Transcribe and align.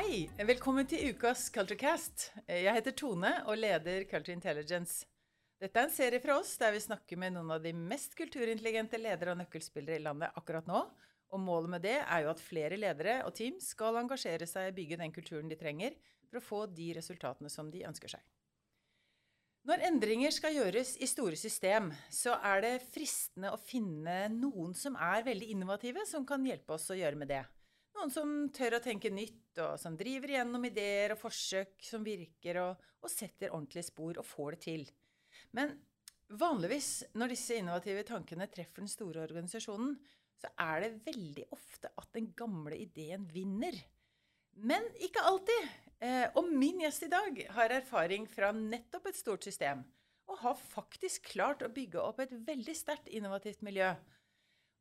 Hei! 0.00 0.30
Velkommen 0.48 0.86
til 0.88 1.10
ukas 1.12 1.50
Culturecast. 1.52 2.30
Jeg 2.48 2.72
heter 2.72 2.94
Tone 2.96 3.34
og 3.44 3.58
leder 3.60 4.06
Culture 4.08 4.32
Intelligence. 4.32 5.04
Dette 5.60 5.76
er 5.76 5.84
en 5.90 5.92
serie 5.92 6.22
fra 6.24 6.38
oss 6.40 6.54
der 6.56 6.72
vi 6.72 6.80
snakker 6.80 7.20
med 7.20 7.34
noen 7.34 7.52
av 7.52 7.60
de 7.60 7.74
mest 7.76 8.16
kulturintelligente 8.16 8.96
ledere 8.96 9.34
og 9.34 9.42
nøkkelspillere 9.42 9.98
i 9.98 10.04
landet 10.06 10.32
akkurat 10.40 10.70
nå. 10.70 10.80
Og 11.36 11.44
målet 11.44 11.74
med 11.74 11.84
det 11.84 11.98
er 11.98 12.24
jo 12.24 12.32
at 12.32 12.40
flere 12.40 12.80
ledere 12.80 13.18
og 13.28 13.36
team 13.36 13.60
skal 13.60 14.00
engasjere 14.00 14.48
seg 14.48 14.70
i 14.70 14.72
å 14.72 14.78
bygge 14.80 15.00
den 15.02 15.12
kulturen 15.18 15.52
de 15.52 15.60
trenger 15.60 16.00
for 16.30 16.40
å 16.40 16.44
få 16.48 16.64
de 16.80 16.88
resultatene 16.96 17.52
som 17.52 17.68
de 17.68 17.84
ønsker 17.92 18.16
seg. 18.16 18.24
Når 19.68 19.84
endringer 19.90 20.32
skal 20.32 20.56
gjøres 20.62 20.96
i 20.96 21.12
store 21.12 21.36
system, 21.36 21.92
så 22.08 22.40
er 22.40 22.64
det 22.64 22.74
fristende 22.88 23.52
å 23.52 23.60
finne 23.60 24.22
noen 24.32 24.72
som 24.72 24.96
er 24.96 25.28
veldig 25.28 25.52
innovative, 25.58 26.08
som 26.08 26.24
kan 26.24 26.48
hjelpe 26.48 26.80
oss 26.80 26.88
å 26.88 26.96
gjøre 26.96 27.20
med 27.20 27.36
det. 27.36 27.44
Noen 27.98 28.12
som 28.14 28.32
tør 28.54 28.78
å 28.78 28.82
tenke 28.84 29.10
nytt, 29.12 29.58
og 29.60 29.76
som 29.80 29.96
driver 29.98 30.32
igjennom 30.32 30.64
ideer 30.68 31.14
og 31.14 31.20
forsøk 31.20 31.74
som 31.84 32.04
virker, 32.06 32.60
og, 32.62 32.88
og 33.02 33.12
setter 33.12 33.50
ordentlige 33.50 33.88
spor 33.90 34.20
og 34.20 34.26
får 34.26 34.56
det 34.56 34.60
til. 34.66 34.86
Men 35.56 35.74
vanligvis 36.40 36.90
når 37.18 37.34
disse 37.34 37.58
innovative 37.58 38.04
tankene 38.08 38.48
treffer 38.52 38.84
den 38.84 38.92
store 38.92 39.24
organisasjonen, 39.26 39.96
så 40.40 40.48
er 40.62 40.84
det 40.86 41.04
veldig 41.04 41.46
ofte 41.52 41.90
at 42.00 42.12
den 42.16 42.30
gamle 42.36 42.78
ideen 42.78 43.26
vinner. 43.28 43.76
Men 44.60 44.86
ikke 45.02 45.24
alltid. 45.26 45.70
Eh, 46.00 46.26
og 46.38 46.48
min 46.48 46.80
gjest 46.80 47.04
i 47.04 47.10
dag 47.12 47.40
har 47.56 47.74
erfaring 47.76 48.24
fra 48.30 48.54
nettopp 48.56 49.10
et 49.10 49.18
stort 49.18 49.44
system, 49.44 49.82
og 50.30 50.38
har 50.40 50.56
faktisk 50.56 51.34
klart 51.34 51.64
å 51.66 51.72
bygge 51.74 52.00
opp 52.00 52.22
et 52.24 52.32
veldig 52.46 52.76
sterkt 52.76 53.10
innovativt 53.12 53.60
miljø. 53.66 53.90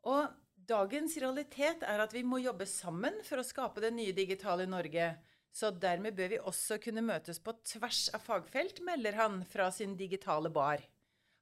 Og 0.08 0.30
Dagens 0.70 1.16
realitet 1.18 1.82
er 1.82 2.02
at 2.04 2.12
vi 2.14 2.22
må 2.22 2.38
jobbe 2.44 2.68
sammen 2.70 3.16
for 3.26 3.42
å 3.42 3.46
skape 3.46 3.82
det 3.82 3.90
nye 3.96 4.14
digitale 4.14 4.68
Norge. 4.70 5.16
Så 5.50 5.72
dermed 5.74 6.14
bør 6.14 6.30
vi 6.30 6.42
også 6.52 6.78
kunne 6.84 7.02
møtes 7.02 7.40
på 7.42 7.56
tvers 7.66 8.04
av 8.14 8.22
fagfelt, 8.22 8.84
melder 8.86 9.18
han 9.18 9.40
fra 9.50 9.72
sin 9.74 9.96
digitale 9.98 10.52
bar. 10.54 10.84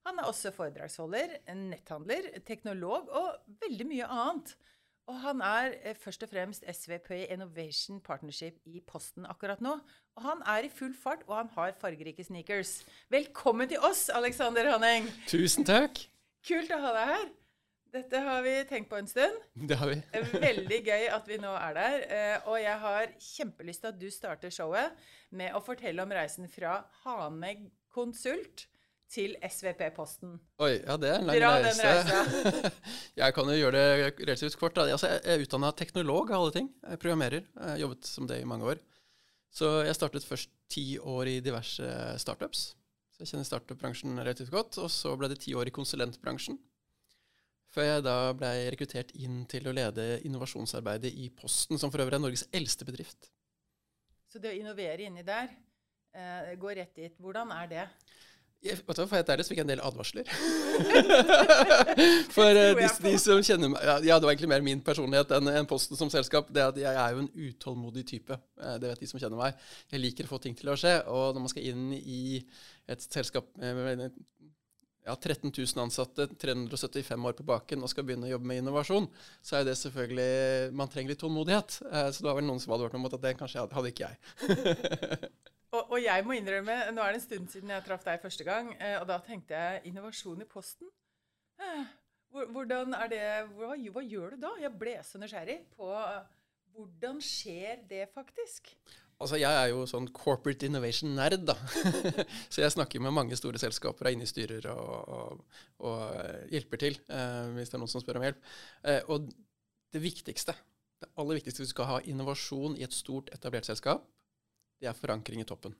Han 0.07 0.21
er 0.21 0.29
også 0.29 0.53
foredragsholder, 0.55 1.33
netthandler, 1.59 2.29
teknolog 2.47 3.09
og 3.11 3.57
veldig 3.65 3.87
mye 3.89 4.07
annet. 4.07 4.53
Og 5.11 5.19
han 5.23 5.43
er 5.43 5.75
eh, 5.81 5.95
først 5.95 6.23
og 6.23 6.31
fremst 6.31 6.63
SVP 6.67 7.25
Innovation 7.25 7.99
Partnership 8.03 8.61
i 8.67 8.79
Posten 8.79 9.27
akkurat 9.27 9.59
nå. 9.63 9.73
Og 10.15 10.23
han 10.23 10.43
er 10.55 10.67
i 10.67 10.71
full 10.71 10.95
fart, 10.95 11.25
og 11.27 11.35
han 11.35 11.51
har 11.55 11.75
fargerike 11.79 12.23
sneakers. 12.27 12.77
Velkommen 13.11 13.67
til 13.71 13.83
oss, 13.83 14.07
Alexander 14.07 14.71
Hanning. 14.71 15.11
Tusen 15.27 15.67
takk. 15.67 15.99
Kult 16.47 16.71
å 16.71 16.79
ha 16.83 16.95
deg 16.95 17.11
her. 17.11 17.27
Dette 17.97 18.19
har 18.21 18.43
vi 18.45 18.53
tenkt 18.69 18.89
på 18.91 18.99
en 18.99 19.07
stund. 19.09 19.37
Det 19.69 19.77
har 19.79 19.89
vi. 19.89 19.97
Veldig 20.37 20.79
gøy 20.85 21.07
at 21.15 21.29
vi 21.29 21.39
nå 21.41 21.51
er 21.57 21.77
der. 21.77 22.07
Eh, 22.13 22.49
og 22.49 22.57
jeg 22.61 22.79
har 22.83 23.13
kjempelyst 23.23 23.83
til 23.83 23.89
at 23.91 23.99
du 24.01 24.07
starter 24.13 24.53
showet 24.53 25.07
med 25.33 25.55
å 25.57 25.61
fortelle 25.63 26.03
om 26.03 26.13
reisen 26.13 26.49
fra 26.51 26.83
Haneg 27.03 27.67
konsult 27.93 28.67
til 29.09 29.37
SVP-posten. 29.39 30.35
Oi, 30.61 30.73
ja, 30.83 30.97
det 30.99 31.09
er 31.09 31.21
en 31.21 31.29
lang 31.29 31.39
Dra 31.39 31.51
reise. 31.63 32.71
jeg 33.21 33.35
kan 33.35 33.49
jo 33.49 33.55
gjøre 33.55 33.79
det 33.79 34.23
relativt 34.27 34.59
kort. 34.59 34.77
Altså, 34.83 35.13
jeg 35.15 35.23
er 35.23 35.45
utdanna 35.45 35.71
teknolog 35.79 36.33
av 36.33 36.43
alle 36.43 36.55
ting. 36.59 36.69
Jeg 36.83 37.01
programmerer. 37.01 37.47
Jeg 37.47 37.71
har 37.71 37.83
jobbet 37.85 38.09
som 38.09 38.27
det 38.29 38.41
i 38.43 38.47
mange 38.49 38.67
år. 38.75 38.83
Så 39.57 39.71
jeg 39.87 39.95
startet 39.97 40.27
først 40.27 40.51
ti 40.69 40.85
år 40.99 41.31
i 41.31 41.39
diverse 41.41 41.87
startups. 42.21 42.67
Så 43.15 43.23
jeg 43.23 43.31
kjenner 43.31 43.47
startup-bransjen 43.47 44.19
relativt 44.19 44.51
godt. 44.53 44.77
Og 44.83 44.91
så 44.93 45.15
ble 45.17 45.31
det 45.31 45.39
ti 45.47 45.55
år 45.57 45.71
i 45.71 45.73
konsulentbransjen. 45.73 46.59
Før 47.73 47.89
jeg 47.89 48.03
da 48.05 48.17
ble 48.37 48.51
rekruttert 48.71 49.11
inn 49.19 49.41
til 49.49 49.67
å 49.67 49.75
lede 49.75 50.21
innovasjonsarbeidet 50.27 51.11
i 51.19 51.27
Posten, 51.35 51.79
som 51.79 51.91
for 51.93 52.03
øvrig 52.03 52.17
er 52.17 52.23
Norges 52.23 52.47
eldste 52.55 52.87
bedrift. 52.87 53.29
Så 54.31 54.39
det 54.43 54.53
å 54.53 54.59
innovere 54.59 55.07
inni 55.07 55.23
der, 55.27 55.51
eh, 56.13 56.55
går 56.59 56.79
rett 56.81 56.95
dit. 56.95 57.19
Hvordan 57.19 57.51
er 57.51 57.67
det? 57.67 57.87
Jeg, 58.65 58.79
vet 58.87 58.97
du, 58.97 59.03
for 59.05 59.15
helt 59.15 59.29
ærlig 59.29 59.43
så 59.45 59.51
fikk 59.51 59.59
jeg 59.59 59.67
en 59.67 59.69
del 59.69 59.81
advarsler. 59.85 60.29
for 62.35 62.57
uh, 62.57 62.71
de, 62.79 62.87
de, 63.03 63.11
som 63.21 63.41
kjenner 63.45 63.69
meg 63.69 63.83
ja, 63.85 64.17
det 64.17 64.25
var 64.25 64.31
egentlig 64.31 64.49
mer 64.49 64.65
min 64.65 64.81
personlighet 64.81 65.35
enn 65.37 65.51
en 65.51 65.69
Posten 65.69 65.99
som 65.99 66.09
selskap. 66.09 66.49
det 66.53 66.63
at 66.65 66.79
Jeg 66.81 66.89
er 66.89 67.13
jo 67.13 67.21
en 67.21 67.29
utålmodig 67.29 68.03
type. 68.09 68.33
Uh, 68.57 68.75
det 68.81 68.89
vet 68.89 69.03
de 69.03 69.11
som 69.11 69.21
kjenner 69.21 69.37
meg. 69.37 69.61
Jeg 69.93 70.01
liker 70.01 70.25
å 70.25 70.31
få 70.31 70.41
ting 70.41 70.57
til 70.57 70.73
å 70.73 70.77
skje. 70.79 70.95
Og 71.05 71.37
når 71.37 71.45
man 71.45 71.53
skal 71.53 71.69
inn 71.69 71.93
i 71.99 72.41
et 72.89 73.05
selskap 73.05 73.53
med 73.61 74.17
ja, 75.07 75.15
13 75.15 75.51
000 75.55 75.83
ansatte, 75.85 76.27
375 76.27 77.25
år 77.29 77.35
på 77.37 77.45
baken 77.47 77.83
og 77.83 77.91
skal 77.91 78.05
begynne 78.07 78.27
å 78.27 78.33
jobbe 78.33 78.49
med 78.51 78.61
innovasjon, 78.61 79.07
så 79.41 79.59
er 79.59 79.67
det 79.67 79.77
selvfølgelig 79.79 80.73
Man 80.77 80.91
trenger 80.91 81.13
litt 81.13 81.21
tålmodighet. 81.23 81.77
Eh, 81.87 82.09
så 82.11 82.23
det 82.23 82.29
var 82.29 82.39
vel 82.39 82.47
noen 82.49 82.59
som 82.63 82.73
hadde 82.73 82.87
hørt 82.89 82.97
om 82.99 83.07
at 83.07 83.19
det 83.23 83.35
kanskje 83.39 83.67
hadde 83.71 83.93
ikke 83.93 84.09
jeg. 84.09 84.19
og, 85.75 85.81
og, 85.81 85.97
jeg 86.03 86.27
må 86.27 86.35
innrømme, 86.37 86.77
nå 86.91 87.03
er 87.05 87.15
det 87.15 87.21
en 87.21 87.27
stund 87.27 87.53
siden 87.53 87.71
jeg 87.75 87.85
traff 87.87 88.03
deg 88.07 88.23
første 88.23 88.47
gang, 88.47 88.73
eh, 88.77 88.97
og 88.99 89.07
da 89.09 89.21
tenkte 89.23 89.55
jeg 89.55 89.93
innovasjon 89.93 90.43
i 90.43 90.49
Posten. 90.49 90.91
Eh, 91.63 91.85
hvordan 92.37 92.93
er 92.99 93.13
det, 93.13 93.25
hva, 93.55 93.71
hva 93.73 94.03
gjør 94.03 94.35
du 94.35 94.43
da? 94.43 94.51
Jeg 94.61 94.75
ble 94.77 94.97
så 95.07 95.21
nysgjerrig 95.21 95.61
på 95.77 95.87
hvordan 96.77 97.21
skjer 97.23 97.79
det 97.89 98.03
faktisk? 98.13 98.75
Altså, 99.17 99.39
Jeg 99.41 99.49
er 99.49 99.71
jo 99.71 99.85
sånn 99.89 100.07
corporate 100.13 100.67
innovation-nerd, 100.67 101.47
da. 101.49 101.55
så 102.53 102.61
jeg 102.61 102.73
snakker 102.75 103.01
med 103.01 103.15
mange 103.17 103.37
store 103.39 103.57
selskaper, 103.61 104.05
er 104.05 104.13
inne 104.13 104.27
i 104.27 104.29
styrer 104.29 104.69
og, 104.69 104.91
og, 105.17 105.61
og 105.89 106.03
eh, 106.19 106.43
hjelper 106.53 106.83
til 106.83 106.99
eh, 107.09 107.47
hvis 107.55 107.73
det 107.73 107.79
er 107.79 107.81
noen 107.81 107.93
som 107.95 108.03
spør 108.03 108.21
om 108.21 108.27
hjelp. 108.27 108.45
Eh, 108.85 109.01
og 109.09 109.25
det 109.95 110.03
viktigste, 110.03 110.53
det 111.01 111.09
aller 111.17 111.39
viktigste 111.39 111.63
hvis 111.63 111.73
du 111.73 111.75
skal 111.75 111.89
ha 111.95 111.97
innovasjon 112.05 112.77
i 112.77 112.85
et 112.85 112.93
stort, 112.93 113.33
etablert 113.33 113.65
selskap, 113.65 114.05
det 114.77 114.91
er 114.91 114.97
forankring 114.97 115.41
i 115.41 115.49
toppen. 115.49 115.73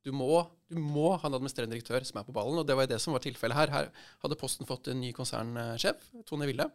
Du 0.00 0.14
må, 0.16 0.40
du 0.72 0.78
må 0.80 1.10
ha 1.12 1.28
en 1.28 1.36
administrerende 1.36 1.76
direktør 1.76 2.06
som 2.08 2.22
er 2.22 2.24
på 2.24 2.32
ballen, 2.32 2.62
og 2.62 2.64
det 2.64 2.78
var 2.78 2.88
det 2.88 3.02
som 3.04 3.12
var 3.12 3.20
tilfellet 3.20 3.58
her. 3.58 3.74
Her 3.74 3.90
hadde 4.24 4.40
Posten 4.40 4.68
fått 4.68 4.88
en 4.88 5.02
ny 5.02 5.12
konsernsjef, 5.12 6.06
Tone 6.24 6.48
Wille. 6.48 6.70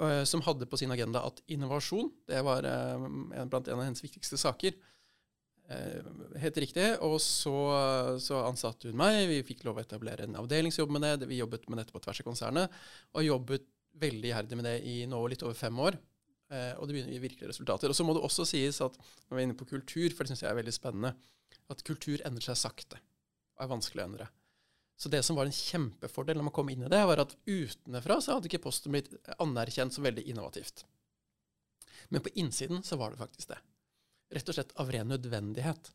Eh, 0.00 0.24
som 0.24 0.42
hadde 0.42 0.66
på 0.66 0.78
sin 0.78 0.90
agenda 0.90 1.22
at 1.22 1.38
innovasjon 1.54 2.08
det 2.26 2.40
var 2.42 2.66
eh, 2.66 3.04
blant 3.46 3.68
en 3.68 3.78
av 3.78 3.84
hennes 3.86 4.02
viktigste 4.02 4.38
saker. 4.40 4.74
Eh, 5.70 6.08
helt 6.42 6.58
riktig. 6.64 6.88
Og 7.06 7.20
så, 7.22 7.54
så, 8.22 8.40
ansatte 8.42 8.90
hun 8.90 8.98
meg. 8.98 9.20
Vi 9.30 9.44
fikk 9.52 9.62
lov 9.68 9.78
å 9.78 9.84
etablere 9.84 10.26
en 10.26 10.40
avdelingsjobb 10.42 10.96
med 10.96 11.06
det. 11.06 11.30
Vi 11.30 11.38
jobbet 11.38 11.68
med 11.70 11.82
dette 11.82 11.94
på 11.94 12.02
tvers 12.02 12.24
av 12.24 12.28
konsernet, 12.28 12.82
og 13.14 13.26
jobbet 13.26 13.70
veldig 14.02 14.32
iherdig 14.32 14.58
med 14.58 14.66
det 14.66 14.76
i 14.90 14.98
nå 15.06 15.20
litt 15.30 15.46
over 15.46 15.54
fem 15.54 15.78
år. 15.78 16.00
og 16.54 16.86
det 16.86 16.94
begynner 16.94 17.10
å 17.10 17.14
gi 17.14 17.22
virkelige 17.22 17.48
resultater. 17.50 17.90
Og 17.90 17.96
så 17.96 18.04
må 18.06 18.14
det 18.14 18.22
også 18.26 18.44
sies 18.46 18.80
at 18.84 18.94
når 18.98 19.34
vi 19.34 19.40
er 19.40 19.46
inne 19.46 19.56
på 19.58 19.66
kultur, 19.70 20.10
for 20.10 20.22
det 20.22 20.34
syns 20.34 20.42
jeg 20.44 20.50
er 20.50 20.58
veldig 20.58 20.74
spennende, 20.74 21.14
at 21.70 21.82
kultur 21.86 22.22
endrer 22.26 22.44
seg 22.50 22.58
sakte 22.60 22.98
og 23.54 23.64
er 23.64 23.70
vanskelig 23.70 24.02
å 24.02 24.06
endre. 24.10 24.28
Så 24.96 25.10
det 25.10 25.22
som 25.26 25.36
var 25.36 25.48
en 25.48 25.54
kjempefordel 25.54 26.38
når 26.38 26.48
man 26.48 26.54
kom 26.54 26.70
inn 26.70 26.86
i 26.86 26.90
det, 26.90 27.02
var 27.08 27.22
at 27.24 27.34
utenfra 27.46 28.20
så 28.22 28.36
hadde 28.36 28.50
ikke 28.50 28.62
Posten 28.66 28.94
blitt 28.94 29.10
anerkjent 29.42 29.94
som 29.94 30.06
veldig 30.06 30.22
innovativt. 30.30 30.84
Men 32.14 32.22
på 32.22 32.32
innsiden 32.38 32.84
så 32.86 32.98
var 33.00 33.12
det 33.12 33.22
faktisk 33.22 33.50
det. 33.50 33.58
Rett 34.34 34.50
og 34.50 34.56
slett 34.56 34.74
av 34.80 34.90
ren 34.94 35.10
nødvendighet. 35.10 35.90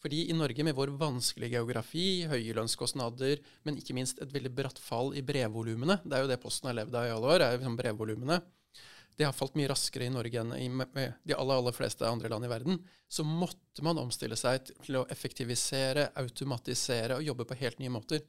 Fordi 0.00 0.22
i 0.32 0.36
Norge 0.36 0.64
med 0.64 0.74
vår 0.76 0.94
vanskelige 0.96 1.58
geografi, 1.58 2.24
høye 2.28 2.54
lønnskostnader, 2.56 3.42
men 3.68 3.76
ikke 3.78 3.94
minst 3.96 4.22
et 4.22 4.32
veldig 4.32 4.52
bratt 4.56 4.80
fall 4.80 5.12
i 5.12 5.22
brevvolumene 5.26 5.98
Det 6.06 6.16
er 6.16 6.24
jo 6.24 6.30
det 6.30 6.40
Posten 6.40 6.70
har 6.70 6.78
levd 6.78 6.96
av 6.96 7.08
i 7.08 7.12
alle 7.12 7.34
år, 7.34 7.44
er 7.44 7.52
jo 7.52 7.60
liksom 7.60 7.76
brevvolumene 7.78 8.40
det 9.20 9.26
har 9.28 9.36
falt 9.36 9.56
mye 9.58 9.68
raskere 9.68 10.06
i 10.08 10.12
Norge 10.12 10.40
enn 10.40 10.54
i 10.56 10.66
de 11.28 11.34
aller, 11.36 11.58
aller 11.58 11.74
fleste 11.76 12.08
andre 12.08 12.30
land 12.32 12.46
i 12.46 12.48
verden, 12.48 12.78
så 13.04 13.20
måtte 13.26 13.84
man 13.84 14.00
omstille 14.00 14.38
seg 14.40 14.70
til 14.80 14.96
å 14.96 15.02
effektivisere, 15.12 16.06
automatisere 16.22 17.18
og 17.18 17.26
jobbe 17.26 17.44
på 17.50 17.58
helt 17.60 17.82
nye 17.82 17.92
måter. 17.92 18.24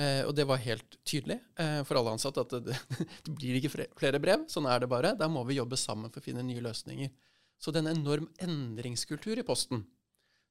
Eh, 0.00 0.22
og 0.24 0.32
det 0.34 0.46
var 0.48 0.62
helt 0.64 0.96
tydelig 1.04 1.36
eh, 1.60 1.82
for 1.84 2.00
alle 2.00 2.16
ansatte 2.16 2.40
at 2.40 2.56
det, 2.64 2.78
det, 3.26 3.34
blir 3.36 3.60
ikke 3.60 3.84
flere 4.00 4.22
brev. 4.22 4.48
Sånn 4.48 4.70
er 4.70 4.80
det 4.80 4.88
bare. 4.90 5.12
Da 5.20 5.28
må 5.28 5.44
vi 5.44 5.58
jobbe 5.60 5.76
sammen 5.76 6.08
for 6.08 6.24
å 6.24 6.26
finne 6.30 6.46
nye 6.46 6.64
løsninger. 6.64 7.12
Så 7.60 7.68
det 7.68 7.82
er 7.82 7.90
en 7.90 8.00
enorm 8.00 8.30
endringskultur 8.42 9.38
i 9.38 9.46
Posten. 9.46 9.84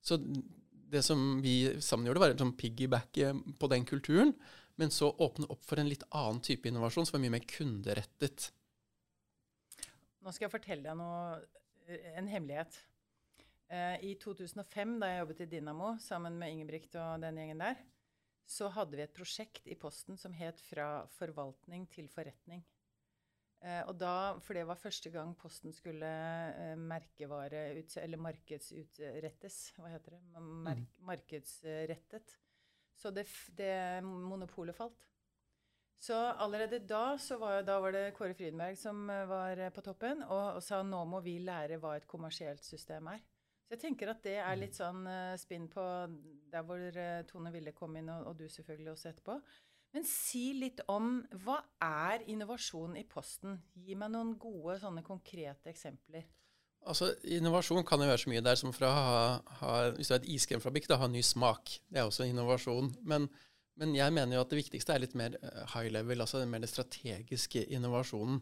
Så 0.05 0.21
det 0.93 1.01
som 1.01 1.41
vi 1.41 1.57
sammen 1.81 2.11
gjorde, 2.11 2.21
var 2.21 2.35
en 2.35 2.45
sånn 2.45 2.57
piggyback 2.61 3.23
på 3.57 3.73
den 3.73 3.89
kulturen, 3.89 4.37
men 4.77 4.93
så 4.93 5.09
åpne 5.09 5.49
opp 5.49 5.65
for 5.65 5.81
en 5.81 5.89
litt 5.89 6.05
annen 6.13 6.45
type 6.45 6.69
innovasjon 6.69 7.09
som 7.09 7.17
var 7.17 7.25
mye 7.25 7.39
mer 7.39 7.49
kunderettet. 7.49 8.51
Nå 10.23 10.31
skal 10.31 10.47
jeg 10.47 10.53
fortelle 10.53 10.85
deg 10.85 10.95
noe, 10.95 11.39
eh, 11.87 12.11
en 12.19 12.29
hemmelighet. 12.31 12.77
Eh, 13.67 14.03
I 14.07 14.13
2005, 14.21 14.99
da 15.01 15.09
jeg 15.09 15.23
jobbet 15.23 15.41
i 15.43 15.49
Dynamo 15.51 15.95
sammen 15.99 16.37
med 16.39 16.53
Ingebrigt 16.53 16.95
og 16.95 17.23
den 17.25 17.39
gjengen 17.41 17.63
der, 17.63 17.81
så 18.47 18.69
hadde 18.71 18.95
vi 18.95 19.03
et 19.03 19.15
prosjekt 19.15 19.67
i 19.67 19.75
Posten 19.79 20.17
som 20.19 20.33
het 20.33 20.59
'Fra 20.61 21.05
forvaltning 21.17 21.89
til 21.89 22.07
forretning'. 22.07 22.63
Eh, 23.63 23.83
og 23.87 23.97
da, 23.97 24.39
For 24.39 24.53
det 24.53 24.67
var 24.67 24.75
første 24.75 25.09
gang 25.09 25.35
Posten 25.35 25.73
skulle 25.73 26.75
merkevare 26.77 27.79
ut, 27.79 27.97
eller 27.97 28.17
markedsutrettes. 28.17 29.73
Hva 29.75 29.87
heter 29.87 30.11
det? 30.11 30.41
Mark, 30.41 30.77
mm. 30.77 31.05
markedsrettet. 31.05 32.37
Så 32.95 33.11
det, 33.11 33.27
det 33.57 34.03
monopolet 34.03 34.75
falt. 34.75 35.12
Så 36.03 36.15
allerede 36.15 36.81
da, 36.83 37.17
så 37.17 37.37
var, 37.39 37.61
da 37.63 37.77
var 37.79 37.93
det 37.95 38.09
Kåre 38.17 38.35
Frydenberg 38.35 38.75
som 38.75 39.05
eh, 39.09 39.23
var 39.29 39.59
eh, 39.59 39.71
på 39.71 39.83
toppen 39.85 40.25
og, 40.25 40.57
og, 40.57 40.63
sa 40.63 40.81
nå 40.83 40.99
må 41.07 41.21
vi 41.23 41.37
lære 41.39 41.77
hva 41.79 41.93
et 41.95 42.07
kommersielt 42.09 42.65
system 42.65 43.07
er. 43.13 43.21
Så 43.63 43.77
jeg 43.77 43.83
tenker 43.85 44.11
at 44.11 44.19
det 44.25 44.35
er 44.43 44.57
litt 44.59 44.75
sånn 44.75 45.05
uh, 45.07 45.37
spinn 45.39 45.69
på 45.71 45.83
der 46.51 46.65
hvor 46.67 46.97
Tone 47.29 47.53
Ville 47.53 47.71
kom 47.73 47.95
inn, 47.95 48.11
og, 48.11 48.27
og, 48.27 48.35
du 48.35 48.51
selvfølgelig 48.51 48.91
også 48.91 49.09
etterpå. 49.13 49.37
Men 49.95 50.05
si 50.09 50.43
litt 50.57 50.83
om 50.91 51.21
hva 51.45 51.55
er 51.81 52.25
innovasjon 52.29 52.97
i 52.99 53.05
Posten? 53.07 53.55
Gi 53.73 53.95
meg 53.95 54.11
noen 54.11 54.35
gode, 54.41 54.75
sånne 54.83 55.05
konkrete 55.07 55.71
eksempler. 55.71 56.27
Altså, 56.83 57.13
Innovasjon 57.31 57.85
kan 57.87 58.03
jo 58.03 58.09
være 58.11 58.21
så 58.25 58.33
mye 58.33 58.43
der 58.43 58.59
som 58.59 58.75
fra 58.75 58.91
ha, 58.91 59.17
ha 59.61 59.73
hvis 59.95 60.11
du 60.11 60.17
er 60.17 60.19
et 60.19 60.29
iskremfabrikk, 60.35 60.89
da, 60.91 60.99
ha 60.99 61.07
ny 61.07 61.23
smak. 61.23 61.77
Det 61.87 62.01
er 62.01 62.09
også 62.09 62.27
innovasjon. 62.27 62.91
Men, 63.07 63.29
men, 63.79 63.95
jeg 63.97 64.13
mener 64.13 64.37
jo 64.37 64.43
at 64.43 64.51
det 64.51 64.59
viktigste 64.59 64.93
er 64.93 65.01
litt 65.03 65.15
mer 65.17 65.35
eh, 65.39 65.63
high 65.73 65.89
level, 65.93 66.21
altså 66.23 66.41
den 66.41 66.51
mer 66.51 66.65
strategiske 66.69 67.65
innovasjonen. 67.73 68.41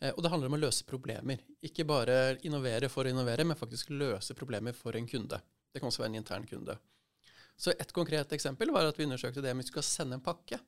Eh, 0.00 0.10
og 0.10 0.22
det 0.24 0.32
handler 0.32 0.50
om 0.50 0.56
å 0.58 0.62
løse 0.64 0.86
problemer. 0.88 1.44
Ikke 1.62 1.86
bare 1.88 2.36
innovere 2.46 2.90
for 2.92 3.06
å 3.06 3.12
innovere, 3.12 3.46
men 3.46 3.58
faktisk 3.58 3.92
løse 3.94 4.36
problemer 4.38 4.76
for 4.76 4.98
en 4.98 5.08
kunde. 5.08 5.38
Det 5.72 5.80
kan 5.80 5.90
også 5.90 6.04
være 6.04 6.14
en 6.14 6.20
intern 6.20 6.48
kunde. 6.50 6.76
Så 7.56 7.74
Et 7.78 7.94
konkret 7.94 8.32
eksempel 8.34 8.72
var 8.74 8.88
at 8.88 8.98
vi 8.98 9.06
undersøkte 9.06 9.42
det 9.44 9.52
om 9.54 9.60
vi 9.62 9.68
skulle 9.68 9.86
sende 9.86 10.18
en 10.18 10.24
pakke. 10.24 10.58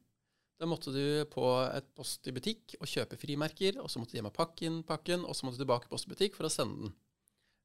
Da 0.61 0.69
måtte 0.71 0.93
du 0.95 1.25
på 1.33 1.47
et 1.75 1.87
post 1.97 2.29
i 2.31 2.35
butikk 2.35 2.77
og 2.79 2.87
kjøpe 2.87 3.19
frimerker, 3.19 3.81
og 3.83 3.91
så 3.91 3.99
måtte 3.99 4.15
du 4.15 4.21
hjem 4.21 4.31
og 4.31 4.37
pakke 4.37 4.69
inn 4.69 4.85
pakken, 4.87 5.25
og 5.27 5.35
så 5.35 5.49
måtte 5.49 5.59
du 5.59 5.65
tilbake 5.65 5.89
i 5.89 5.91
post 5.91 6.07
i 6.07 6.13
butikk 6.13 6.39
for 6.39 6.47
å 6.47 6.53
sende 6.53 6.85
den. 6.85 6.95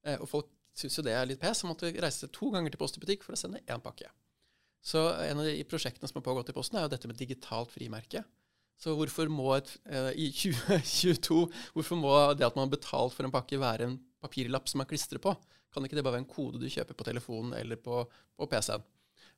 Eh, 0.07 0.17
og 0.17 0.25
folk 0.31 0.49
syns 0.79 0.97
jo 0.97 1.05
det 1.05 1.13
er 1.13 1.27
litt 1.29 1.41
pes, 1.41 1.61
så 1.61 1.69
måtte 1.69 1.91
reise 2.01 2.29
to 2.33 2.49
ganger 2.53 2.73
til 2.73 2.81
Post 2.81 2.97
i 2.99 3.03
butikk 3.03 3.25
for 3.25 3.35
å 3.35 3.39
sende 3.39 3.61
én 3.67 3.83
pakke. 3.83 4.09
Så 4.81 5.01
en 5.25 5.41
av 5.41 5.47
de 5.47 5.63
prosjektene 5.67 6.07
som 6.07 6.19
har 6.19 6.27
pågått 6.27 6.51
i 6.51 6.55
Posten, 6.55 6.79
er 6.79 6.87
jo 6.87 6.93
dette 6.93 7.09
med 7.09 7.19
digitalt 7.19 7.73
frimerke. 7.73 8.23
Så 8.79 8.93
hvorfor 8.95 9.27
må 9.31 9.49
et, 9.57 9.71
eh, 9.91 10.11
i 10.15 10.29
2022 10.31 11.41
hvorfor 11.75 11.99
må 11.99 12.13
det 12.39 12.47
at 12.47 12.55
man 12.55 12.69
har 12.69 12.77
betalt 12.77 13.15
for 13.15 13.27
en 13.27 13.33
pakke, 13.33 13.59
være 13.59 13.89
en 13.89 13.97
papirlapp 14.23 14.69
som 14.71 14.79
man 14.79 14.87
klistrer 14.87 15.19
på? 15.19 15.35
Kan 15.73 15.83
ikke 15.85 15.99
det 15.99 16.05
bare 16.05 16.15
være 16.15 16.23
en 16.23 16.31
kode 16.31 16.61
du 16.61 16.69
kjøper 16.71 16.95
på 16.97 17.05
telefonen 17.05 17.57
eller 17.59 17.75
på, 17.75 18.05
på 18.07 18.47
PC-en? 18.49 18.85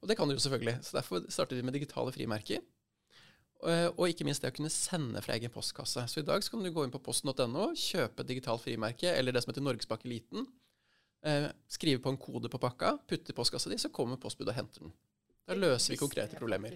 Og 0.02 0.10
det 0.10 0.18
kan 0.18 0.30
du 0.30 0.36
jo 0.36 0.42
selvfølgelig. 0.42 0.78
Så 0.86 0.98
derfor 0.98 1.26
starter 1.30 1.58
vi 1.58 1.66
med 1.66 1.76
digitale 1.78 2.14
frimerker. 2.14 2.62
Eh, 3.62 3.90
og 3.92 4.08
ikke 4.10 4.26
minst 4.26 4.42
det 4.42 4.50
å 4.54 4.56
kunne 4.56 4.72
sende 4.74 5.22
fra 5.22 5.36
egen 5.36 5.54
postkasse. 5.54 6.06
Så 6.10 6.22
i 6.22 6.26
dag 6.26 6.42
så 6.42 6.54
kan 6.54 6.64
du 6.66 6.72
gå 6.74 6.86
inn 6.86 6.94
på 6.94 7.02
posten.no, 7.04 7.68
kjøpe 7.78 8.26
digitalt 8.26 8.64
frimerke, 8.66 9.12
eller 9.14 9.34
det 9.34 9.44
som 9.44 9.54
heter 9.54 9.66
Norgespakke 9.66 10.10
Liten. 10.10 10.48
Eh, 11.26 11.50
skrive 11.70 12.02
på 12.02 12.14
en 12.14 12.22
kode 12.22 12.50
på 12.50 12.62
pakka, 12.62 12.96
putte 13.10 13.34
i 13.34 13.38
postkassa 13.38 13.70
di, 13.70 13.78
så 13.82 13.94
kommer 13.94 14.22
postbudet 14.22 14.56
og 14.56 14.58
henter 14.58 14.88
den. 14.88 14.96
Da 15.48 15.58
løser 15.58 15.96
vi 15.96 16.00
konkrete 16.00 16.40
problemer. 16.40 16.76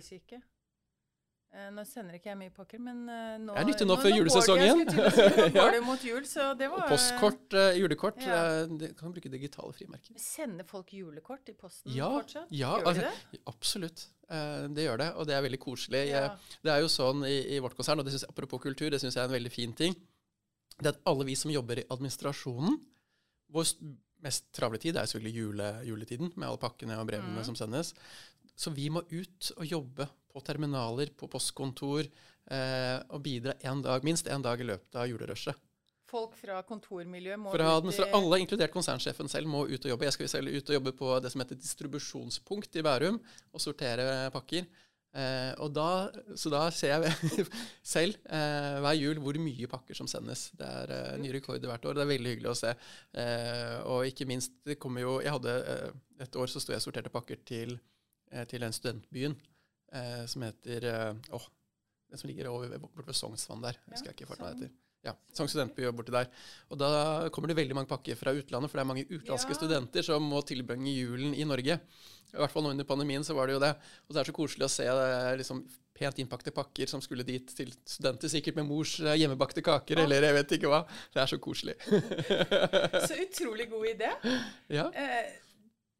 Eh, 1.55 1.67
nå 1.71 1.85
sender 1.87 2.17
ikke 2.17 2.33
jeg 2.33 2.37
mye 2.39 2.51
pakker, 2.51 2.81
men 2.83 3.05
uh, 3.07 3.35
nå 3.39 3.53
Det 3.53 3.61
er 3.61 3.67
nyttig 3.69 3.85
nå, 3.87 3.95
før 4.03 4.11
julesesongen. 4.11 4.81
Nå 4.89 5.45
går 5.55 5.69
det 5.77 5.83
mot 5.85 6.01
jul, 6.03 6.25
så 6.27 6.49
det 6.59 6.67
var 6.71 6.83
Og 6.83 6.91
postkort, 6.91 7.55
uh, 7.55 7.69
julekort. 7.79 8.19
Ja. 8.25 8.65
Det, 8.67 8.89
kan 8.99 9.13
bruke 9.15 9.31
digitale 9.31 9.71
frimerker. 9.77 10.17
Sender 10.19 10.67
folk 10.67 10.91
julekort 10.97 11.47
i 11.47 11.55
posten 11.55 11.95
ja, 11.95 12.09
fortsatt? 12.17 12.51
Ja, 12.51 12.73
altså, 12.81 13.13
absolutt. 13.47 14.09
det 14.75 14.83
gjør 14.87 14.99
det, 14.99 15.09
og 15.15 15.29
det 15.29 15.37
er 15.37 15.45
veldig 15.45 15.61
koselig. 15.61 16.03
Ja. 16.09 16.25
det 16.65 16.73
er 16.73 16.83
jo 16.83 16.91
sånn 16.91 17.23
i, 17.29 17.37
i 17.55 17.61
vårt 17.63 17.77
konsern, 17.77 18.01
og 18.01 18.07
det 18.07 18.17
synes, 18.17 18.27
apropos 18.27 18.59
kultur, 18.63 18.89
det 18.91 18.99
syns 18.99 19.15
jeg 19.15 19.23
er 19.23 19.29
en 19.29 19.37
veldig 19.37 19.53
fin 19.53 19.75
ting, 19.77 19.95
det 20.81 20.89
er 20.89 20.95
at 20.97 21.05
alle 21.07 21.27
vi 21.29 21.37
som 21.39 21.53
jobber 21.53 21.79
i 21.79 21.87
administrasjonen 21.87 22.81
Vår 23.55 23.69
mest 24.25 24.47
travle 24.57 24.79
tid 24.81 24.97
er 24.97 25.07
selvfølgelig 25.07 25.37
jule, 25.37 25.67
juletiden, 25.87 26.31
med 26.35 26.47
alle 26.49 26.59
pakkene 26.59 26.97
og 26.99 27.07
brevene 27.07 27.37
mm. 27.37 27.45
som 27.47 27.55
sendes. 27.55 27.93
Så 28.55 28.71
vi 28.75 28.87
må 28.93 29.03
ut 29.11 29.51
og 29.57 29.65
jobbe 29.67 30.07
på 30.31 30.43
terminaler, 30.43 31.11
på 31.15 31.29
postkontor, 31.31 32.07
eh, 32.51 32.97
og 33.09 33.21
bidra 33.23 33.55
en 33.67 33.83
dag, 33.83 34.03
minst 34.07 34.27
én 34.31 34.43
dag 34.43 34.59
i 34.59 34.67
løpet 34.67 34.99
av 34.99 35.07
julerushet. 35.11 35.59
Folk 36.05 36.35
fra 36.37 36.59
kontormiljøet 36.63 37.39
må 37.41 37.51
fra 37.51 37.71
ut 37.81 37.89
i 37.89 38.05
Alle, 38.13 38.39
inkludert 38.43 38.73
konsernsjefen 38.73 39.29
selv, 39.31 39.49
må 39.49 39.63
ut 39.65 39.87
og 39.87 39.91
jobbe. 39.91 40.05
Jeg 40.07 40.15
skal 40.15 40.31
selv 40.35 40.53
ut 40.53 40.69
og 40.69 40.77
jobbe 40.77 40.93
på 40.95 41.13
det 41.23 41.31
som 41.33 41.41
heter 41.41 41.57
distribusjonspunkt 41.59 42.77
i 42.77 42.83
Bærum, 42.85 43.17
og 43.51 43.63
sortere 43.63 44.29
pakker. 44.35 44.67
Eh, 45.15 45.51
og 45.63 45.71
da, 45.71 46.11
så 46.35 46.51
da 46.51 46.65
ser 46.75 47.05
jeg 47.05 47.45
selv 47.95 48.17
eh, 48.27 48.77
hver 48.83 48.97
jul 48.99 49.21
hvor 49.23 49.37
mye 49.39 49.69
pakker 49.71 49.97
som 49.97 50.09
sendes. 50.11 50.49
Det 50.59 50.67
er 50.67 50.93
eh, 50.93 51.17
nye 51.23 51.37
rekorder 51.37 51.71
hvert 51.71 51.87
år. 51.87 51.97
Det 51.97 52.03
er 52.03 52.11
veldig 52.11 52.33
hyggelig 52.33 52.51
å 52.51 52.57
se. 52.59 52.73
Eh, 53.23 53.75
og 53.87 54.09
ikke 54.11 54.27
minst, 54.29 54.59
det 54.67 54.77
kommer 54.81 55.05
jo 55.05 55.17
Jeg 55.23 55.31
hadde 55.37 55.55
eh, 55.71 55.99
et 56.27 56.35
år 56.39 56.51
så 56.51 56.61
sto 56.61 56.75
jeg 56.75 56.83
og 56.83 56.87
sorterte 56.89 57.13
pakker 57.13 57.39
til, 57.47 57.77
til 58.49 58.65
den 58.65 58.73
studentbyen 58.75 59.35
som 60.27 60.43
heter 60.43 60.87
Åh, 61.31 61.45
den 62.11 62.19
som 62.19 62.29
ligger 62.29 62.49
over, 62.51 62.73
borte 62.81 63.05
ved 63.05 63.15
Sognsvann 63.15 63.63
der. 63.63 63.77
Jeg 63.85 63.93
husker 63.93 64.11
jeg 64.11 64.17
ikke 64.17 64.27
hva 64.31 64.39
den 64.39 64.49
heter. 64.49 64.73
Ja, 65.05 65.13
Sogn 65.37 65.49
studentby 65.51 65.85
borti 65.93 66.13
der. 66.15 66.29
Og 66.73 66.79
da 66.81 66.89
kommer 67.33 67.51
det 67.51 67.59
veldig 67.59 67.77
mange 67.77 67.89
pakker 67.91 68.17
fra 68.17 68.33
utlandet, 68.33 68.71
for 68.71 68.79
det 68.79 68.83
er 68.85 68.89
mange 68.89 69.05
utenlandske 69.05 69.53
ja. 69.53 69.59
studenter 69.59 70.05
som 70.05 70.25
må 70.25 70.41
tilbringe 70.47 70.93
julen 70.95 71.35
i 71.37 71.45
Norge. 71.45 71.77
I 72.33 72.39
hvert 72.41 72.51
fall 72.51 72.65
nå 72.65 72.73
under 72.73 72.87
pandemien 72.89 73.23
så 73.23 73.35
var 73.37 73.47
det 73.47 73.55
jo 73.55 73.61
det. 73.61 73.71
Og 74.07 74.15
det 74.15 74.21
er 74.21 74.29
så 74.31 74.35
koselig 74.35 74.65
å 74.65 74.71
se 74.73 74.87
liksom, 75.41 75.61
pent 75.95 76.19
innpakte 76.19 76.51
pakker 76.55 76.89
som 76.89 77.03
skulle 77.05 77.23
dit 77.27 77.53
til 77.53 77.69
studenter, 77.85 78.31
sikkert 78.33 78.57
med 78.57 78.67
mors 78.67 78.97
eh, 79.03 79.13
hjemmebakte 79.21 79.63
kaker, 79.65 80.01
ja. 80.01 80.07
eller 80.07 80.25
jeg 80.25 80.37
vet 80.39 80.57
ikke 80.57 80.73
hva. 80.73 80.81
Det 81.13 81.21
er 81.21 81.31
så 81.31 81.39
koselig. 81.43 81.77
så 83.09 83.21
utrolig 83.27 83.69
god 83.71 83.89
idé. 83.93 84.11
Ja. 84.73 84.89
Eh, 84.89 85.44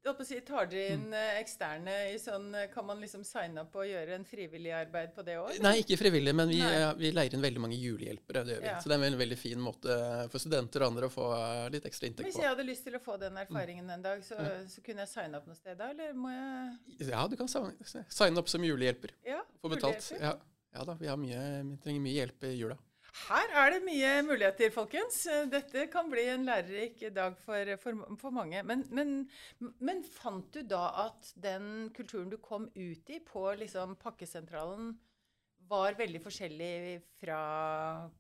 Si, 0.06 0.38
tar 0.46 0.68
dere 0.70 0.94
inn 0.94 1.14
eh, 1.18 1.40
eksterne 1.40 1.94
i 2.12 2.18
sånn 2.22 2.52
eh, 2.54 2.68
Kan 2.70 2.86
man 2.86 3.00
liksom 3.02 3.24
signe 3.26 3.64
opp 3.64 3.74
og 3.80 3.88
gjøre 3.90 4.14
en 4.20 4.26
frivillig 4.28 4.70
arbeid 4.78 5.16
på 5.16 5.24
det 5.26 5.40
òg? 5.42 5.58
Nei, 5.66 5.80
ikke 5.82 5.98
frivillig, 5.98 6.34
men 6.38 6.52
vi, 6.52 6.60
ja, 6.62 6.92
vi, 6.98 7.10
leier 7.16 7.34
inn 7.34 7.42
veldig 7.42 7.64
mange 7.64 7.80
julehjelpere. 7.82 8.44
Det 8.46 8.54
gjør 8.54 8.62
vi. 8.62 8.70
Ja. 8.70 8.78
Så 8.84 8.92
det 8.92 9.00
er 9.00 9.06
en 9.08 9.18
veldig 9.24 9.40
fin 9.42 9.64
måte 9.66 9.98
for 10.30 10.44
studenter 10.44 10.86
og 10.86 10.94
andre 10.94 11.10
å 11.10 11.14
få 11.14 11.30
eh, 11.40 11.66
litt 11.74 11.90
ekstra 11.90 12.12
inntekt 12.12 12.22
på. 12.22 12.30
Hvis 12.30 12.42
jeg 12.44 12.52
hadde 12.52 12.68
lyst 12.70 12.86
til 12.86 13.00
å 13.00 13.02
få 13.02 13.18
den 13.22 13.42
erfaringen 13.42 13.90
en 13.98 14.06
dag, 14.06 14.22
så, 14.28 14.38
så 14.70 14.86
kunne 14.86 15.08
jeg 15.08 15.14
signe 15.16 15.42
opp 15.42 15.50
noe 15.50 15.58
sted 15.58 15.82
da, 15.82 15.90
eller 15.96 16.14
må 16.14 16.34
jeg 16.36 17.10
Ja, 17.10 17.26
du 17.32 17.38
kan 17.40 17.50
signe 17.50 18.44
opp 18.44 18.52
som 18.54 18.68
julehjelper. 18.68 19.16
Ja, 19.26 19.42
få 19.64 19.74
betalt. 19.74 20.12
Ja. 20.22 20.36
ja 20.78 20.86
da, 20.86 21.00
vi, 21.02 21.10
mye, 21.26 21.42
trenger 21.82 22.06
mye 22.06 22.20
hjelp 22.22 22.46
i 22.46 22.58
jula. 22.60 22.78
Her 23.16 23.52
er 23.62 23.72
det 23.72 23.82
mye 23.86 24.10
muligheter, 24.28 24.72
folkens. 24.76 25.22
Dette 25.52 25.86
kan 25.92 26.10
bli 26.12 26.26
en 26.34 26.46
lærerik 26.48 27.00
dag 27.16 27.38
for, 27.46 27.72
for, 27.82 28.02
for 28.20 28.36
mange. 28.36 28.62
Men, 28.68 28.84
men, 28.92 29.14
men, 29.80 30.04
fant 30.18 30.50
du 30.54 30.62
da 30.68 30.90
at 31.08 31.32
den 31.40 31.90
kulturen 31.96 32.30
du 32.34 32.38
kom 32.44 32.68
ut 32.76 33.12
i 33.14 33.22
på 33.24 33.48
liksom 33.62 33.96
pakkesentralen, 34.02 34.94
var 35.66 35.98
veldig 35.98 36.22
forskjellig 36.22 37.00
fra 37.18 37.40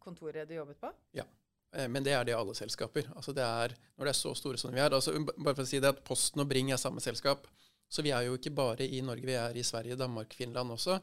kontoret 0.01 0.47
du 0.49 0.55
jobbet 0.55 0.79
på? 0.81 0.89
Ja. 1.19 1.27
Eh, 1.75 1.89
men 1.91 2.05
det 2.05 2.15
er 2.15 2.25
det 2.25 2.33
i 2.33 2.39
alle 2.39 2.55
selskaper. 2.57 3.11
Altså 3.15 3.35
det 3.35 3.45
er, 3.45 3.75
når 3.97 4.07
det 4.07 4.15
er 4.15 4.21
så 4.21 4.33
store 4.37 4.61
som 4.61 4.73
vi 4.73 4.81
er. 4.81 4.95
Altså 4.95 5.13
bare 5.35 5.53
for 5.53 5.65
å 5.65 5.69
si 5.69 5.81
det 5.83 5.91
at 5.91 6.01
Posten 6.07 6.41
og 6.41 6.49
Bring 6.49 6.71
er 6.73 6.81
samme 6.81 7.03
selskap. 7.03 7.45
Så 7.91 8.01
vi 8.05 8.15
er 8.15 8.25
jo 8.25 8.39
ikke 8.39 8.55
bare 8.55 8.87
i 8.87 9.03
Norge, 9.05 9.27
vi 9.27 9.37
er 9.37 9.59
i 9.59 9.63
Sverige, 9.65 9.99
Danmark, 9.99 10.33
Finland 10.33 10.73
også. 10.73 10.97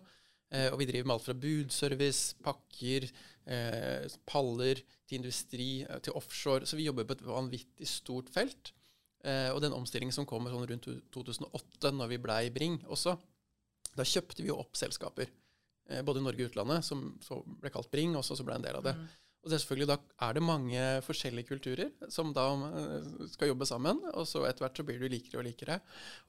Eh, 0.53 0.69
og 0.73 0.81
vi 0.81 0.89
driver 0.89 1.09
med 1.09 1.17
alt 1.17 1.27
fra 1.29 1.39
budservice, 1.45 2.37
pakker, 2.45 3.07
eh, 3.47 4.07
paller, 4.29 4.83
til 5.07 5.21
industri, 5.21 5.71
eh, 5.83 6.01
til 6.05 6.17
offshore. 6.19 6.67
Så 6.69 6.79
vi 6.79 6.87
jobber 6.89 7.07
på 7.09 7.17
et 7.19 7.27
vanvittig 7.27 7.89
stort 7.89 8.33
felt. 8.33 8.75
og 9.23 9.61
den 9.63 9.71
omstillingen 9.71 10.11
som 10.11 10.27
kom 10.27 10.49
sånn 10.51 10.65
rundt 10.67 10.87
2008, 11.15 11.93
når 11.95 12.09
vi 12.11 12.17
blei 12.19 12.49
Bring 12.51 12.81
også, 12.91 13.13
da 13.95 14.03
kjøpte 14.03 14.43
vi 14.43 14.49
jo 14.49 14.57
opp 14.59 14.75
selskaper. 14.75 15.31
både 16.03 16.19
i 16.19 16.25
Norge 16.25 16.43
og 16.43 16.51
utlandet, 16.51 16.83
som 16.85 17.15
ble 17.61 17.71
kalt 17.71 17.91
Bring, 17.93 18.17
også 18.17 18.35
så 18.35 18.43
ble 18.43 18.57
en 18.57 18.65
del 18.67 18.75
av 18.75 18.83
det. 18.83 18.97
Mm. 18.99 19.07
Og 19.43 19.51
selvfølgelig 19.51 19.89
Da 19.91 19.97
er 20.23 20.37
det 20.37 20.43
mange 20.47 20.83
forskjellige 21.03 21.49
kulturer 21.49 21.89
som 22.15 22.31
da 22.35 22.45
eh, 22.69 23.07
skal 23.33 23.51
jobbe 23.51 23.67
sammen. 23.67 23.99
Og 24.15 24.27
så 24.29 24.45
etter 24.47 24.63
hvert 24.63 24.79
så 24.79 24.85
blir 24.87 25.01
du 25.03 25.09
likere 25.11 25.41
og 25.41 25.47
likere. 25.49 25.81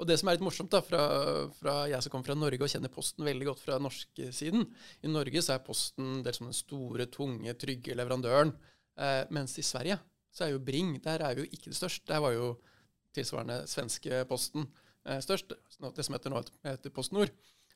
Og 0.01 0.09
det 0.09 0.17
som 0.19 0.29
er 0.29 0.37
litt 0.37 0.45
morsomt, 0.45 0.71
da, 0.73 0.81
fra, 0.81 1.03
fra 1.59 1.75
jeg 1.91 2.01
som 2.01 2.13
kommer 2.13 2.31
fra 2.31 2.37
Norge 2.39 2.65
og 2.65 2.73
kjenner 2.73 2.93
Posten 2.93 3.27
veldig 3.27 3.51
godt 3.51 3.61
fra 3.61 3.77
norsk 3.81 4.23
siden, 4.33 4.65
I 5.05 5.13
Norge 5.13 5.45
så 5.45 5.53
er 5.55 5.65
Posten 5.65 6.23
delt 6.25 6.39
som 6.39 6.49
den 6.49 6.57
store, 6.57 7.05
tunge, 7.13 7.53
trygge 7.61 7.97
leverandøren. 7.99 8.55
Eh, 8.97 9.21
mens 9.33 9.59
i 9.61 9.65
Sverige 9.65 9.99
så 10.33 10.47
er 10.47 10.55
jo 10.55 10.63
Bring 10.65 10.97
der 11.03 11.21
er 11.21 11.37
jo 11.37 11.45
ikke 11.45 11.69
det 11.69 11.77
største. 11.77 12.07
Der 12.09 12.23
var 12.23 12.33
jo 12.33 12.55
tilsvarende 13.13 13.61
svenske 13.69 14.23
Posten 14.29 14.65
eh, 15.05 15.21
størst. 15.21 15.53
Det 15.53 16.05
som 16.05 16.17
heter 16.17 16.33
nå 16.33 16.41
heter 16.65 16.93
Post 16.93 17.13
Nord. 17.13 17.29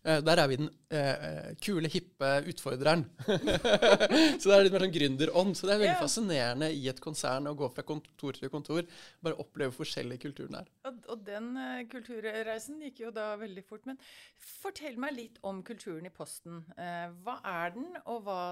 Eh, 0.06 0.20
der 0.24 0.40
er 0.40 0.48
vi 0.48 0.58
den 0.60 0.70
eh, 0.94 1.54
kule, 1.64 1.90
hippe 1.92 2.30
utfordreren. 2.52 3.04
så 3.26 4.50
det 4.50 4.56
er 4.56 4.66
litt 4.66 4.76
mer 4.76 4.86
sånn 4.86 4.96
gründerånd. 4.96 5.58
Så 5.58 5.68
det 5.68 5.74
er 5.74 5.82
veldig 5.82 5.94
yeah. 5.94 6.04
fascinerende 6.04 6.70
i 6.74 6.84
et 6.92 7.02
konsern 7.04 7.50
å 7.50 7.56
gå 7.58 7.70
fra 7.74 7.86
kontor 7.88 8.38
til 8.38 8.52
kontor. 8.54 8.88
Bare 9.26 9.40
oppleve 9.42 9.76
forskjellige 9.76 10.28
kulturer 10.28 10.60
der. 10.60 10.70
Og, 10.90 11.00
og 11.14 11.24
den 11.28 11.54
eh, 11.64 11.86
kulturreisen 11.92 12.84
gikk 12.86 13.02
jo 13.08 13.14
da 13.16 13.32
veldig 13.42 13.66
fort. 13.68 13.88
Men 13.90 14.00
fortell 14.38 15.00
meg 15.02 15.18
litt 15.18 15.42
om 15.48 15.64
kulturen 15.66 16.08
i 16.08 16.14
Posten. 16.14 16.62
Eh, 16.78 17.08
hva 17.26 17.40
er 17.44 17.74
den, 17.76 17.90
og 18.06 18.22
hva 18.28 18.44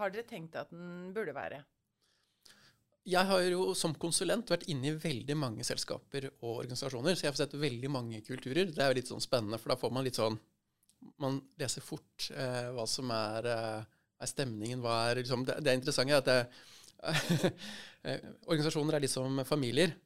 har 0.00 0.14
dere 0.14 0.26
tenkt 0.28 0.58
at 0.58 0.72
den 0.72 1.12
burde 1.16 1.36
være? 1.36 1.62
Jeg 3.08 3.24
har 3.26 3.40
jo 3.48 3.72
som 3.78 3.94
konsulent 3.96 4.50
vært 4.52 4.66
inne 4.68 4.90
i 4.90 4.98
veldig 5.00 5.34
mange 5.38 5.64
selskaper 5.64 6.26
og 6.42 6.60
organisasjoner, 6.60 7.16
så 7.16 7.24
jeg 7.24 7.32
har 7.32 7.38
sett 7.38 7.56
veldig 7.56 7.90
mange 7.90 8.20
kulturer. 8.26 8.68
Det 8.68 8.82
er 8.84 8.92
jo 8.92 8.98
litt 8.98 9.08
sånn 9.10 9.24
spennende, 9.24 9.58
for 9.58 9.72
da 9.72 9.78
får 9.80 9.94
man 9.96 10.04
litt 10.04 10.18
sånn 10.20 10.36
man 11.20 11.40
leser 11.60 11.84
fort 11.84 12.30
eh, 12.34 12.68
hva 12.74 12.86
som 12.88 13.10
er, 13.14 13.48
eh, 13.50 13.88
er, 14.20 14.30
stemningen. 14.30 14.84
Er, 14.84 15.20
liksom, 15.20 15.46
det, 15.48 15.60
det 15.64 15.78
interessante 15.80 16.16
er 16.16 16.22
at 16.22 16.30
det, 16.30 16.40
eh, 18.04 18.30
organisasjoner 18.46 18.96
er 18.96 19.04
litt 19.04 19.14
som 19.14 19.40
familier. 19.48 19.96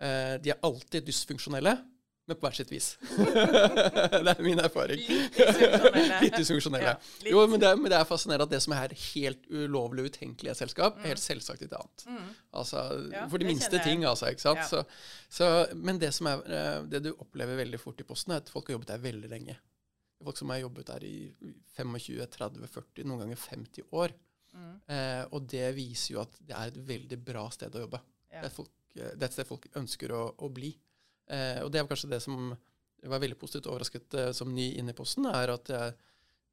Eh, 0.00 0.36
de 0.42 0.54
er 0.54 0.62
alltid 0.66 1.06
dysfunksjonelle, 1.06 1.74
men 2.30 2.38
på 2.38 2.46
hvert 2.46 2.60
sitt 2.60 2.70
vis. 2.72 2.92
det 4.24 4.32
er 4.32 4.42
min 4.44 4.62
erfaring. 4.62 5.00
Litt 5.02 6.36
dysfunksjonelle. 6.38 6.94
Ja. 6.94 7.30
Jo, 7.32 7.42
men 7.50 7.62
det, 7.62 7.72
men 7.80 7.92
det 7.92 7.98
er 7.98 8.08
fascinerende 8.08 8.46
at 8.46 8.54
det 8.54 8.62
som 8.64 8.74
er 8.76 8.94
helt 8.94 9.48
ulovlig 9.50 10.04
og 10.04 10.14
utenkelig 10.14 10.50
i 10.50 10.54
et 10.54 10.60
selskap, 10.62 11.00
er 11.02 11.12
helt 11.12 11.24
selvsagt 11.24 11.66
et 11.66 11.74
annet. 11.76 12.06
Mm. 12.06 12.28
Altså, 12.62 12.84
Ja, 13.12 13.26
for 13.30 13.42
de 13.42 13.50
minste 13.50 13.82
ting, 13.82 14.06
altså. 14.08 14.30
ikke 14.30 14.46
sant? 14.46 14.62
Ja. 14.62 14.68
Så, 14.70 14.84
så, 15.40 15.50
men 15.74 16.00
det 16.02 16.14
som 16.16 16.30
er, 16.30 16.46
eh, 16.46 16.78
det 16.90 17.02
du 17.08 17.12
opplever 17.16 17.58
veldig 17.60 17.82
fort 17.82 18.00
i 18.00 18.06
Posten, 18.06 18.36
er 18.36 18.44
at 18.44 18.52
folk 18.52 18.70
har 18.70 18.78
jobbet 18.78 18.94
der 18.94 19.04
veldig 19.10 19.32
lenge. 19.32 19.58
Folk 20.20 20.40
som 20.40 20.52
har 20.52 20.60
jobbet 20.60 20.90
der 20.90 21.06
i 21.08 21.14
25, 21.76 22.26
30, 22.36 22.66
40, 22.74 23.06
noen 23.08 23.24
ganger 23.24 23.40
50 23.40 23.94
år. 23.96 24.14
Mm. 24.52 24.74
Eh, 24.92 25.22
og 25.30 25.46
det 25.48 25.68
viser 25.76 26.16
jo 26.16 26.22
at 26.24 26.34
det 26.42 26.56
er 26.56 26.72
et 26.72 26.80
veldig 26.90 27.18
bra 27.24 27.46
sted 27.54 27.76
å 27.76 27.84
jobbe. 27.86 28.02
Ja. 28.28 28.42
Det, 28.42 28.50
er 28.50 28.54
folk, 28.54 28.74
eh, 28.96 29.14
det 29.14 29.24
er 29.24 29.28
et 29.30 29.38
sted 29.38 29.48
folk 29.48 29.68
ønsker 29.80 30.14
å, 30.16 30.22
å 30.36 30.50
bli. 30.52 30.74
Eh, 31.30 31.60
og 31.64 31.72
det 31.72 31.80
er 31.80 31.88
kanskje 31.88 32.12
det 32.12 32.20
som 32.24 32.52
var 33.08 33.22
veldig 33.22 33.38
positivt 33.40 33.70
overrasket 33.70 34.16
eh, 34.18 34.30
som 34.36 34.52
ny 34.52 34.72
inn 34.78 34.92
i 34.92 34.96
Posten, 34.96 35.28
er 35.30 35.54
at 35.54 35.68
det 35.70 35.78
er, 35.78 35.94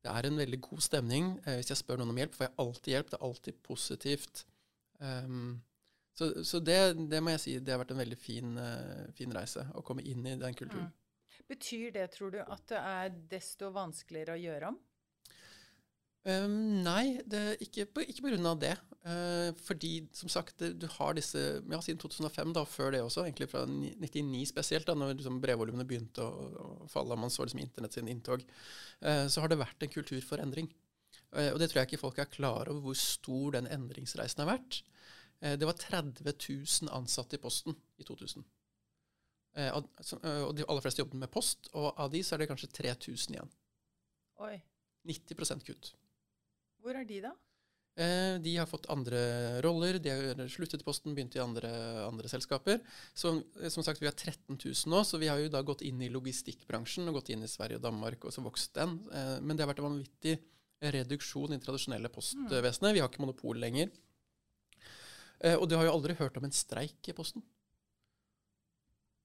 det 0.05 0.13
er 0.13 0.27
en 0.29 0.39
veldig 0.39 0.59
god 0.69 0.83
stemning. 0.85 1.31
Eh, 1.45 1.59
hvis 1.59 1.73
jeg 1.73 1.81
spør 1.81 1.99
noen 2.01 2.13
om 2.13 2.21
hjelp, 2.21 2.37
får 2.37 2.47
jeg 2.47 2.57
alltid 2.63 2.93
hjelp. 2.93 3.09
Det 3.09 3.17
er 3.17 3.25
alltid 3.27 3.63
positivt. 3.65 4.45
Um, 4.97 5.57
så 6.17 6.29
så 6.47 6.59
det, 6.63 6.77
det 7.11 7.19
må 7.21 7.33
jeg 7.35 7.41
si, 7.43 7.57
det 7.61 7.73
har 7.73 7.81
vært 7.83 7.93
en 7.93 8.01
veldig 8.01 8.17
fin, 8.17 8.55
eh, 8.61 9.09
fin 9.17 9.33
reise 9.33 9.67
å 9.77 9.83
komme 9.85 10.05
inn 10.05 10.25
i 10.25 10.37
den 10.39 10.57
kulturen. 10.57 10.87
Mm. 10.89 11.03
Betyr 11.47 11.93
det, 11.95 12.09
tror 12.11 12.33
du, 12.33 12.41
at 12.43 12.63
det 12.67 12.79
er 12.81 13.15
desto 13.31 13.71
vanskeligere 13.75 14.35
å 14.35 14.41
gjøre 14.41 14.71
om? 14.73 14.79
Um, 16.27 16.81
nei, 16.83 17.21
det, 17.29 17.41
ikke, 17.63 17.85
på, 17.87 18.03
ikke 18.03 18.25
på 18.25 18.31
grunn 18.33 18.49
av 18.49 18.57
det. 18.59 18.73
Uh, 19.07 19.53
fordi, 19.63 19.91
som 20.17 20.27
sagt, 20.31 20.59
du 20.59 20.83
har 20.97 21.15
disse 21.15 21.39
Ja, 21.71 21.79
siden 21.83 22.01
2005, 22.01 22.51
da, 22.57 22.65
før 22.67 22.91
det 22.91 22.99
også, 23.05 23.23
egentlig 23.23 23.47
fra 23.53 23.61
1999 23.63 24.49
spesielt, 24.49 24.89
da 24.89 24.97
når 24.97 25.15
liksom 25.15 25.39
brevvolumene 25.43 25.87
begynte 25.87 26.25
å, 26.25 26.49
å 26.83 26.89
falle, 26.91 27.15
og 27.15 27.23
man 27.23 27.31
så 27.31 27.47
liksom 27.47 27.63
internett 27.63 27.95
sin 27.95 28.11
inntog, 28.11 28.43
uh, 29.05 29.23
så 29.31 29.45
har 29.45 29.53
det 29.53 29.61
vært 29.61 29.87
en 29.87 29.93
kultur 29.93 30.19
for 30.25 30.43
endring. 30.43 30.67
Uh, 31.31 31.53
og 31.53 31.61
det 31.61 31.71
tror 31.71 31.83
jeg 31.83 31.93
ikke 31.93 32.03
folk 32.03 32.19
er 32.19 32.33
klar 32.33 32.67
over 32.73 32.89
hvor 32.89 32.99
stor 32.99 33.55
den 33.55 33.71
endringsreisen 33.71 34.43
har 34.43 34.57
vært. 34.57 34.83
Det 35.37 35.67
var 35.69 35.77
30 35.77 36.25
000 36.25 36.89
ansatte 36.97 37.37
i 37.37 37.39
Posten 37.43 37.75
i 38.01 38.05
2000. 38.07 38.41
Eh, 39.57 39.73
og, 39.73 39.89
eh, 40.21 40.43
og 40.45 40.53
de 40.57 40.65
aller 40.67 40.85
fleste 40.85 41.01
jobber 41.01 41.23
med 41.23 41.33
post, 41.33 41.71
og 41.73 41.89
av 41.97 42.13
de 42.13 42.21
så 42.25 42.35
er 42.35 42.43
det 42.43 42.51
kanskje 42.51 42.69
3000 42.77 43.37
igjen. 43.37 43.51
Oi. 44.45 44.55
90% 45.07 45.65
kutt. 45.65 45.93
Hvor 46.83 46.97
er 46.99 47.07
de, 47.09 47.21
da? 47.25 47.33
Eh, 47.97 48.35
de 48.43 48.53
har 48.59 48.69
fått 48.69 48.85
andre 48.93 49.19
roller, 49.65 49.97
de 50.03 50.11
har 50.13 50.43
sluttet 50.53 50.83
i 50.83 50.85
Posten, 50.85 51.15
begynt 51.17 51.39
i 51.39 51.41
andre, 51.41 51.71
andre 52.05 52.29
selskaper. 52.29 52.83
Så 53.17 53.33
som 53.73 53.85
sagt, 53.85 54.03
vi 54.03 54.09
har 54.09 54.13
13 54.13 54.59
000 54.59 54.93
nå, 54.93 55.01
så 55.07 55.17
vi 55.17 55.31
har 55.31 55.41
jo 55.41 55.49
da 55.49 55.63
gått 55.65 55.81
inn 55.87 56.03
i 56.05 56.11
logistikkbransjen 56.13 57.09
og 57.09 57.17
gått 57.17 57.33
inn 57.33 57.47
i 57.47 57.49
Sverige 57.49 57.81
og 57.81 57.87
Danmark, 57.87 58.27
og 58.27 58.35
så 58.35 58.45
vokst 58.45 58.77
den. 58.77 58.99
Men 59.41 59.57
det 59.57 59.65
har 59.65 59.71
vært 59.71 59.81
en 59.81 59.89
vanvittig 59.89 60.37
reduksjon 60.93 61.55
i 61.55 61.57
det 61.57 61.65
tradisjonelle 61.65 62.13
postvesenet. 62.13 62.93
Vi 62.93 63.01
har 63.01 63.09
ikke 63.09 63.25
monopol 63.25 63.57
lenger. 63.57 63.89
Og 65.57 65.65
du 65.65 65.73
har 65.79 65.87
jo 65.87 65.95
aldri 65.97 66.13
hørt 66.21 66.37
om 66.37 66.45
en 66.45 66.53
streik 66.53 67.09
i 67.09 67.17
Posten. 67.17 67.41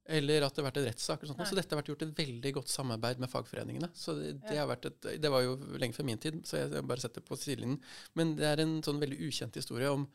Eller 0.07 0.43
at 0.43 0.55
det 0.55 0.65
har 0.65 0.71
vært 0.73 0.81
en 0.81 0.87
rettssak. 0.89 1.23
Så 1.47 1.55
dette 1.55 1.71
har 1.75 1.79
vært 1.83 1.91
gjort 1.93 2.03
et 2.03 2.15
veldig 2.19 2.53
godt 2.55 2.69
samarbeid 2.73 3.21
med 3.23 3.31
fagforeningene. 3.31 3.89
Så 3.95 4.17
det, 4.19 4.33
det, 4.43 4.55
Ja. 4.57 4.67
har 4.67 4.77
vært 4.77 4.87
et, 4.87 5.21
det 5.23 5.31
var 5.31 5.43
jo 5.43 5.57
lenge 5.79 5.95
før 5.95 6.05
min 6.05 6.19
tid, 6.19 6.41
så 6.45 6.59
jeg 6.59 6.83
bare 6.89 6.99
setter 7.01 7.21
på 7.23 7.37
sidelinjen. 7.39 7.79
Men 8.19 8.35
det 8.37 8.45
er 8.51 8.61
en 8.65 8.81
sånn 8.83 8.99
veldig 9.01 9.21
ukjent 9.29 9.55
historie 9.55 9.89
om 9.91 10.09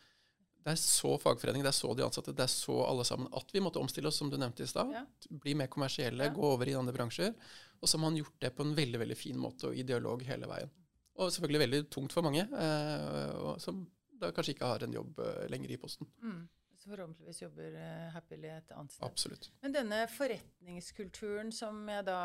det 0.67 0.73
er 0.73 0.81
så 0.81 1.13
fagforening, 1.17 1.63
det 1.63 1.69
er 1.71 1.77
så 1.79 1.93
de 1.95 2.03
ansatte, 2.03 2.33
det 2.35 2.43
er 2.43 2.51
så 2.51 2.75
alle 2.83 3.05
sammen 3.07 3.29
at 3.31 3.53
vi 3.55 3.61
måtte 3.63 3.79
omstille 3.79 4.09
oss, 4.09 4.17
som 4.19 4.29
du 4.29 4.35
nevnte 4.35 4.63
i 4.63 4.67
stad. 4.67 4.91
Ja. 4.91 5.05
Bli 5.31 5.53
mer 5.55 5.67
kommersielle, 5.71 6.25
Ja. 6.27 6.33
gå 6.35 6.43
over 6.43 6.67
i 6.67 6.73
andre 6.75 6.91
bransjer. 6.91 7.33
Og 7.81 7.87
så 7.87 7.95
har 7.95 8.01
man 8.09 8.17
gjort 8.17 8.37
det 8.41 8.51
på 8.57 8.65
en 8.65 8.75
veldig 8.75 8.99
veldig 8.99 9.15
fin 9.15 9.37
måte 9.39 9.69
og 9.69 9.77
i 9.77 9.83
dialog 9.83 10.21
hele 10.27 10.45
veien. 10.45 10.69
Og 11.15 11.31
selvfølgelig 11.31 11.59
veldig 11.63 11.89
tungt 11.89 12.11
for 12.11 12.21
mange, 12.27 12.43
eh, 12.51 13.57
som 13.59 13.87
da 14.19 14.31
kanskje 14.33 14.55
ikke 14.57 14.67
har 14.67 14.83
en 14.83 14.91
jobb 14.91 15.19
eh, 15.19 15.47
lenger 15.47 15.71
i 15.71 15.77
Posten. 15.77 16.05
Mm. 16.21 16.49
Forhåpentligvis 16.87 17.41
jobber 17.41 17.75
uh, 17.77 18.09
Happily 18.15 18.49
et 18.53 18.71
annet 18.75 18.93
sted. 18.95 19.05
Absolutt. 19.07 19.49
Men 19.61 19.75
denne 19.75 20.01
forretningskulturen 20.13 21.51
som 21.55 21.81
jeg 21.91 22.05
da 22.07 22.19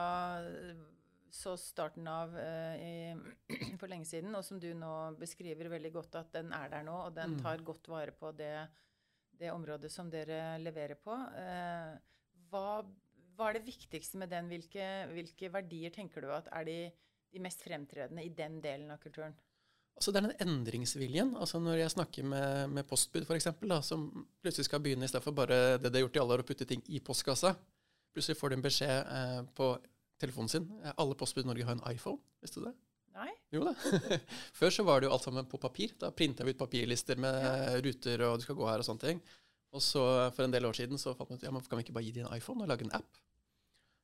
eh, 0.46 0.82
så 1.32 1.54
starten 1.56 2.06
av 2.12 2.34
eh, 2.38 2.74
i, 2.76 2.94
for 3.80 3.88
lenge 3.88 4.04
siden, 4.08 4.34
og 4.36 4.44
som 4.44 4.60
du 4.60 4.68
nå 4.76 4.92
beskriver 5.20 5.70
veldig 5.72 5.92
godt 5.94 6.18
at 6.20 6.32
den 6.34 6.52
er 6.56 6.68
der 6.72 6.84
nå, 6.88 6.96
og 7.08 7.14
den 7.16 7.36
Mm. 7.38 7.42
tar 7.42 7.62
godt 7.64 7.88
vare 7.88 8.12
på 8.12 8.32
det, 8.36 8.68
det 9.40 9.50
området 9.52 9.90
som 9.90 10.10
dere 10.12 10.58
leverer 10.60 10.98
på. 11.00 11.14
Eh, 11.38 11.94
hva, 12.52 12.82
hva 13.36 13.48
er 13.48 13.58
det 13.58 13.64
viktigste 13.70 14.18
med 14.20 14.28
den? 14.30 14.50
Hvilke, 14.52 14.90
hvilke 15.14 15.48
verdier 15.54 15.90
tenker 15.94 16.20
du 16.20 16.28
at 16.36 16.50
er 16.52 16.68
de, 16.68 16.76
de 17.32 17.40
mest 17.40 17.64
fremtredende 17.64 18.22
i 18.26 18.28
den 18.28 18.60
delen 18.60 18.92
av 18.92 19.00
kulturen? 19.00 19.34
Altså 19.96 20.12
Det 20.12 20.18
er 20.22 20.28
den 20.28 20.48
endringsviljen. 20.48 21.34
altså 21.36 21.60
Når 21.62 21.76
jeg 21.78 21.90
snakker 21.94 22.24
med, 22.26 22.70
med 22.70 22.86
postbud, 22.88 23.26
da, 23.68 23.80
som 23.82 24.26
plutselig 24.42 24.64
skal 24.66 24.80
begynne 24.82 25.04
istedenfor 25.06 25.34
bare 25.36 25.78
det 25.78 25.92
de 25.92 25.98
har 26.00 26.06
gjort 26.08 26.16
i 26.16 26.22
alle 26.24 26.34
år, 26.38 26.42
å 26.42 26.48
putte 26.48 26.66
ting 26.66 26.82
i 26.88 26.98
postkassa. 27.00 27.54
Plutselig 28.12 28.38
får 28.40 28.50
de 28.50 28.56
en 28.58 28.64
beskjed 28.64 29.12
eh, 29.18 29.42
på 29.56 29.68
telefonen 30.20 30.48
sin. 30.50 30.66
Eh, 30.82 30.92
Alle 30.96 31.14
postbud 31.14 31.44
i 31.44 31.48
Norge 31.52 31.64
har 31.68 31.76
en 31.78 31.84
iPhone. 31.92 32.18
Visste 32.42 32.60
du 32.60 32.66
det? 32.66 32.74
Nei? 33.14 33.28
Jo 33.52 33.62
da. 33.68 33.74
Før 34.58 34.70
så 34.74 34.84
var 34.88 35.00
det 35.00 35.06
jo 35.08 35.12
alt 35.14 35.24
sammen 35.28 35.46
på 35.48 35.60
papir. 35.60 35.92
Da 36.00 36.10
printa 36.10 36.44
vi 36.44 36.54
ut 36.56 36.60
papirlister 36.60 37.20
med 37.20 37.38
Ja. 37.44 37.78
ruter 37.84 38.22
og 38.26 38.38
du 38.40 38.46
skal 38.48 38.56
gå 38.58 38.66
her 38.68 38.82
og 38.82 38.88
sånne 38.88 39.04
ting. 39.06 39.20
Og 39.72 39.80
så 39.84 40.02
for 40.36 40.44
en 40.44 40.52
del 40.52 40.66
år 40.68 40.76
siden 40.76 40.98
så 41.00 41.14
fant 41.16 41.30
vi 41.30 41.36
ut 41.38 41.44
ja, 41.46 41.52
men 41.52 41.62
kan 41.64 41.78
vi 41.78 41.84
ikke 41.86 41.94
bare 41.96 42.04
gi 42.08 42.12
dem 42.18 42.26
en 42.28 42.36
iPhone 42.36 42.64
og 42.64 42.68
lage 42.68 42.84
en 42.84 42.92
app? 42.96 43.20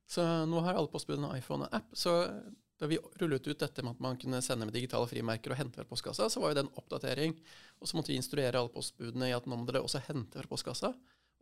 Så 0.09 0.23
nå 0.49 0.61
har 0.65 0.73
alle 0.79 0.89
postbudene 0.89 1.29
en 1.29 1.37
iPhone 1.41 1.67
og 1.67 1.75
app. 1.81 1.91
Så 1.93 2.13
da 2.79 2.87
vi 2.87 2.99
rullet 3.19 3.47
ut 3.47 3.59
dette 3.59 3.83
med 3.83 3.97
at 3.97 4.03
man 4.03 4.19
kunne 4.19 4.39
sende 4.43 4.67
med 4.67 4.75
digitale 4.75 5.07
frimerker 5.11 5.51
og 5.51 5.59
hente 5.59 5.81
fra 5.81 5.87
postkassa, 5.87 6.29
så 6.31 6.39
var 6.39 6.53
jo 6.53 6.59
det 6.59 6.63
en 6.63 6.75
oppdatering. 6.79 7.35
Og 7.83 7.89
så 7.89 7.97
måtte 7.97 8.13
vi 8.13 8.19
instruere 8.19 8.55
alle 8.59 8.71
postbudene 8.71 9.27
i 9.27 9.35
at 9.35 9.49
nå 9.49 9.57
må 9.59 9.67
dere 9.67 9.83
også 9.83 10.01
hente 10.07 10.39
fra 10.39 10.51
postkassa. 10.51 10.93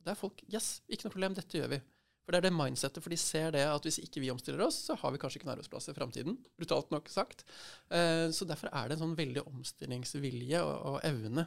Og 0.02 0.10
er 0.10 0.18
folk 0.18 0.42
Yes, 0.50 0.80
ikke 0.90 1.08
noe 1.08 1.14
problem, 1.14 1.38
dette 1.38 1.60
gjør 1.60 1.76
vi. 1.76 1.80
For 2.28 2.36
det 2.36 2.42
er 2.42 2.50
det 2.50 2.58
mindsettet, 2.58 3.04
for 3.04 3.14
de 3.14 3.20
ser 3.22 3.54
det 3.56 3.62
at 3.64 3.86
hvis 3.88 4.02
ikke 4.04 4.20
vi 4.20 4.32
omstiller 4.34 4.66
oss, 4.66 4.82
så 4.90 4.98
har 5.00 5.14
vi 5.14 5.20
kanskje 5.22 5.40
ikke 5.40 5.48
en 5.48 5.54
arbeidsplass 5.54 5.88
i 5.88 5.96
framtiden. 5.96 6.36
Brutalt 6.60 6.90
nok 6.92 7.08
sagt. 7.08 7.46
Eh, 7.88 8.28
så 8.36 8.48
derfor 8.50 8.68
er 8.74 8.90
det 8.90 8.98
en 8.98 9.06
sånn 9.06 9.16
veldig 9.16 9.46
omstillingsvilje 9.48 10.60
og, 10.66 10.98
evne 11.08 11.46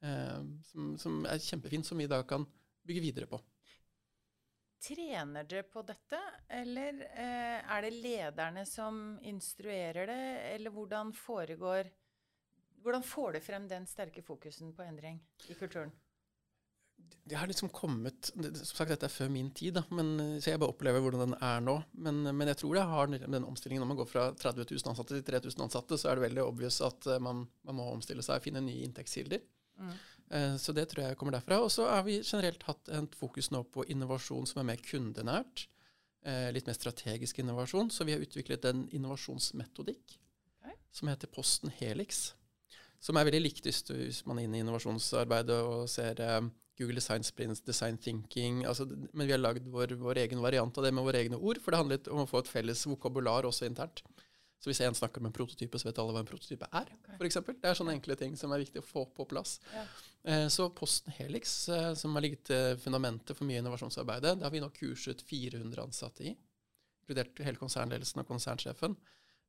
eh, 0.00 0.38
som 1.02 1.26
er 1.28 1.42
kjempefint, 1.42 1.84
som 1.84 2.00
vi 2.00 2.08
da 2.08 2.22
kan 2.24 2.46
bygge 2.88 3.04
videre 3.04 3.28
på. 3.28 3.42
Trener 4.82 5.46
dere 5.46 5.62
på 5.70 5.82
dette, 5.86 6.18
eller 6.50 7.04
eh, 7.14 7.58
er 7.62 7.84
det 7.84 7.92
lederne 8.02 8.64
som 8.66 8.96
instruerer 9.30 10.08
det, 10.10 10.22
eller 10.54 10.74
hvordan 10.74 11.12
foregår 11.14 11.90
Hvordan 12.82 13.04
får 13.06 13.36
du 13.36 13.38
frem 13.44 13.68
den 13.70 13.84
sterke 13.86 14.24
fokusen 14.26 14.72
på 14.74 14.82
endring 14.82 15.20
i 15.46 15.54
kulturen? 15.54 15.92
Det 17.24 17.36
har 17.38 17.46
liksom 17.46 17.68
kommet 17.68 18.32
Som 18.34 18.64
sagt, 18.66 18.90
dette 18.90 19.06
er 19.06 19.12
før 19.12 19.30
min 19.30 19.52
tid, 19.54 19.76
da, 19.78 19.84
men, 19.94 20.16
eh, 20.18 20.40
så 20.42 20.50
jeg 20.50 20.62
bare 20.62 20.74
opplever 20.74 21.02
hvordan 21.04 21.28
den 21.28 21.36
er 21.38 21.62
nå. 21.62 21.76
Men, 21.92 22.22
men 22.34 22.50
jeg 22.50 22.58
tror 22.64 22.74
det 22.74 22.88
har 22.90 23.12
den 23.12 23.46
omstillingen. 23.46 23.84
Når 23.84 23.92
man 23.92 24.00
går 24.02 24.10
fra 24.10 24.24
30 24.34 24.66
000 24.66 24.90
ansatte 24.90 25.14
til 25.14 25.26
3000 25.30 25.62
ansatte, 25.68 25.98
så 25.98 26.10
er 26.10 26.18
det 26.18 26.26
veldig 26.26 26.42
obvious 26.42 26.80
at 26.82 27.06
eh, 27.06 27.22
man, 27.22 27.46
man 27.62 27.78
må 27.78 27.86
omstille 27.94 28.26
seg 28.26 28.42
og 28.42 28.46
finne 28.50 28.64
nye 28.66 28.82
inntektskilder. 28.88 29.46
Mm. 29.78 29.94
Eh, 30.32 30.56
Så 30.56 30.72
det 30.72 30.88
tror 30.90 31.04
jeg 31.04 31.18
kommer 31.20 31.36
derfra. 31.36 31.60
Og 31.62 31.70
så 31.70 31.86
har 31.90 32.02
vi 32.06 32.20
generelt 32.24 32.62
hatt 32.68 32.88
et 32.88 33.14
fokus 33.18 33.50
nå 33.52 33.62
på 33.72 33.84
innovasjon 33.92 34.46
som 34.48 34.62
er 34.62 34.70
mer 34.72 34.82
kundenært. 34.82 35.66
eh, 36.24 36.50
Litt 36.54 36.66
mer 36.66 36.78
strategisk 36.78 37.38
innovasjon. 37.42 37.90
Så 37.90 38.04
vi 38.04 38.12
har 38.14 38.22
utviklet 38.22 38.64
en 38.70 38.86
innovasjonsmetodikk 38.92 40.16
okay. 40.62 40.76
som 40.92 41.08
heter 41.08 41.26
Posten 41.28 41.70
Helix. 41.80 42.32
Som 43.02 43.16
er 43.18 43.26
veldig 43.26 43.42
likt 43.42 43.66
hvis, 43.66 44.24
man 44.26 44.38
er 44.38 44.46
inne 44.46 44.60
i 44.60 44.62
innovasjonsarbeidet 44.62 45.58
og 45.66 45.88
ser 45.90 46.20
eh, 46.22 46.40
Google 46.78 46.94
Design 46.94 47.22
Sprints, 47.26 47.60
Design 47.60 47.98
Thinking. 47.98 48.64
Altså, 48.64 48.86
men 49.12 49.26
vi 49.26 49.32
har 49.34 49.42
lagd 49.42 49.66
vår, 49.68 49.96
vår 49.98 50.22
egen 50.22 50.40
variant 50.40 50.78
av 50.78 50.84
det 50.86 50.94
med 50.94 51.04
våre 51.04 51.18
egne 51.20 51.36
ord. 51.36 51.58
For 51.60 51.74
det 51.74 51.82
handlet 51.82 52.08
om 52.08 52.22
å 52.22 52.28
få 52.30 52.38
et 52.40 52.48
felles 52.48 52.86
vokabular 52.86 53.44
også 53.44 53.66
internt. 53.66 54.04
Så 54.62 54.70
hvis 54.70 54.80
en 54.86 54.94
snakker 54.94 55.18
om 55.20 55.26
en 55.26 55.34
prototype, 55.34 55.74
så 55.78 55.88
vet 55.88 55.98
alle 55.98 56.14
hva 56.14 56.22
en 56.22 56.28
prototype 56.30 56.68
er. 56.70 56.86
okay. 56.94 57.16
For 57.18 57.26
eksempel. 57.26 57.56
det 57.58 57.68
er 57.68 57.74
sånne 57.74 57.96
enkle 57.98 58.14
ting 58.16 58.36
som 58.38 58.52
er 58.54 58.62
viktig 58.62 58.78
å 58.78 58.86
få 58.86 59.04
på 59.10 59.26
plass. 59.26 59.56
Ja. 59.74 59.82
Eh, 60.24 60.48
Så 60.48 60.68
Posten 60.70 61.12
Helix, 61.12 61.68
eh, 61.68 61.94
som 61.94 62.14
har 62.14 62.22
ligget 62.22 62.44
til 62.44 62.76
fundamentet 62.78 63.36
for 63.36 63.44
mye 63.48 63.58
innovasjonsarbeidet, 63.58 64.36
det 64.38 64.44
har 64.46 64.50
vi 64.54 64.60
nå 64.62 64.68
kurset 64.76 65.22
400 65.26 65.82
ansatte 65.82 66.24
i. 66.30 66.36
Inkludert 67.02 67.38
hele 67.42 67.58
konsernledelsen 67.58 68.20
og 68.22 68.28
konsernsjefen. 68.28 68.96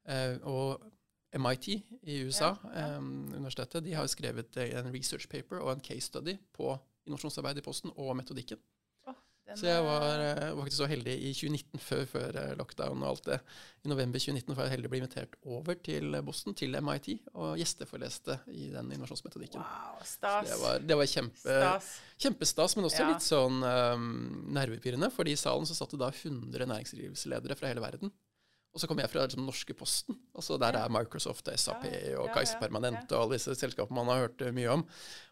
Eh, 0.08 0.38
Og 0.44 0.82
MIT 1.34 1.68
i 2.04 2.24
USA, 2.26 2.56
Ja, 2.64 2.70
ja. 2.74 2.96
eh, 2.96 3.00
universitetet, 3.38 3.84
de 3.84 3.94
har 3.94 4.06
skrevet 4.08 4.58
eh, 4.58 4.74
en 4.80 4.92
research 4.94 5.28
paper 5.30 5.62
og 5.62 5.72
en 5.72 5.82
case 5.82 6.08
study 6.10 6.38
på 6.54 6.74
innovasjonsarbeid 7.06 7.58
i 7.58 7.62
Posten 7.62 7.92
og 7.96 8.16
metodikken. 8.18 8.58
Den 9.46 9.58
Så 9.60 9.66
jeg 9.68 9.84
var, 9.84 10.02
er- 10.08 10.38
eh, 10.48 10.54
var 10.56 10.64
faktisk 10.64 10.78
så 10.80 10.88
heldig 10.88 11.14
i 11.20 11.34
2019, 11.36 11.80
før, 11.84 12.06
før 12.08 12.36
eh, 12.40 12.54
lockdown 12.56 13.02
og 13.04 13.10
alt 13.10 13.26
det. 13.28 13.40
I 13.84 13.90
november 13.92 14.18
2019 14.24 14.56
var 14.56 14.64
jeg 14.70 14.72
heldig 14.78 14.88
å 14.88 14.94
bli 14.94 15.02
invitert 15.04 15.36
over 15.46 15.76
til 15.84 16.16
Boston, 16.24 16.56
til 16.56 16.72
MIT, 16.80 17.10
og 17.36 17.58
gjesteforeleste 17.60 18.38
i 18.56 18.70
den 18.72 18.92
innovasjonsmetodikken. 18.96 19.60
Wow, 19.60 20.00
Så 20.00 20.14
stas. 20.16 20.48
Det 20.50 20.60
var, 20.62 20.80
det 20.80 20.98
var 21.02 21.12
kjempe, 21.12 21.38
Stas. 21.44 21.90
kjempestas, 22.24 22.76
men 22.80 22.86
også 22.88 23.04
Ja. 23.04 23.10
litt 23.12 23.26
sånn 23.28 23.60
um, 23.68 24.08
nervepirrende. 24.56 25.12
fordi 25.12 25.32
i 25.36 25.42
salen 25.44 25.66
så 25.68 25.76
satt 25.76 25.92
det 25.92 26.00
da 26.00 26.10
100 26.10 26.66
næringslivsledere 26.66 27.58
fra 27.60 27.68
hele 27.68 27.82
verden. 27.84 28.12
Og 28.74 28.82
så 28.82 28.88
kom 28.90 28.98
jeg 28.98 29.10
fra 29.12 29.28
liksom, 29.28 29.44
norske 29.46 29.76
Posten. 29.78 30.18
Altså 30.34 30.58
Der 30.58 30.74
er 30.80 30.90
Microsoft, 30.90 31.46
SAP 31.46 31.84
Ja, 31.86 31.98
ja. 32.10 32.14
og 32.22 32.32
Kaiser 32.34 32.58
Permanent 32.58 33.12
og 33.12 33.20
alle 33.20 33.38
disse 33.38 33.54
selskapene 33.58 34.00
man 34.00 34.10
har 34.10 34.24
hørt 34.26 34.42
eh, 34.42 34.54
mye 34.56 34.72
om. 34.74 34.86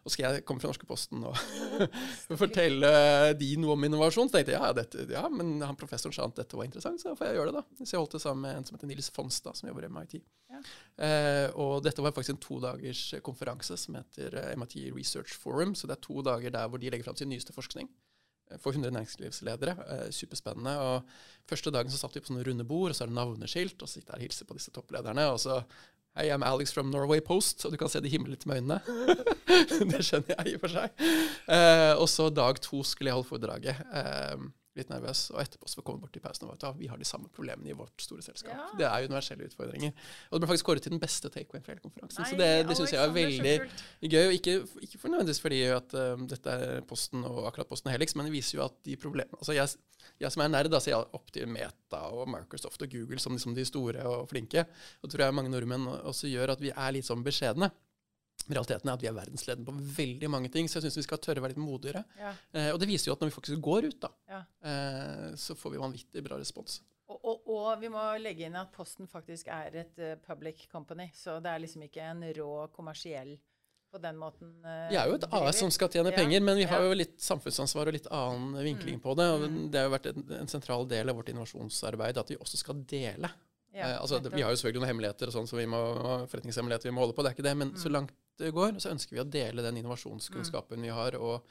Og 0.06 0.14
skal 0.14 0.28
jeg 0.28 0.44
komme 0.46 0.62
fra 0.62 0.70
norske 0.70 0.86
Posten 0.86 1.24
og 1.26 1.34
fortelle 2.44 2.92
de 3.38 3.48
noe 3.58 3.74
om 3.74 3.88
innovasjon. 3.88 4.30
Så 4.30 4.38
tenkte 4.38 4.54
jeg 4.54 4.62
ja, 4.62 4.70
dette, 4.76 5.08
ja, 5.10 5.24
men 5.32 5.56
han 5.64 5.78
professoren 5.78 6.14
sa 6.14 6.28
at 6.28 6.38
dette 6.38 6.58
var 6.58 6.68
interessant, 6.68 7.02
så 7.02 7.10
da 7.10 7.18
får 7.18 7.32
jeg 7.32 7.40
gjøre 7.40 7.56
det. 7.56 7.64
da. 7.64 7.82
Så 7.82 7.96
jeg 7.96 8.04
holdt 8.04 8.16
det 8.18 8.22
sammen 8.22 8.46
med 8.46 8.60
en 8.60 8.68
som 8.68 8.78
heter 8.78 8.92
Nils 8.92 9.10
Fonstad, 9.16 9.58
som 9.58 9.72
jobber 9.72 9.88
i 9.88 9.90
MIT. 9.90 10.16
Ja. 10.52 10.62
Eh, 11.08 11.48
og 11.58 11.82
dette 11.82 12.04
var 12.04 12.14
faktisk 12.14 12.36
en 12.36 12.42
todagers 12.46 13.02
konferanse 13.26 13.74
som 13.80 13.98
heter 13.98 14.38
eh, 14.38 14.54
MIT 14.54 14.78
Research 14.94 15.34
Forum. 15.34 15.74
Så 15.74 15.90
det 15.90 15.98
er 15.98 16.06
to 16.06 16.22
dager 16.22 16.54
der 16.54 16.70
hvor 16.70 16.78
de 16.78 16.94
legger 16.94 17.10
fram 17.10 17.18
sin 17.18 17.32
nyeste 17.32 17.54
forskning 17.56 17.90
eh, 17.90 18.11
for 18.60 18.74
100 18.74 18.92
næringslivsledere. 18.96 19.76
Eh, 19.94 20.10
superspennende. 20.14 20.74
Og 20.80 21.48
første 21.48 21.72
dagen 21.74 21.92
så 21.92 22.00
satt 22.00 22.16
vi 22.16 22.22
på 22.22 22.32
sånne 22.32 22.44
runde 22.48 22.66
bord, 22.68 22.90
og 22.90 22.98
så 22.98 23.06
er 23.06 23.12
det 23.12 23.18
navneskilt, 23.18 23.78
og 23.80 23.88
så 23.88 24.00
sitter 24.00 24.14
jeg 24.14 24.20
og 24.20 24.26
hilser 24.28 24.48
på 24.48 24.58
disse 24.58 24.74
topplederne. 24.74 25.26
og 25.32 25.40
så 25.42 25.62
Hei, 26.12 26.26
I'm 26.28 26.42
Alex 26.44 26.74
from 26.76 26.90
Norway 26.92 27.22
Post, 27.24 27.64
og 27.64 27.72
du 27.72 27.78
kan 27.80 27.88
se 27.88 28.00
de 28.04 28.10
himmelen 28.12 28.34
litt 28.34 28.42
med 28.44 28.58
øynene. 28.60 28.82
det 29.94 30.02
skjønner 30.04 30.34
jeg 30.34 30.50
i 30.50 30.56
og 30.58 30.64
for 30.66 30.74
seg. 30.74 31.04
Eh, 31.56 31.92
og 31.96 32.04
så 32.12 32.26
dag 32.28 32.60
to 32.60 32.82
skulle 32.84 33.08
jeg 33.08 33.16
holde 33.16 33.30
foredraget. 33.30 33.80
Eh, 33.96 34.42
litt 34.78 34.90
nervøs. 34.92 35.24
Og 35.34 35.40
etterpå 35.42 35.68
så 35.70 35.84
kom 35.84 35.98
vi 35.98 36.04
bort 36.06 36.14
til 36.16 36.22
pausen 36.24 36.46
og 36.46 36.54
vet 36.54 36.66
at 36.68 36.78
vi 36.78 36.88
har 36.90 37.00
de 37.00 37.08
samme 37.08 37.30
problemene 37.32 37.72
i 37.72 37.76
vårt 37.76 38.04
store 38.04 38.24
selskap. 38.24 38.52
Ja. 38.54 38.68
Det 38.78 38.86
er 38.88 39.08
universelle 39.08 39.48
utfordringer. 39.48 39.92
Og 40.30 40.36
det 40.36 40.42
ble 40.44 40.50
faktisk 40.52 40.68
kåret 40.70 40.86
til 40.86 40.94
den 40.94 41.02
beste 41.02 41.30
takeaway 41.32 41.62
for 41.62 41.74
hele 41.74 41.84
konferansen. 41.84 42.22
Nei, 42.22 42.30
så 42.30 42.40
det, 42.40 42.50
det 42.68 42.78
syns 42.78 42.94
jeg 42.94 43.02
er 43.02 43.14
veldig 43.16 43.54
gøy. 44.14 44.24
Og 44.24 44.36
ikke, 44.38 44.56
ikke 44.88 45.02
for 45.02 45.12
nødvendigvis 45.12 45.42
fordi 45.44 45.62
at 45.76 45.96
um, 46.00 46.26
dette 46.30 46.56
er 46.66 46.84
Posten 46.88 47.26
og 47.28 47.46
akkurat 47.50 47.70
Posten 47.70 47.92
Helix, 47.92 48.16
men 48.16 48.28
det 48.28 48.34
viser 48.34 48.58
jo 48.58 48.66
at 48.66 48.76
de 48.86 48.96
problemene 49.00 49.38
Altså 49.42 49.56
jeg, 49.56 49.68
jeg 50.22 50.34
som 50.34 50.44
er 50.44 50.52
nerd, 50.52 50.72
da, 50.72 50.80
ser 50.82 50.96
jeg 50.96 51.14
opp 51.18 51.32
til 51.34 51.48
Meta 51.50 52.04
og 52.14 52.28
Microsoft 52.30 52.84
og 52.84 52.92
Google 52.92 53.20
som 53.22 53.36
liksom 53.36 53.56
de 53.58 53.66
store 53.68 54.04
og 54.08 54.28
flinke. 54.32 54.66
Og 55.00 55.08
det 55.08 55.16
tror 55.16 55.26
jeg 55.26 55.36
mange 55.36 55.52
nordmenn 55.52 55.88
også 56.00 56.30
gjør 56.30 56.56
at 56.56 56.62
vi 56.62 56.72
er 56.72 56.94
litt 56.96 57.08
sånn 57.08 57.24
beskjedne. 57.26 57.70
Realiteten 58.48 58.88
er 58.88 58.92
at 58.94 59.02
vi 59.02 59.08
er 59.08 59.12
verdensledende 59.16 59.66
på 59.66 59.74
veldig 59.96 60.30
mange 60.30 60.50
ting, 60.50 60.66
så 60.68 60.80
jeg 60.80 60.86
syns 60.90 60.96
vi 60.96 61.02
skal 61.06 61.18
tørre 61.18 61.38
å 61.38 61.44
være 61.46 61.54
litt 61.54 61.62
modigere. 61.62 62.04
Ja. 62.18 62.32
Eh, 62.52 62.70
og 62.72 62.80
det 62.80 62.88
viser 62.88 63.10
jo 63.10 63.12
at 63.16 63.20
når 63.20 63.30
vi 63.30 63.36
faktisk 63.36 63.60
går 63.62 63.84
ut, 63.90 64.00
da, 64.00 64.10
Ja. 64.28 64.42
eh, 64.64 65.36
så 65.36 65.54
får 65.54 65.70
vi 65.72 65.78
vanvittig 65.78 66.24
bra 66.24 66.38
respons. 66.38 66.80
Og, 67.08 67.20
og, 67.24 67.40
og 67.46 67.80
vi 67.80 67.88
må 67.92 68.02
legge 68.18 68.46
inn 68.46 68.56
at 68.56 68.72
Posten 68.72 69.06
faktisk 69.06 69.48
er 69.52 69.74
et 69.82 69.98
uh, 70.00 70.14
public 70.26 70.66
company, 70.72 71.10
så 71.14 71.40
det 71.42 71.50
er 71.52 71.58
liksom 71.60 71.82
ikke 71.84 72.00
en 72.08 72.22
rå 72.38 72.68
kommersiell 72.72 73.34
på 73.92 74.00
den 74.00 74.16
måten. 74.16 74.54
eh, 74.64 74.88
Vi 74.88 74.96
er 74.96 75.06
jo 75.10 75.14
et. 75.18 75.26
AS 75.30 75.58
som 75.60 75.70
skal 75.70 75.90
tjene 75.92 76.08
Ja, 76.10 76.16
penger, 76.16 76.40
men 76.40 76.56
vi 76.56 76.64
har 76.64 76.80
jo 76.80 76.94
litt 76.96 77.18
samfunnsansvar 77.20 77.90
og 77.90 77.92
litt 77.92 78.06
annen 78.08 78.54
vinkling 78.64 78.98
på 79.04 79.12
det. 79.14 79.26
og 79.28 79.44
Det 79.70 79.78
har 79.78 79.90
jo 79.90 79.92
vært 79.98 80.06
en, 80.14 80.24
en 80.40 80.48
sentral 80.48 80.86
del 80.88 81.10
av 81.12 81.16
vårt 81.20 81.28
innovasjonsarbeid 81.28 82.16
at 82.16 82.30
vi 82.32 82.36
også 82.40 82.56
skal 82.56 82.80
dele. 82.88 83.28
Ja, 83.74 83.90
eh, 83.90 84.00
altså, 84.00 84.18
vi 84.32 84.40
har 84.40 84.48
jo 84.50 84.56
selvfølgelig 84.56 84.80
noen 84.80 84.88
hemmeligheter 84.94 85.28
og 85.28 85.32
sånn, 85.36 85.46
så 85.48 85.56
vi 85.60 85.66
må, 85.68 85.78
forretningshemmeligheter 86.32 86.88
vi 86.88 86.94
må 86.96 87.04
holde 87.04 87.14
på, 87.16 87.22
det 87.24 87.32
er 87.32 87.36
ikke 87.36 87.48
det. 87.50 87.56
Men 87.56 87.74
så 87.76 87.88
Mm. 87.88 87.92
langt 87.92 88.12
det 88.38 88.50
går, 88.54 88.78
så 88.80 88.90
ønsker 88.94 89.16
vi 89.16 89.20
å 89.22 89.28
dele 89.30 89.62
den 89.62 89.76
innovasjonskunnskapen 89.82 90.80
vi 90.82 90.88
har, 90.94 91.16
og 91.20 91.44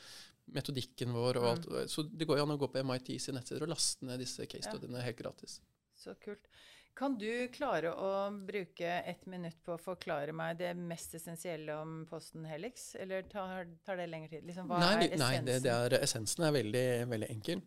metodikken 0.52 1.14
vår 1.14 1.38
og 1.38 1.44
Mm. 1.44 1.52
alt. 1.52 1.90
Så 1.90 2.04
det 2.10 2.26
går 2.28 2.38
jo 2.38 2.44
an 2.44 2.56
å 2.58 2.60
gå 2.60 2.68
på 2.74 2.84
MIT 2.84 3.20
sine 3.22 3.40
nettsider 3.40 3.64
og 3.64 3.70
laste 3.70 4.04
ned 4.06 4.20
disse 4.20 4.46
case 4.48 4.68
studiene 4.70 5.02
helt 5.06 5.18
gratis. 5.18 5.60
Så 5.96 6.16
kult. 6.20 6.48
Kan 6.94 7.18
du 7.18 7.48
klare 7.54 7.94
å 7.96 8.10
bruke 8.46 8.84
ett 9.08 9.26
minutt 9.26 9.62
på 9.64 9.78
å 9.78 9.80
forklare 9.80 10.34
meg 10.34 10.58
det 10.58 10.74
mest 10.76 11.14
essensielle 11.16 11.72
om 11.80 12.06
Posten 12.10 12.44
Helix, 12.46 12.96
eller 13.00 13.22
tar, 13.24 13.66
tar 13.86 13.96
det 14.02 14.10
lengre 14.10 14.28
tid? 14.30 14.44
Liksom, 14.44 14.68
hva 14.68 14.80
nei, 14.80 15.06
er 15.06 15.16
essensen? 15.16 15.20
nei 15.20 15.40
det, 15.54 15.64
det 15.64 15.72
er, 15.72 15.96
essensen 16.04 16.44
er 16.44 16.52
veldig, 16.52 17.08
veldig 17.14 17.30
enkel. 17.30 17.62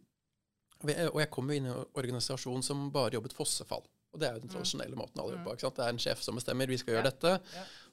Og 0.83 0.91
jeg, 0.91 1.09
og 1.09 1.21
jeg 1.23 1.31
kom 1.31 1.49
jo 1.49 1.57
inn 1.57 1.67
i 1.67 1.73
en 1.73 1.85
organisasjon 1.97 2.63
som 2.63 2.91
bare 2.93 3.15
jobbet 3.17 3.33
fossefall. 3.33 3.87
Og 4.15 4.21
det 4.23 4.29
er 4.29 4.35
jo 4.37 4.41
den 4.45 4.49
Mm. 4.49 4.55
tradisjonelle 4.55 4.97
måten 4.97 5.21
alle 5.21 5.37
Mm. 5.37 5.45
på. 5.45 5.53
ikke 5.57 5.61
sant? 5.67 5.77
Det 5.77 5.85
er 5.85 5.89
en 5.95 5.99
sjef 5.99 6.23
som 6.23 6.37
bestemmer 6.39 6.69
vi 6.71 6.77
skal 6.79 6.95
gjøre 6.95 7.11
dette. 7.11 7.33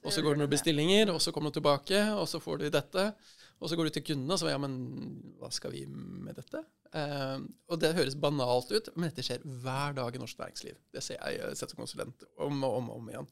Og 0.05 0.11
så 0.13 0.21
går 0.21 0.35
det 0.35 0.39
noen 0.43 0.49
bestillinger, 0.53 1.09
og 1.13 1.19
så 1.21 1.31
kommer 1.33 1.49
du 1.51 1.59
tilbake, 1.59 1.97
og 2.13 2.27
så 2.29 2.39
får 2.41 2.59
du 2.59 2.69
dette. 2.69 3.13
Og 3.61 3.69
så 3.69 3.75
går 3.77 3.85
du 3.89 3.89
til 3.99 4.03
kundene 4.03 4.33
og 4.33 4.39
så 4.41 4.49
ja, 4.49 4.57
men 4.57 5.35
hva 5.39 5.51
skal 5.53 5.71
vi 5.71 5.85
med 5.87 6.35
dette? 6.35 6.63
Eh, 6.93 7.39
og 7.69 7.79
det 7.79 7.95
høres 7.95 8.15
banalt 8.19 8.71
ut, 8.71 8.89
men 8.97 9.09
dette 9.09 9.21
skjer 9.25 9.41
hver 9.45 9.93
dag 9.95 10.15
i 10.15 10.17
norsk 10.19 10.37
næringsliv. 10.37 10.75
Det 10.93 11.03
ser 11.03 11.17
jeg 11.21 11.55
sett 11.57 11.69
som 11.69 11.77
konsulent 11.77 12.23
om 12.39 12.63
og 12.63 12.77
om, 12.77 12.89
og 12.89 12.95
om 12.97 13.09
igjen. 13.09 13.27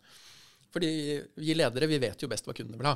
Fordi 0.72 0.90
vi 1.36 1.54
ledere 1.58 1.88
vi 1.90 1.98
vet 1.98 2.22
jo 2.22 2.28
best 2.28 2.46
hva 2.46 2.54
kundene 2.54 2.78
vil 2.78 2.86
ha. 2.86 2.96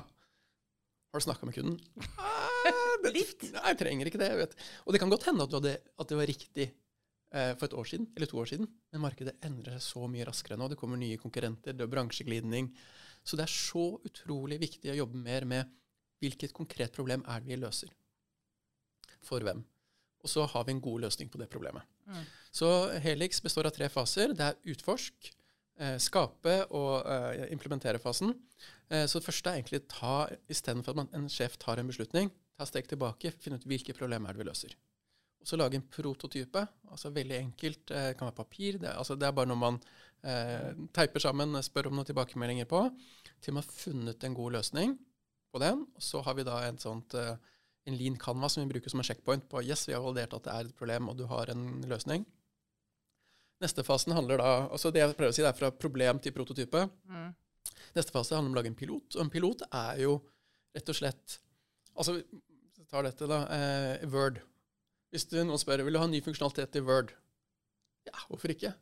Har 1.13 1.19
du 1.19 1.25
snakka 1.25 1.45
med 1.45 1.56
kunden? 1.56 1.79
Ah, 2.65 3.10
Litt. 3.12 3.41
Nei, 3.51 3.62
jeg 3.73 3.77
trenger 3.77 4.06
ikke 4.08 4.17
det. 4.21 4.29
jeg 4.32 4.38
vet. 4.38 4.53
Og 4.88 4.93
det 4.93 4.99
kan 5.01 5.10
godt 5.12 5.25
hende 5.27 5.43
at, 5.43 5.49
du 5.51 5.58
hadde, 5.60 5.73
at 5.99 6.08
det 6.08 6.15
var 6.17 6.25
riktig 6.29 6.71
for 7.34 7.65
et 7.65 7.74
år 7.74 7.88
siden, 7.89 8.06
eller 8.13 8.30
to 8.30 8.38
år 8.38 8.50
siden, 8.52 8.67
men 8.93 9.02
markedet 9.02 9.32
endrer 9.41 9.80
seg 9.80 9.86
så 9.96 10.10
mye 10.12 10.28
raskere 10.28 10.54
nå. 10.60 10.67
Det 10.69 10.78
kommer 10.78 11.00
nye 11.02 11.17
konkurrenter, 11.17 11.74
det 11.74 11.82
er 11.82 11.89
bransjeglidning. 11.89 12.67
Så 13.26 13.39
det 13.39 13.48
er 13.48 13.54
så 13.56 13.86
utrolig 14.06 14.60
viktig 14.62 14.91
å 14.93 15.00
jobbe 15.00 15.17
mer 15.17 15.48
med 15.50 15.72
hvilket 16.24 16.54
konkret 16.56 16.93
problem 16.96 17.24
er 17.26 17.43
det 17.43 17.50
vi 17.50 17.60
løser. 17.60 17.91
For 19.24 19.43
hvem? 19.43 19.63
Og 20.24 20.32
så 20.32 20.46
har 20.48 20.67
vi 20.67 20.76
en 20.76 20.84
god 20.84 21.04
løsning 21.08 21.32
på 21.32 21.39
det 21.41 21.50
problemet. 21.52 21.84
Mm. 22.08 22.24
Så 22.52 22.69
Helix 23.04 23.41
består 23.43 23.67
av 23.67 23.76
tre 23.76 23.89
faser. 23.91 24.36
Det 24.36 24.46
er 24.46 24.72
utforsk, 24.72 25.32
eh, 25.80 25.98
skape 26.00 26.56
og 26.72 27.04
eh, 27.04 27.50
implementere-fasen. 27.56 28.32
Eh, 28.89 29.06
så 29.08 29.19
det 29.19 29.28
første 29.28 29.52
er 29.52 29.60
egentlig 29.60 29.84
ta, 29.91 30.30
istedenfor 30.52 30.96
at 30.96 31.02
man, 31.02 31.12
en 31.15 31.30
sjef 31.32 31.58
tar 31.60 31.82
en 31.82 31.91
beslutning, 31.91 32.32
ta 32.56 32.67
steg 32.69 32.88
tilbake, 32.88 33.34
finne 33.43 33.60
ut 33.60 33.67
hvilke 33.67 33.96
problemer 33.98 34.32
er 34.32 34.38
det 34.38 34.43
vi 34.43 34.50
løser. 34.52 34.78
Og 35.43 35.49
så 35.49 35.60
lage 35.60 35.75
en 35.75 35.84
prototype. 35.91 36.62
altså 36.89 37.12
Veldig 37.12 37.36
enkelt. 37.38 37.91
eh, 37.91 38.10
Det 38.12 38.17
kan 38.17 38.29
være 38.29 38.39
papir. 38.39 38.77
Det, 38.79 38.89
altså 38.95 39.15
det 39.19 39.27
er 39.27 39.36
bare 39.36 39.51
noe 39.51 39.60
man 39.60 39.79
eh, 40.23 40.71
teiper 40.95 41.19
sammen, 41.19 41.58
spør 41.63 41.89
om 41.91 41.97
noen 41.99 42.08
tilbakemeldinger 42.08 42.65
på, 42.69 42.86
til 43.43 43.53
man 43.53 43.63
har 43.63 43.75
funnet 43.75 44.23
en 44.23 44.38
god 44.38 44.56
løsning 44.56 44.95
på 45.51 45.60
den. 45.60 45.84
Og 45.95 46.01
så 46.01 46.21
har 46.23 46.34
vi 46.39 46.45
da 46.47 46.62
en 46.67 46.79
sånt 46.79 47.13
eh, 47.19 47.36
en 47.86 47.97
lean 47.99 48.15
canvas 48.15 48.56
som 48.56 48.63
vi 48.63 48.71
bruker 48.71 48.89
som 48.89 49.01
en 49.03 49.03
checkpoint 49.03 49.43
på 49.51 49.60
yes, 49.67 49.84
vi 49.89 49.93
har 49.93 50.01
validert 50.01 50.34
at 50.38 50.45
det 50.45 50.53
er 50.53 50.69
et 50.69 50.77
problem, 50.79 51.10
og 51.12 51.17
du 51.19 51.25
har 51.27 51.49
en 51.51 51.82
løsning. 51.91 52.23
Neste 53.63 53.84
fasen 53.84 54.15
handler 54.15 54.39
da 54.39 54.51
altså 54.71 54.91
Det 54.91 55.01
jeg 55.01 55.15
prøver 55.17 55.32
å 55.32 55.36
si, 55.36 55.43
det 55.43 55.49
er 55.51 55.58
fra 55.60 55.69
problem 55.71 56.19
til 56.23 56.34
prototype. 56.36 56.86
Mm. 57.12 57.34
Neste 57.95 58.12
fase 58.15 58.36
handler 58.36 58.49
om 58.49 58.56
å 58.56 58.60
lage 58.62 58.71
en 58.71 58.79
pilot. 58.79 59.15
Og 59.17 59.21
en 59.23 59.29
pilot 59.34 59.62
er 59.69 59.99
jo 60.06 60.15
rett 60.75 60.89
og 60.89 60.97
slett 60.97 61.39
Altså, 61.93 62.15
vi 62.17 62.88
tar 62.89 63.03
dette, 63.06 63.27
da. 63.29 63.43
Eh, 63.53 64.08
Word. 64.10 64.39
Hvis 65.13 65.28
du, 65.30 65.38
noen 65.45 65.62
spør 65.62 65.84
vil 65.86 65.93
du 65.93 66.02
ha 66.02 66.10
ny 66.10 66.23
funksjonalitet 66.26 66.80
i 66.80 66.86
Word, 66.88 67.12
ja, 68.08 68.15
hvorfor 68.28 68.52
ikke? 68.54 68.73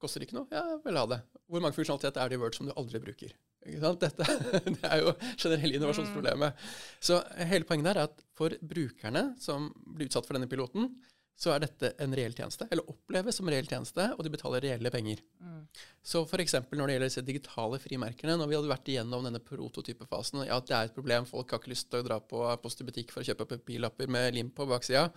Koster 0.00 0.24
ikke 0.24 0.36
noe? 0.38 0.48
Ja, 0.52 0.62
jeg 0.74 0.80
vil 0.86 0.98
ha 1.00 1.08
det. 1.10 1.18
Hvor 1.48 1.62
mange 1.64 1.76
funksjonaliteter 1.76 2.22
er 2.22 2.32
det 2.32 2.38
i 2.38 2.40
Word 2.40 2.56
som 2.56 2.68
du 2.68 2.72
aldri 2.76 3.00
bruker? 3.02 3.34
Ikke 3.66 3.82
sant? 3.82 4.00
Dette 4.02 4.26
det 4.76 4.88
er 4.88 5.02
jo 5.02 5.12
generelle 5.34 5.78
innovasjonsproblemet. 5.78 6.64
Så 7.02 7.20
hele 7.50 7.68
poenget 7.68 7.90
der 7.90 8.00
er 8.00 8.08
at 8.10 8.24
for 8.36 8.56
brukerne 8.60 9.28
som 9.42 9.70
blir 9.84 10.10
utsatt 10.10 10.28
for 10.28 10.38
denne 10.38 10.50
piloten, 10.50 10.90
så 11.36 11.52
er 11.52 11.66
dette 11.66 11.90
en 12.00 12.14
reell 12.16 12.32
tjeneste, 12.32 12.64
eller 12.72 12.88
oppleves 12.88 13.36
som 13.36 13.48
reell 13.52 13.66
tjeneste, 13.68 14.06
og 14.16 14.22
de 14.24 14.32
betaler 14.32 14.64
reelle 14.64 14.92
penger. 14.92 15.20
Mm. 15.44 15.66
Så 16.00 16.22
f.eks. 16.24 16.54
når 16.70 16.88
det 16.88 16.94
gjelder 16.94 17.10
disse 17.10 17.24
digitale 17.26 17.80
frimerkene, 17.82 18.38
når 18.40 18.48
vi 18.48 18.56
hadde 18.56 18.70
vært 18.70 18.88
igjennom 18.88 19.26
denne 19.28 19.42
prototypefasen, 19.44 20.46
ja, 20.48 20.56
det 20.64 20.72
er 20.72 20.88
et 20.88 20.96
problem, 20.96 21.28
folk 21.28 21.52
har 21.52 21.60
ikke 21.60 21.74
lyst 21.74 21.90
til 21.92 22.00
å 22.00 22.06
dra 22.06 22.18
på 22.24 22.40
Post 22.62 22.80
i 22.80 22.88
butikk 22.88 23.12
for 23.12 23.20
å 23.20 23.28
kjøpe 23.28 23.50
papirlapper 23.52 24.08
med 24.16 24.32
lim 24.38 24.48
på 24.56 24.64
baksida. 24.70 25.10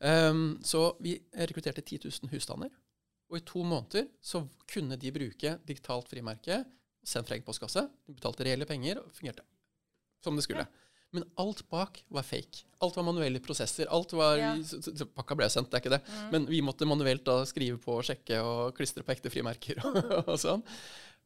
Um, 0.00 0.58
så 0.62 0.90
vi 1.00 1.14
rekrutterte 1.32 1.80
10 1.82 2.00
000 2.04 2.32
husstander. 2.34 2.70
Og 3.30 3.38
i 3.40 3.44
to 3.48 3.62
måneder 3.66 4.08
så 4.22 4.44
kunne 4.70 4.98
de 5.00 5.10
bruke 5.14 5.56
digitalt 5.66 6.08
frimerke, 6.12 6.60
sendt 7.06 7.28
fra 7.28 7.36
egen 7.38 7.46
postkasse. 7.46 7.86
De 8.06 8.14
betalte 8.14 8.44
reelle 8.46 8.66
penger 8.68 9.00
og 9.02 9.12
fungerte 9.16 9.42
som 10.24 10.36
det 10.36 10.44
skulle. 10.46 10.66
Men 11.14 11.24
alt 11.40 11.62
bak 11.70 12.00
var 12.12 12.24
fake. 12.26 12.64
Alt 12.82 12.96
var 12.98 13.06
manuelle 13.06 13.40
prosesser. 13.40 13.86
Alt 13.94 14.12
var, 14.18 14.36
Ja. 14.40 14.52
Pakka 15.14 15.36
ble 15.38 15.46
sendt, 15.50 15.70
det 15.70 15.78
er 15.78 15.84
ikke 15.84 15.94
det. 15.94 16.02
Mm. 16.10 16.30
Men 16.34 16.46
vi 16.50 16.60
måtte 16.66 16.86
manuelt 16.88 17.24
da 17.24 17.38
skrive 17.46 17.78
på, 17.78 17.94
og 18.00 18.04
sjekke 18.04 18.40
og 18.42 18.74
klistre 18.76 19.04
på 19.06 19.14
ekte 19.14 19.30
frimerker 19.32 19.80
og, 19.86 19.96
og 20.32 20.36
sånn. 20.42 20.64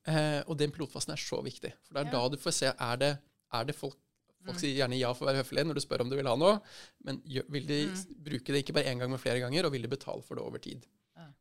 Eh, 0.08 0.40
og 0.46 0.56
den 0.60 0.70
pilotfasen 0.72 1.12
er 1.16 1.20
så 1.20 1.40
viktig. 1.44 1.72
For 1.88 1.96
det 1.96 2.04
er 2.04 2.12
Ja. 2.12 2.12
da 2.20 2.28
du 2.28 2.36
får 2.40 2.56
se 2.60 2.70
er 2.76 3.00
det, 3.00 3.10
er 3.52 3.64
det 3.68 3.74
folk 3.76 3.96
Folk 4.46 4.58
sier 4.62 4.72
gjerne 4.78 4.96
ja 4.98 5.12
for 5.12 5.26
å 5.26 5.30
være 5.32 5.42
høflig 5.42 5.66
når 5.66 5.76
du 5.76 5.80
spør 5.84 6.00
om 6.04 6.10
du 6.10 6.16
vil 6.16 6.26
ha 6.30 6.36
noe, 6.36 6.60
men 7.04 7.18
vil 7.26 7.66
de 7.68 7.80
Mm. 7.86 8.04
bruke 8.24 8.52
det 8.54 8.62
ikke 8.64 8.72
bare 8.78 8.88
én 8.88 8.98
gang, 8.98 9.10
men 9.10 9.18
flere 9.20 9.40
ganger, 9.42 9.66
og 9.66 9.72
vil 9.72 9.82
de 9.82 9.88
betale 9.92 10.22
for 10.22 10.34
det 10.36 10.44
over 10.44 10.58
tid? 10.58 10.86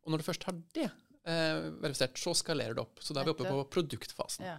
Og 0.04 0.12
når 0.12 0.18
du 0.20 0.24
først 0.28 0.44
har 0.44 0.54
det 0.76 0.90
eh, 1.26 1.70
verifisert, 1.80 2.18
så 2.20 2.34
skalerer 2.36 2.74
det 2.76 2.82
opp. 2.84 3.00
Så 3.00 3.14
da 3.14 3.22
er 3.22 3.26
vi 3.30 3.32
oppe 3.32 3.48
på 3.48 3.64
produktfasen. 3.72 4.46
Ja. 4.46 4.58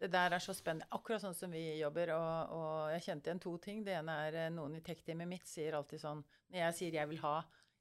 Det 0.00 0.10
der 0.12 0.32
er 0.36 0.42
så 0.42 0.52
spennende. 0.56 0.86
Akkurat 0.92 1.22
sånn 1.22 1.34
som 1.36 1.50
vi 1.54 1.78
jobber. 1.78 2.10
Og, 2.16 2.50
og 2.56 2.92
jeg 2.92 3.02
kjente 3.06 3.30
igjen 3.30 3.40
to 3.40 3.52
ting. 3.58 3.84
Det 3.84 3.94
ene 3.98 4.16
er 4.26 4.34
eh, 4.46 4.50
noen 4.52 4.74
i 4.76 4.80
tech-teamet 4.84 5.28
mitt 5.28 5.46
sier 5.48 5.76
alltid 5.78 6.00
sånn 6.02 6.24
Når 6.50 6.58
jeg 6.60 6.74
sier 6.80 6.98
jeg 6.98 7.08
vil 7.08 7.20
ha 7.22 7.36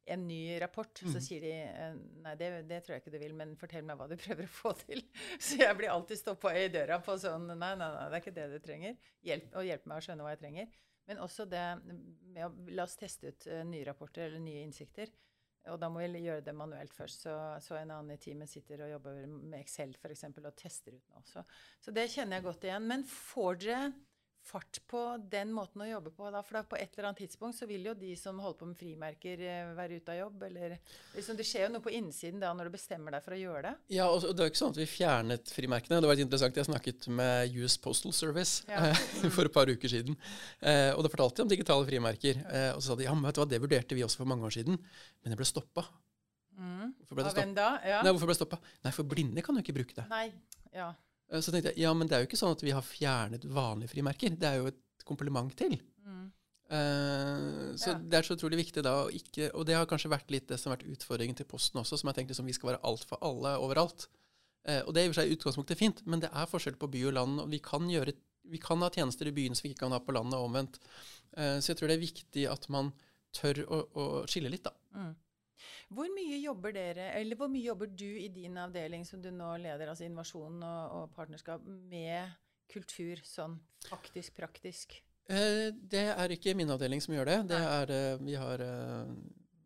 en 0.06 0.28
ny 0.28 0.60
rapport, 0.62 0.92
så 1.00 1.06
Mhm. 1.14 1.22
sier 1.24 1.42
de 1.42 1.52
eh, 1.64 1.94
nei, 2.26 2.36
det, 2.36 2.50
det 2.68 2.82
tror 2.84 2.96
jeg 2.96 3.02
ikke 3.04 3.14
du 3.14 3.20
vil, 3.22 3.34
men 3.40 3.56
fortell 3.56 3.86
meg 3.88 3.98
hva 3.98 4.08
du 4.10 4.16
prøver 4.20 4.44
å 4.44 4.52
få 4.52 4.74
til. 4.86 5.04
Så 5.40 5.58
jeg 5.62 5.78
blir 5.80 5.90
alltid 5.94 6.18
stoppa 6.20 6.52
i 6.60 6.68
døra 6.74 6.98
på 7.00 7.16
sånn 7.22 7.48
nei, 7.54 7.74
nei, 7.80 7.90
nei, 7.94 8.08
det 8.10 8.18
er 8.18 8.22
ikke 8.24 8.36
det 8.36 8.48
du 8.52 8.60
trenger. 8.60 8.98
Hjelp, 9.24 9.54
og 9.56 9.64
hjelp 9.70 9.86
meg 9.88 9.98
å 10.02 10.06
skjønne 10.08 10.26
hva 10.26 10.34
jeg 10.36 10.42
trenger. 10.44 10.68
Men 11.08 11.18
også 11.20 11.46
det 11.52 11.64
med 11.84 12.44
å 12.46 12.52
la 12.76 12.84
oss 12.88 12.96
teste 13.00 13.28
ut 13.32 13.48
eh, 13.48 13.64
nye 13.68 13.84
rapporter 13.88 14.28
eller 14.30 14.40
nye 14.44 14.62
innsikter. 14.64 15.12
Og 15.72 15.78
da 15.80 15.88
må 15.88 16.02
vi 16.04 16.20
gjøre 16.26 16.44
det 16.44 16.54
manuelt 16.56 16.92
først. 16.94 17.22
Så, 17.24 17.34
så 17.64 17.76
en 17.80 17.92
annen 17.96 18.12
i 18.12 18.20
teamet 18.20 18.50
sitter 18.52 18.82
og 18.84 18.90
jobber 18.98 19.22
med 19.32 19.62
Excel 19.62 19.94
for 19.96 20.12
eksempel, 20.12 20.44
og 20.50 20.56
tester 20.60 20.92
ut 20.98 21.06
nå 21.12 21.22
også. 21.22 21.44
Så 21.80 21.92
det 21.96 22.10
kjenner 22.12 22.36
jeg 22.42 22.44
godt 22.50 22.68
igjen. 22.68 22.88
Men 22.92 23.06
får 23.08 23.62
dere 23.64 23.94
fart 24.44 24.80
på 24.92 25.00
den 25.32 25.52
måten 25.56 25.82
å 25.82 25.88
jobbe 25.88 26.12
på 26.16 26.28
da? 26.34 26.42
For 26.44 26.58
da 26.58 26.62
på 26.68 26.76
et 26.78 26.92
eller 26.98 27.10
annet 27.10 27.22
tidspunkt 27.24 27.56
så 27.58 27.68
vil 27.70 27.86
jo 27.88 27.94
de 27.98 28.12
som 28.20 28.40
holder 28.44 28.60
på 28.60 28.68
med 28.70 28.78
frimerker, 28.80 29.40
eh, 29.40 29.72
være 29.78 29.98
ute 30.02 30.12
av 30.14 30.20
jobb. 30.20 30.44
Eller 30.50 30.76
liksom, 31.16 31.38
Det 31.40 31.46
skjer 31.48 31.66
jo 31.68 31.72
noe 31.76 31.86
på 31.86 31.94
innsiden 31.96 32.42
da 32.44 32.52
når 32.54 32.70
du 32.70 32.76
bestemmer 32.76 33.16
deg 33.16 33.24
for 33.26 33.36
å 33.36 33.40
gjøre 33.40 33.62
det. 33.70 33.74
Ja, 33.96 34.10
og 34.12 34.22
det 34.22 34.34
er 34.36 34.50
jo 34.50 34.54
ikke 34.54 34.62
sånn 34.64 34.76
at 34.76 34.82
vi 34.84 34.90
fjernet 34.92 35.54
frimerkene. 35.56 36.02
Det 36.04 36.10
var 36.12 36.20
litt 36.20 36.26
interessant. 36.28 36.60
Jeg 36.60 36.70
snakket 36.70 37.08
med 37.08 37.56
US 37.64 37.78
Postal 37.78 38.14
Service 38.14 38.64
Ja. 38.68 38.90
eh, 38.92 39.30
for 39.36 39.46
et 39.48 39.54
par 39.56 39.72
uker 39.72 39.88
siden. 39.90 40.18
Eh, 40.62 40.92
og 40.94 41.04
da 41.04 41.14
fortalte 41.14 41.40
de 41.42 41.48
om 41.48 41.54
digitale 41.56 41.88
frimerker. 41.88 42.44
Og 42.76 42.82
så 42.84 42.92
sa 42.92 42.96
de 43.00 43.08
ja, 43.08 43.14
men 43.16 43.24
vet 43.30 43.36
du 43.40 43.42
hva, 43.44 43.50
det 43.50 43.62
vurderte 43.64 43.96
vi 43.96 44.04
også 44.04 44.24
for 44.24 44.30
mange 44.30 44.44
år 44.46 44.54
siden, 44.60 44.76
men 44.78 45.32
det 45.34 45.40
ble 45.40 45.48
stoppa. 45.48 45.88
Hvorfor 46.54 47.18
ble 47.18 47.24
det 47.26 47.32
stoppa? 47.34 47.70
Ja. 47.88 48.02
Nei, 48.04 48.12
hvorfor 48.14 48.30
ble 48.30 48.36
det 48.36 48.42
stoppa? 48.42 48.60
Nei, 48.84 48.92
for 48.94 49.08
blinde 49.10 49.42
kan 49.46 49.58
jo 49.58 49.64
ikke 49.64 49.76
bruke 49.80 49.96
det. 49.98 50.06
Nei. 50.12 50.28
Ja. 50.74 50.92
Eh, 51.32 51.42
Så 51.42 51.52
tenkte 51.52 51.72
jeg 51.74 51.84
ja, 51.86 51.94
men 51.94 52.08
det 52.08 52.18
er 52.18 52.24
jo 52.24 52.30
ikke 52.30 52.40
sånn 52.40 52.56
at 52.56 52.64
vi 52.64 52.74
har 52.76 52.86
fjernet 52.86 53.46
vanlige 53.46 53.94
frimerker. 53.96 54.36
Det 54.40 54.50
er 54.50 54.62
jo 54.62 54.72
et 54.72 55.06
kompliment 55.08 55.52
til. 55.58 55.78
Mm. 56.06 56.32
Eh, 56.74 57.76
så 57.78 57.92
Ja. 57.94 58.00
det 58.00 58.18
er 58.18 58.24
så 58.24 58.36
utrolig 58.38 58.58
viktig 58.66 58.82
da 58.84 59.04
å 59.06 59.12
ikke 59.12 59.52
Og 59.54 59.66
det 59.66 59.76
har 59.76 59.86
kanskje 59.86 60.10
vært 60.10 60.32
litt 60.32 60.48
det 60.48 60.58
som 60.60 60.72
har 60.72 60.78
vært 60.78 60.96
utfordringen 60.96 61.36
til 61.36 61.46
Posten 61.46 61.80
også, 61.82 62.00
som 62.00 62.08
jeg 62.10 62.16
tenkte 62.16 62.36
som 62.36 62.46
vi 62.46 62.54
skal 62.54 62.72
være 62.74 62.84
alt 62.84 63.04
for 63.06 63.18
alle 63.22 63.58
overalt. 63.60 64.08
Uh, 64.68 64.80
og 64.88 64.94
det 64.94 65.02
er 65.02 65.06
i 65.06 65.10
og 65.10 65.14
for 65.16 65.22
seg 65.22 65.34
utgangspunktet 65.36 65.78
fint, 65.78 66.06
men 66.08 66.22
det 66.24 66.30
er 66.32 66.48
forskjell 66.48 66.78
på 66.80 66.88
by 66.90 67.02
og 67.10 67.14
land. 67.14 67.40
Og 67.42 67.50
vi 67.52 67.60
kan, 67.60 67.84
gjøre, 67.90 68.14
vi 68.48 68.58
kan 68.58 68.80
ha 68.80 68.90
tjenester 68.90 69.28
i 69.28 69.32
byen 69.36 69.54
som 69.56 69.64
vi 69.68 69.74
ikke 69.74 69.84
kan 69.84 69.92
ha 69.92 70.00
på 70.00 70.14
landet, 70.16 70.40
og 70.40 70.48
omvendt. 70.48 70.80
Uh, 71.36 71.60
så 71.60 71.74
jeg 71.74 71.78
tror 71.78 71.92
det 71.92 71.98
er 71.98 72.06
viktig 72.08 72.46
at 72.50 72.70
man 72.70 72.94
tør 73.34 73.60
å, 73.68 73.82
å 73.94 74.06
skille 74.26 74.50
litt, 74.50 74.64
da. 74.64 74.72
Mm. 74.96 75.16
Hvor 75.94 76.10
mye 76.16 76.40
jobber 76.42 76.74
dere, 76.76 77.12
eller 77.20 77.36
hvor 77.36 77.50
mye 77.50 77.66
jobber 77.66 77.88
du 77.88 78.08
i 78.20 78.28
din 78.34 78.58
avdeling 78.58 79.06
som 79.06 79.22
du 79.22 79.30
nå 79.32 79.58
leder, 79.58 79.88
altså 79.90 80.06
innovasjon 80.08 80.62
og, 80.64 80.98
og 80.98 81.14
partnerskap, 81.16 81.64
med 81.66 82.32
kultur 82.74 83.20
sånn 83.24 83.60
faktisk 83.90 84.36
praktisk? 84.36 84.98
Eh, 85.30 85.70
det 85.72 86.08
er 86.12 86.30
ikke 86.36 86.56
min 86.56 86.70
avdeling 86.74 87.02
som 87.02 87.14
gjør 87.16 87.26
det. 87.26 87.40
det 87.54 87.62
er, 87.62 87.92
eh, 87.96 88.18
vi 88.20 88.36
har 88.36 88.60
eh, 88.60 89.14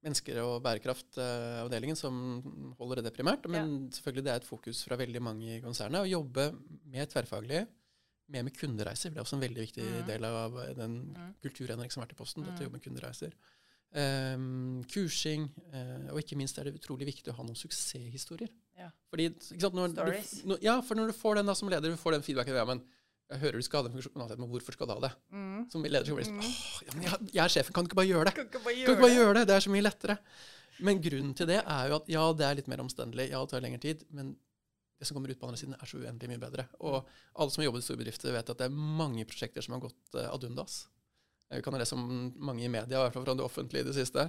mennesker- 0.06 0.38
og 0.44 0.62
bærekraftavdelingen 0.64 1.98
som 1.98 2.14
holder 2.80 3.02
det 3.02 3.14
primært. 3.16 3.48
Men 3.50 3.90
selvfølgelig 3.92 4.24
det 4.28 4.32
er 4.34 4.42
et 4.44 4.48
fokus 4.48 4.84
fra 4.88 4.96
veldig 5.00 5.22
mange 5.22 5.58
i 5.58 5.62
konsernet 5.64 6.04
å 6.04 6.10
jobbe 6.10 6.52
med 6.86 7.10
tverrfaglig, 7.10 7.66
mer 8.30 8.44
med 8.44 8.56
kundereiser. 8.58 9.10
Det 9.14 9.18
er 9.22 9.24
også 9.24 9.38
en 9.38 9.46
veldig 9.46 9.64
viktig 9.64 9.84
mm. 9.88 10.08
del 10.08 10.26
av 10.28 10.58
eh, 10.60 10.74
den 10.76 10.98
Mm. 11.16 11.34
kulturendringen 11.42 11.92
som 11.92 12.02
har 12.02 12.08
vært 12.08 12.18
i 12.18 12.22
Posten. 12.22 12.44
dette 12.44 12.54
å 12.54 12.58
Mhm. 12.58 12.64
jobbe 12.68 12.78
med 12.78 12.84
kundereiser. 12.84 13.34
Ehm, 13.96 14.84
kursing, 14.92 15.48
eh, 15.72 16.10
og 16.12 16.20
ikke 16.20 16.36
minst 16.38 16.58
er 16.60 16.68
det 16.68 16.76
utrolig 16.76 17.08
viktig 17.08 17.32
å 17.32 17.38
ha 17.38 17.46
noen 17.46 17.58
suksesshistorier. 17.58 18.52
Ja. 18.78 18.90
Fordi, 19.10 19.30
når, 19.64 19.96
du, 19.96 20.18
når, 20.52 20.60
ja, 20.62 20.76
for 20.86 21.00
når 21.00 21.14
du 21.14 21.16
får 21.18 21.40
den 21.40 21.48
da 21.50 21.56
som 21.58 21.72
leder, 21.72 21.94
du 21.96 22.00
får 22.00 22.18
den 22.18 22.26
feedbacken 22.26 22.60
ja, 22.60 22.66
men 22.68 22.84
jeg 23.32 23.42
hører 23.42 23.60
du 23.60 23.66
skal 23.66 23.82
ha 23.82 23.88
den 23.88 23.96
funksjonen, 23.96 24.36
men 24.40 24.52
hvorfor 24.52 24.76
skal 24.76 24.90
du 24.90 24.94
ha 24.96 25.00
det? 25.08 25.14
Mm. 25.32 25.64
Som 25.72 25.88
leder 25.88 26.06
skal 26.08 26.20
bli 26.20 26.28
sånn 26.28 26.38
Mm. 26.38 26.52
Åh, 26.52 26.84
ja, 26.86 26.94
men 26.94 27.08
jeg, 27.08 27.30
jeg 27.34 27.44
er 27.44 27.54
sjefen, 27.56 27.76
kan 27.76 27.88
du 27.88 27.90
ikke 27.90 28.00
bare 28.00 28.12
gjøre 28.12 28.30
det? 28.30 28.36
Kan 28.38 28.52
ikke 28.52 28.64
bare 28.64 28.76
gjøre 28.76 28.88
kan 28.88 28.98
ikke 28.98 29.06
bare 29.06 29.14
det? 29.14 29.22
gjøre 29.22 29.38
det? 29.40 29.46
Det 29.48 29.56
er 29.56 29.66
så 29.66 29.74
mye 29.74 29.86
lettere. 29.88 30.18
Men 30.88 31.02
grunnen 31.02 31.34
til 31.36 31.50
det 31.50 31.58
er 31.64 31.90
jo 31.90 31.98
at 31.98 32.12
ja, 32.12 32.26
det 32.38 32.46
er 32.48 32.60
litt 32.60 32.70
mer 32.72 32.84
omstendelig, 32.84 33.32
ja, 33.32 33.42
det 33.42 33.52
tar 33.52 33.66
lengre 33.66 33.82
tid, 33.84 34.04
men 34.14 34.36
det 34.98 35.08
som 35.08 35.18
kommer 35.18 35.32
ut 35.32 35.40
på 35.40 35.48
andre 35.50 35.60
siden, 35.60 35.76
er 35.78 35.90
så 35.90 36.00
uendelig 36.00 36.32
mye 36.32 36.42
bedre. 36.42 36.68
Og 36.80 37.00
alle 37.02 37.54
som 37.54 37.62
har 37.62 37.68
jobbet 37.68 37.84
i 37.84 37.88
store 37.88 38.02
bedrifter, 38.02 38.34
vet 38.34 38.54
at 38.54 38.62
det 38.62 38.70
er 38.70 38.78
mange 39.02 39.26
prosjekter 39.30 39.66
som 39.66 39.76
har 39.76 39.84
gått 39.84 40.18
uh, 40.18 40.30
ad 40.32 40.46
undas. 40.48 40.86
Vi 41.50 41.62
kan 41.64 41.78
lese 41.80 41.96
om 41.96 42.32
mange 42.36 42.66
i 42.66 42.72
media, 42.72 43.00
i 43.00 43.04
hvert 43.06 43.16
fall 43.16 43.26
fra 43.28 43.36
det 43.38 43.46
offentlige 43.46 43.86
i 43.86 43.88
det 43.88 43.96
siste. 43.96 44.28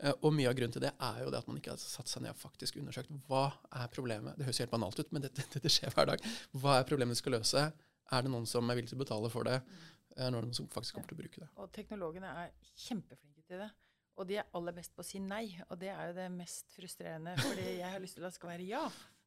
Eh, 0.00 0.14
og 0.22 0.32
mye 0.34 0.50
av 0.50 0.56
grunnen 0.58 0.74
til 0.74 0.84
det 0.84 0.92
er 0.94 1.20
jo 1.24 1.30
det 1.34 1.40
at 1.40 1.50
man 1.50 1.58
ikke 1.58 1.74
har 1.74 1.82
satt 1.82 2.10
seg 2.10 2.22
ned 2.24 2.34
og 2.34 2.40
faktisk 2.40 2.78
undersøkt 2.80 3.12
hva 3.28 3.48
er 3.80 3.90
problemet. 3.94 4.38
Det 4.38 4.46
høres 4.46 4.62
helt 4.62 4.74
banalt 4.74 4.98
ut, 4.98 5.12
men 5.14 5.26
dette, 5.26 5.46
dette 5.54 5.72
skjer 5.72 5.94
hver 5.94 6.12
dag. 6.12 6.24
Hva 6.54 6.78
er 6.78 6.88
problemet 6.88 7.18
vi 7.18 7.22
skal 7.22 7.38
løse? 7.38 7.68
Er 8.08 8.24
det 8.24 8.32
noen 8.32 8.46
som 8.48 8.70
er 8.70 8.78
villig 8.78 8.92
til 8.92 8.98
å 8.98 9.04
betale 9.04 9.30
for 9.32 9.48
det? 9.48 9.58
Er 10.16 10.30
det 10.30 10.32
noen 10.34 10.54
som 10.56 10.70
faktisk 10.72 10.96
kommer 10.96 11.10
til 11.10 11.18
å 11.18 11.22
bruke 11.22 11.42
det? 11.42 11.50
Og 11.60 11.70
teknologene 11.74 12.32
er 12.44 12.54
kjempeflinke 12.86 13.44
til 13.46 13.62
det. 13.62 13.68
Og 14.18 14.26
de 14.26 14.40
er 14.40 14.48
aller 14.58 14.74
best 14.74 14.96
på 14.96 15.04
å 15.04 15.06
si 15.06 15.20
nei. 15.22 15.44
Og 15.68 15.78
det 15.78 15.92
er 15.92 16.10
jo 16.10 16.16
det 16.16 16.26
mest 16.34 16.74
frustrerende, 16.74 17.36
fordi 17.38 17.68
jeg 17.78 17.86
har 17.86 18.02
lyst 18.02 18.18
til 18.18 18.26
at 18.26 18.32
det 18.32 18.40
skal 18.40 18.52
være 18.54 18.66
ja. 18.66 18.82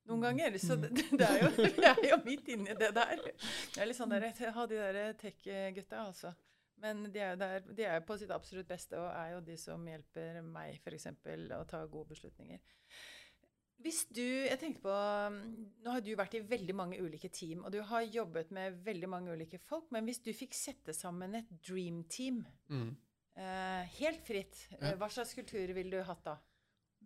Noen 0.10 0.24
ganger. 0.26 0.58
Så 0.60 0.76
det, 0.82 0.90
det 1.14 1.28
er 1.28 1.44
jo, 1.46 1.52
jeg 1.86 1.94
er 1.94 2.10
jo 2.10 2.18
midt 2.26 2.50
inni 2.52 2.76
det 2.76 2.90
der. 2.98 3.22
Det 3.22 3.84
er 3.84 3.88
litt 3.88 4.00
sånn 4.00 4.12
der, 4.12 4.26
Ha 4.58 4.66
de 4.68 4.80
der 4.82 5.14
tech-gutta, 5.22 6.08
altså. 6.08 6.34
Men 6.82 7.04
de 7.14 7.20
er, 7.22 7.36
der, 7.38 7.60
de 7.78 7.84
er 7.86 8.00
på 8.06 8.18
sitt 8.18 8.32
absolutt 8.34 8.68
beste 8.68 8.98
og 8.98 9.10
er 9.14 9.36
jo 9.36 9.42
de 9.46 9.58
som 9.62 9.84
hjelper 9.86 10.42
meg 10.42 10.80
f.eks. 10.82 11.08
å 11.54 11.66
ta 11.70 11.84
gode 11.86 12.10
beslutninger. 12.16 12.60
Hvis 13.82 14.04
du, 14.14 14.22
jeg 14.46 14.60
tenkte 14.62 14.84
på, 14.84 14.96
Nå 15.82 15.94
har 15.96 16.02
du 16.06 16.12
vært 16.18 16.36
i 16.38 16.42
veldig 16.46 16.74
mange 16.78 17.00
ulike 17.02 17.30
team, 17.34 17.64
og 17.66 17.72
du 17.74 17.80
har 17.90 18.04
jobbet 18.06 18.52
med 18.54 18.76
veldig 18.86 19.10
mange 19.10 19.34
ulike 19.34 19.58
folk. 19.58 19.88
Men 19.94 20.06
hvis 20.06 20.20
du 20.22 20.30
fikk 20.38 20.54
sette 20.54 20.94
sammen 20.94 21.34
et 21.40 21.50
dream 21.66 22.04
team, 22.04 22.44
Mm. 22.70 22.96
eh, 23.38 23.84
helt 23.98 24.22
fritt, 24.28 24.68
Ja. 24.80 24.96
hva 24.98 25.10
slags 25.10 25.34
kultur 25.34 25.74
ville 25.74 25.90
du 25.98 26.04
hatt 26.04 26.24
da? 26.24 26.38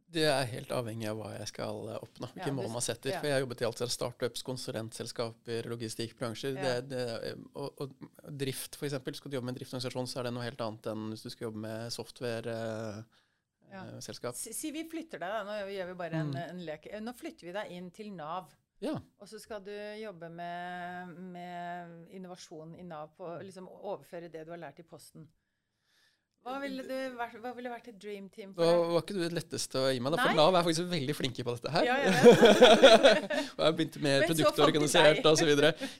Det 0.07 0.23
er 0.29 0.45
helt 0.47 0.69
avhengig 0.71 1.07
av 1.09 1.17
hva 1.17 1.31
jeg 1.33 1.47
skal 1.49 1.87
eh, 1.89 1.97
oppnå. 1.97 2.27
Hvilke 2.35 2.47
Ja, 2.47 2.53
mål 2.53 2.69
man 2.71 2.81
setter. 2.85 3.09
ja. 3.11 3.19
For 3.19 3.27
jeg 3.27 3.33
har 3.35 3.41
jobbet 3.41 3.61
i 3.61 3.65
alt 3.65 3.79
fra 3.81 3.87
startups, 3.89 4.43
konsulentselskaper, 4.45 5.67
logistikkbransjer. 5.71 6.55
Ja. 6.55 6.79
Det, 6.81 6.89
det, 6.93 7.35
og, 7.57 7.81
og 7.81 8.31
drift, 8.37 8.77
f.eks. 8.79 8.95
Skal 9.17 9.31
du 9.31 9.37
jobbe 9.39 9.45
med 9.49 9.55
en 9.55 9.59
driftsorganisasjon, 9.59 10.07
så 10.07 10.19
er 10.21 10.29
det 10.29 10.33
noe 10.37 10.45
helt 10.45 10.61
annet 10.61 10.87
enn 10.93 11.07
hvis 11.11 11.25
du 11.25 11.29
skal 11.33 11.47
jobbe 11.49 11.63
med 11.65 11.91
software-selskap. 11.91 13.21
Eh, 13.75 13.99
selskap. 14.05 14.35
Si, 14.37 14.69
vi 14.71 14.85
flytter 14.87 15.19
deg, 15.19 15.33
da. 15.33 15.41
Nå 15.43 15.55
gjør 15.73 15.89
vi 15.89 15.97
bare 15.99 16.21
en, 16.21 16.29
Mm. 16.31 16.37
en 16.49 16.61
lek. 16.69 16.85
Eh, 16.91 17.01
Nå 17.03 17.11
flytter 17.17 17.49
vi 17.49 17.51
deg 17.57 17.71
inn 17.75 17.89
til 17.91 18.11
Nav. 18.15 18.53
ja. 18.79 18.93
Og 19.19 19.27
så 19.27 19.39
skal 19.41 19.63
du 19.65 19.71
jobbe 19.99 20.29
med, 20.29 21.17
med 21.33 22.07
innovasjon 22.13 22.75
i 22.79 22.83
Nav, 22.83 23.09
på 23.17 23.27
liksom 23.43 23.67
overføre 23.67 24.29
det 24.31 24.45
du 24.45 24.51
har 24.51 24.61
lært 24.61 24.79
i 24.79 24.83
Posten. 24.87 25.27
Hva 26.45 26.59
ville, 26.61 26.83
du 26.85 27.15
vært, 27.17 27.37
hva 27.41 27.51
ville 27.57 27.69
vært 27.71 27.87
et 27.89 27.95
dream 27.97 28.27
team 28.29 28.51
for 28.53 28.61
deg? 28.61 28.81
var 28.93 29.01
ikke 29.01 29.15
du 29.17 29.21
det 29.23 29.31
letteste 29.33 29.79
å 29.81 29.87
gi 29.89 30.01
meg, 30.03 30.13
da, 30.13 30.19
for 30.21 30.29
Nei. 30.29 30.37
Nav 30.37 30.57
er 30.59 30.67
faktisk 30.67 30.91
veldig 30.91 31.15
flinke 31.17 31.45
på 31.47 31.55
dette 31.55 31.71
her. 31.73 31.87
Ja, 31.87 31.95
jeg 32.03 32.11
og 33.55 33.63
jeg 33.63 33.65
har 33.65 33.73
begynt 33.79 33.97
med 34.05 34.25
produktorganisert 34.29 35.25
osv. 35.31 35.51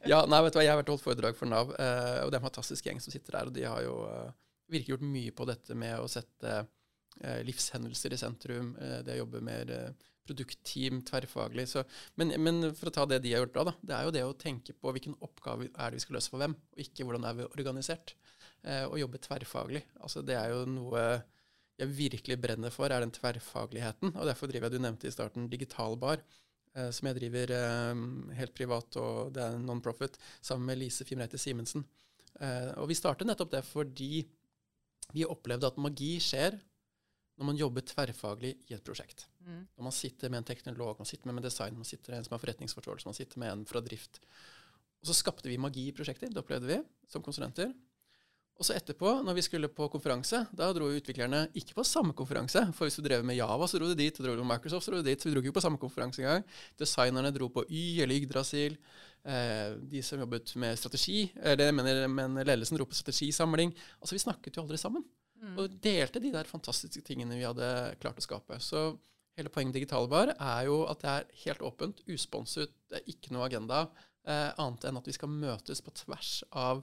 Ja, 0.06 0.20
nei, 0.30 0.42
vet 0.46 0.54
du 0.54 0.60
hva, 0.60 0.66
jeg 0.68 0.70
har 0.70 0.78
vært 0.84 0.92
og 0.92 1.00
holdt 1.00 1.06
foredrag 1.08 1.40
for 1.40 1.50
Nav, 1.50 1.74
eh, 1.82 2.20
og 2.22 2.30
det 2.30 2.38
er 2.38 2.44
en 2.44 2.46
fantastisk 2.46 2.86
gjeng 2.86 3.02
som 3.02 3.16
sitter 3.16 3.40
der. 3.40 3.50
Og 3.50 3.58
de 3.58 3.66
har 3.66 3.82
jo 3.88 3.96
eh, 4.12 4.36
virkelig 4.76 4.94
gjort 4.94 5.08
mye 5.16 5.34
på 5.42 5.50
dette 5.50 5.80
med 5.82 5.98
å 5.98 6.12
sette 6.14 6.54
eh, 6.62 7.40
livshendelser 7.50 8.14
i 8.14 8.22
sentrum. 8.22 8.76
Det 8.78 9.18
å 9.18 9.24
jobbe 9.24 9.42
mer 9.50 9.74
eh, 9.74 10.08
produktteam, 10.30 11.02
tverrfaglig. 11.10 11.68
Så, 11.74 11.84
men, 12.22 12.34
men 12.42 12.70
for 12.78 12.90
å 12.90 12.96
ta 13.00 13.06
det 13.10 13.22
de 13.26 13.34
har 13.34 13.44
gjort 13.44 13.58
bra, 13.58 13.66
da, 13.72 13.76
det 13.82 13.98
er 13.98 14.08
jo 14.08 14.14
det 14.16 14.24
å 14.30 14.38
tenke 14.46 14.78
på 14.78 14.94
hvilken 14.94 15.18
oppgave 15.26 15.70
er 15.74 15.90
det 15.90 16.00
vi 16.00 16.06
skal 16.06 16.20
løse 16.20 16.34
for 16.34 16.42
hvem, 16.42 16.54
og 16.54 16.86
ikke 16.86 17.06
hvordan 17.08 17.28
er 17.30 17.38
vi 17.42 17.50
organisert. 17.50 18.16
Eh, 18.66 18.86
og 18.88 19.00
jobbe 19.00 19.22
tverrfaglig. 19.22 19.84
Altså, 20.02 20.24
det 20.26 20.38
er 20.40 20.54
jo 20.54 20.64
noe 20.70 21.06
jeg 21.76 21.92
virkelig 21.92 22.38
brenner 22.40 22.72
for, 22.72 22.90
er 22.90 23.04
den 23.04 23.14
tverrfagligheten. 23.14 24.14
Og 24.16 24.28
derfor 24.30 24.50
driver 24.50 24.70
jeg, 24.70 24.78
du 24.78 24.84
nevnte 24.86 25.10
i 25.10 25.14
starten, 25.14 25.50
Digitalbar, 25.52 26.24
eh, 26.74 26.90
som 26.96 27.10
jeg 27.10 27.20
driver 27.20 27.52
eh, 27.58 28.06
helt 28.40 28.56
privat, 28.58 28.98
og 29.02 29.36
det 29.36 29.44
er 29.44 29.58
en 29.58 29.68
non-profit, 29.68 30.18
sammen 30.40 30.70
med 30.72 30.80
Lise 30.82 31.08
Fimreite 31.08 31.40
Simensen. 31.42 31.86
Eh, 32.40 32.72
og 32.80 32.90
vi 32.92 32.98
startet 32.98 33.28
nettopp 33.28 33.54
det 33.54 33.64
fordi 33.68 34.26
vi 35.16 35.28
opplevde 35.28 35.70
at 35.70 35.78
magi 35.80 36.16
skjer 36.24 36.58
når 37.36 37.50
man 37.50 37.60
jobber 37.60 37.84
tverrfaglig 37.84 38.54
i 38.70 38.76
et 38.76 38.84
prosjekt. 38.84 39.26
Mm. 39.44 39.66
Når 39.76 39.88
man 39.88 39.96
sitter 39.96 40.32
med 40.32 40.42
en 40.42 40.48
teknolog, 40.48 41.00
man 41.00 41.10
sitter 41.10 41.28
med 41.28 41.42
en 41.42 41.48
design, 41.48 41.76
man 41.76 41.88
sitter 41.88 42.14
med 42.14 42.22
en 42.22 42.28
som 42.28 42.36
har 42.38 42.44
forretningsforståelse, 42.44 43.08
man 43.10 43.18
sitter 43.18 43.42
med 43.44 43.52
en 43.52 43.66
fra 43.68 43.82
drift. 43.84 44.22
Og 45.04 45.10
så 45.12 45.18
skapte 45.20 45.52
vi 45.52 45.60
magi 45.60 45.90
i 45.90 45.96
prosjekter, 45.96 46.32
det 46.32 46.42
opplevde 46.42 46.72
vi 46.72 46.80
som 47.12 47.24
konsulenter. 47.24 47.74
Og 48.56 48.64
så 48.64 48.76
etterpå, 48.78 49.10
når 49.28 49.36
vi 49.36 49.44
skulle 49.44 49.68
på 49.68 49.90
konferanse, 49.92 50.46
da 50.56 50.70
dro 50.72 50.88
utviklerne 50.88 51.42
ikke 51.60 51.76
på 51.76 51.84
samme 51.84 52.14
konferanse. 52.16 52.62
For 52.78 52.88
hvis 52.88 52.96
du 52.96 53.04
drev 53.04 53.26
med 53.28 53.36
Java, 53.36 53.68
så 53.68 53.82
dro 53.82 53.90
du 53.92 53.98
dit. 54.00 54.16
Og 54.16 54.24
dro 54.24 54.36
du 54.38 54.44
med 54.46 54.54
Microsoft, 54.54 54.86
så 54.86 54.94
dro 54.94 55.02
du 55.04 55.10
dit. 55.10 55.20
Så 55.20 55.28
vi 55.28 55.34
dro 55.36 55.44
ikke 55.44 55.58
på 55.58 55.64
samme 55.66 55.82
konferanse 55.82 56.24
engang. 56.24 56.46
Designerne 56.80 57.34
dro 57.36 57.50
på 57.52 57.66
Y 57.68 58.00
eller 58.06 58.16
Yggdrasil. 58.16 58.78
Eh, 59.26 59.76
de 59.92 60.04
som 60.06 60.24
jobbet 60.24 60.54
med 60.62 60.80
strategi, 60.80 61.26
eller 61.42 61.68
jeg 61.68 61.76
mener, 61.76 62.08
men 62.14 62.40
ledelsen 62.46 62.80
dro 62.80 62.88
på 62.88 62.96
strategisamling. 62.96 63.76
Altså, 64.00 64.16
vi 64.16 64.24
snakket 64.24 64.56
jo 64.56 64.64
aldri 64.64 64.80
sammen. 64.80 65.04
Mm. 65.42 65.60
Og 65.60 65.78
delte 65.84 66.24
de 66.24 66.32
der 66.32 66.48
fantastiske 66.48 67.04
tingene 67.04 67.36
vi 67.36 67.44
hadde 67.44 67.70
klart 68.00 68.22
å 68.22 68.24
skape. 68.24 68.62
Så 68.64 68.88
hele 69.36 69.52
poenget 69.52 69.74
med 69.74 69.82
Digitalbar 69.82 70.32
er 70.38 70.68
jo 70.70 70.84
at 70.88 71.04
det 71.04 71.12
er 71.12 71.32
helt 71.44 71.66
åpent, 71.66 72.06
usponset, 72.08 72.72
det 72.88 73.02
er 73.02 73.10
ikke 73.12 73.36
noe 73.36 73.50
agenda. 73.50 73.88
eh, 74.26 74.52
annet 74.58 74.88
enn 74.88 74.98
at 74.98 75.06
vi 75.06 75.14
skal 75.14 75.30
møtes 75.30 75.84
på 75.86 75.92
tvers 75.94 76.40
av 76.50 76.80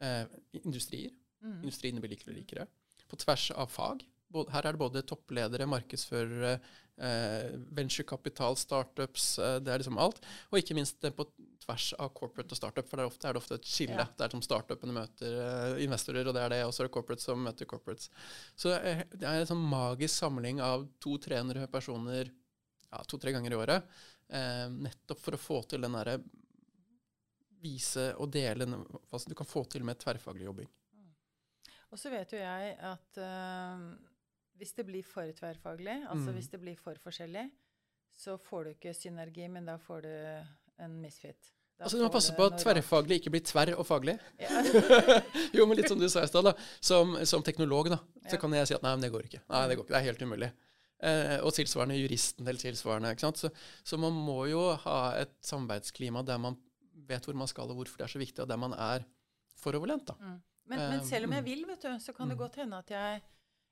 eh, 0.00 0.24
industrier. 0.62 1.12
Mm. 1.44 1.60
Industriene 1.62 2.02
blir 2.02 2.14
likere 2.14 2.32
og 2.32 2.40
likere. 2.40 2.66
På 3.10 3.18
tvers 3.20 3.50
av 3.54 3.70
fag. 3.72 4.04
Både, 4.34 4.50
her 4.54 4.66
er 4.66 4.74
det 4.74 4.80
både 4.80 5.02
toppledere, 5.06 5.66
markedsførere, 5.70 6.56
eh, 6.96 7.52
venturekapital, 7.76 8.56
startups, 8.58 9.38
eh, 9.38 9.58
det 9.62 9.72
er 9.72 9.82
liksom 9.82 10.00
alt. 10.02 10.20
Og 10.50 10.58
ikke 10.58 10.74
minst 10.74 11.00
det 11.04 11.12
på 11.14 11.28
tvers 11.64 11.92
av 11.98 12.10
corporate 12.16 12.52
og 12.52 12.58
startup, 12.58 12.88
for 12.88 13.00
der 13.00 13.08
ofte 13.08 13.28
er 13.28 13.34
det 13.34 13.42
ofte 13.42 13.58
et 13.58 13.68
skille. 13.68 13.98
Ja. 14.00 14.08
Det 14.16 14.26
er 14.26 14.34
som 14.34 14.44
startupene 14.44 14.96
møter 14.96 15.38
eh, 15.44 15.84
investorer, 15.84 16.26
og 16.26 16.36
det 16.36 16.44
er 16.44 16.54
det, 16.54 16.62
og 16.66 16.74
så 16.74 16.82
er 16.82 16.88
det 16.88 16.96
corporate 16.96 17.24
som 17.24 17.44
møter 17.44 17.68
corporates. 17.70 18.10
Så 18.56 18.74
eh, 18.76 19.04
det 19.14 19.28
er 19.28 19.42
en 19.42 19.52
sånn 19.52 19.64
magisk 19.70 20.14
samling 20.16 20.62
av 20.64 20.88
200-300 21.04 21.70
personer 21.72 22.30
ja, 22.30 23.04
to-tre 23.10 23.34
ganger 23.34 23.54
i 23.54 23.60
året, 23.60 23.94
eh, 24.28 24.66
nettopp 24.70 25.22
for 25.22 25.36
å 25.36 25.40
få 25.40 25.62
til 25.70 25.84
den 25.84 25.96
derre 25.96 26.18
vise 27.64 28.10
og 28.20 28.30
dele 28.34 28.66
hva 28.68 29.20
du 29.26 29.34
kan 29.38 29.48
få 29.48 29.64
til 29.72 29.84
med 29.88 29.98
tverrfaglig 30.02 30.46
jobbing. 30.50 30.68
Og 31.94 32.00
så 32.00 32.10
vet 32.12 32.32
jo 32.34 32.40
jeg 32.40 32.76
at 32.82 33.18
eh, 33.22 33.82
hvis 34.58 34.72
det 34.78 34.86
blir 34.88 35.04
for 35.06 35.26
tverrfaglig, 35.38 36.00
altså 36.10 36.30
Mm. 36.30 36.34
hvis 36.38 36.50
det 36.50 36.60
blir 36.62 36.76
for 36.78 36.94
forskjellig, 37.02 37.48
så 38.14 38.36
får 38.38 38.64
du 38.64 38.70
ikke 38.74 38.94
synergi, 38.94 39.48
men 39.50 39.66
da 39.66 39.76
får 39.82 40.02
du 40.06 40.14
en 40.84 41.00
misfit. 41.02 41.50
Da 41.78 41.84
Altså, 41.88 41.98
Du 41.98 42.04
må 42.04 42.10
passe 42.14 42.34
på 42.36 42.44
at 42.46 42.58
tverrfaglig 42.62 43.16
ikke 43.18 43.30
blir 43.34 43.42
tverr 43.42 43.72
og 43.78 43.86
faglig. 43.86 44.14
Ja. 44.38 44.60
jo, 45.56 45.66
men 45.66 45.76
litt 45.80 45.88
som 45.90 45.98
du 45.98 46.06
sa 46.08 46.22
i 46.22 46.30
stad. 46.30 46.52
Som, 46.80 47.16
som 47.26 47.42
teknolog, 47.42 47.90
da. 47.90 47.98
Så 48.28 48.36
Ja. 48.36 48.40
kan 48.44 48.52
jeg 48.54 48.68
si 48.70 48.74
at 48.76 48.82
nei, 48.86 48.92
men 48.94 49.02
det 49.02 49.10
går 49.10 49.26
ikke. 49.26 49.40
Nei, 49.50 49.64
det 49.68 49.76
går 49.80 49.84
ikke. 49.88 49.94
Det 49.94 49.98
er 50.02 50.06
helt 50.12 50.22
umulig. 50.22 50.50
Eh, 51.04 51.38
og 51.42 51.50
tilsvarende 51.52 51.98
juristen 51.98 52.46
eller 52.46 52.62
tilsvarende. 52.62 53.10
ikke 53.10 53.26
sant? 53.26 53.42
Så, 53.42 53.50
så 53.84 53.98
man 53.98 54.14
må 54.14 54.46
jo 54.48 54.62
ha 54.86 55.00
et 55.18 55.34
samarbeidsklima 55.42 56.22
der 56.24 56.38
man 56.38 56.56
vet 57.08 57.28
hvor 57.28 57.36
man 57.38 57.50
skal, 57.50 57.70
og 57.70 57.78
hvorfor 57.80 58.00
det 58.00 58.08
er 58.08 58.14
så 58.14 58.22
viktig, 58.22 58.42
og 58.42 58.50
der 58.50 58.60
man 58.60 58.74
er 58.74 59.06
foroverlent, 59.60 60.06
da. 60.10 60.18
Mm. 60.20 60.42
Men, 60.64 60.78
men 60.78 60.98
Eh, 60.98 61.06
selv 61.06 61.28
om 61.28 61.32
jeg 61.36 61.44
mm. 61.44 61.48
vil, 61.50 61.64
vet 61.68 61.82
du, 61.82 61.90
så 62.00 62.12
kan 62.16 62.28
det 62.28 62.36
Mm. 62.38 62.42
godt 62.42 62.60
hende 62.62 62.78
at 62.78 62.90
jeg 62.90 63.22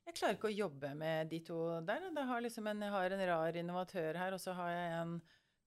jeg 0.02 0.16
klarer 0.18 0.34
ikke 0.34 0.48
å 0.50 0.56
jobbe 0.66 0.88
med 0.98 1.28
de 1.30 1.38
to 1.46 1.56
der. 1.86 2.08
Jeg 2.10 2.26
har, 2.26 2.40
liksom 2.42 2.66
en, 2.66 2.80
jeg 2.82 2.90
har 2.90 3.14
en 3.14 3.28
rar 3.28 3.58
innovatør 3.60 4.16
her, 4.18 4.34
og 4.34 4.40
så 4.42 4.52
har 4.58 4.70
jeg 4.70 4.88
en 4.98 5.20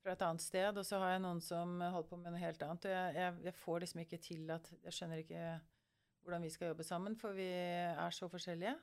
fra 0.03 0.11
et 0.13 0.21
annet 0.21 0.43
sted, 0.43 0.77
og 0.77 0.85
så 0.85 0.99
har 1.01 1.15
jeg 1.15 1.21
noen 1.23 1.39
som 1.41 1.79
holder 1.81 2.09
på 2.09 2.17
med 2.19 2.33
noe 2.33 2.41
helt 2.41 2.61
annet. 2.61 2.85
Og 2.85 2.91
jeg, 2.91 3.15
jeg, 3.15 3.37
jeg 3.47 3.55
får 3.61 3.79
liksom 3.79 4.01
ikke 4.03 4.19
til 4.21 4.51
at 4.53 4.67
Jeg 4.83 4.93
skjønner 4.93 5.23
ikke 5.23 5.45
hvordan 6.25 6.45
vi 6.45 6.51
skal 6.53 6.67
jobbe 6.71 6.83
sammen, 6.83 7.15
for 7.15 7.33
vi 7.37 7.47
er 7.47 8.13
så 8.13 8.27
forskjellige. 8.29 8.75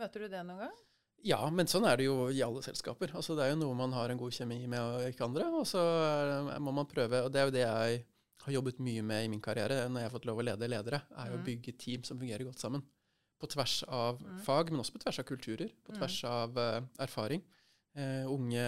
Møter 0.00 0.24
du 0.24 0.28
det 0.32 0.42
noen 0.46 0.64
gang? 0.64 0.74
Ja, 1.26 1.38
men 1.50 1.68
sånn 1.70 1.86
er 1.88 1.96
det 1.98 2.08
jo 2.08 2.28
i 2.30 2.42
alle 2.44 2.62
selskaper. 2.62 3.14
Altså, 3.16 3.34
det 3.36 3.46
er 3.46 3.54
jo 3.54 3.60
noe 3.62 3.76
man 3.78 3.94
har 3.96 4.10
en 4.12 4.20
god 4.20 4.34
kjemi 4.36 4.58
med, 4.66 4.80
og 4.80 5.06
ikke 5.10 5.26
andre. 5.26 5.46
Og 5.60 5.66
så 5.66 5.82
må 6.62 6.74
man 6.76 6.88
prøve, 6.88 7.22
og 7.26 7.32
det 7.32 7.40
er 7.40 7.48
jo 7.48 7.54
det 7.54 7.64
jeg 7.64 8.04
har 8.42 8.52
jobbet 8.52 8.78
mye 8.78 9.02
med 9.02 9.24
i 9.24 9.28
min 9.28 9.40
karriere 9.40 9.88
når 9.88 10.00
jeg 10.00 10.10
har 10.10 10.18
fått 10.18 10.26
lov 10.26 10.38
å 10.38 10.44
lede 10.44 10.68
ledere, 10.68 11.02
er 11.16 11.26
jo 11.30 11.34
å 11.38 11.38
Mm. 11.40 11.44
bygge 11.44 11.78
team 11.78 12.02
som 12.04 12.18
fungerer 12.18 12.44
godt 12.44 12.58
sammen. 12.60 12.82
På 13.40 13.46
tvers 13.48 13.82
av 13.88 14.20
Mm. 14.22 14.38
fag, 14.40 14.70
men 14.70 14.80
også 14.80 14.92
på 14.92 14.98
tvers 15.04 15.18
av 15.18 15.24
kulturer. 15.24 15.70
På 15.84 15.92
Mm. 15.92 15.98
tvers 15.98 16.24
av 16.24 16.56
uh, 16.56 16.80
erfaring. 16.98 17.42
Uh, 17.96 18.26
unge 18.28 18.60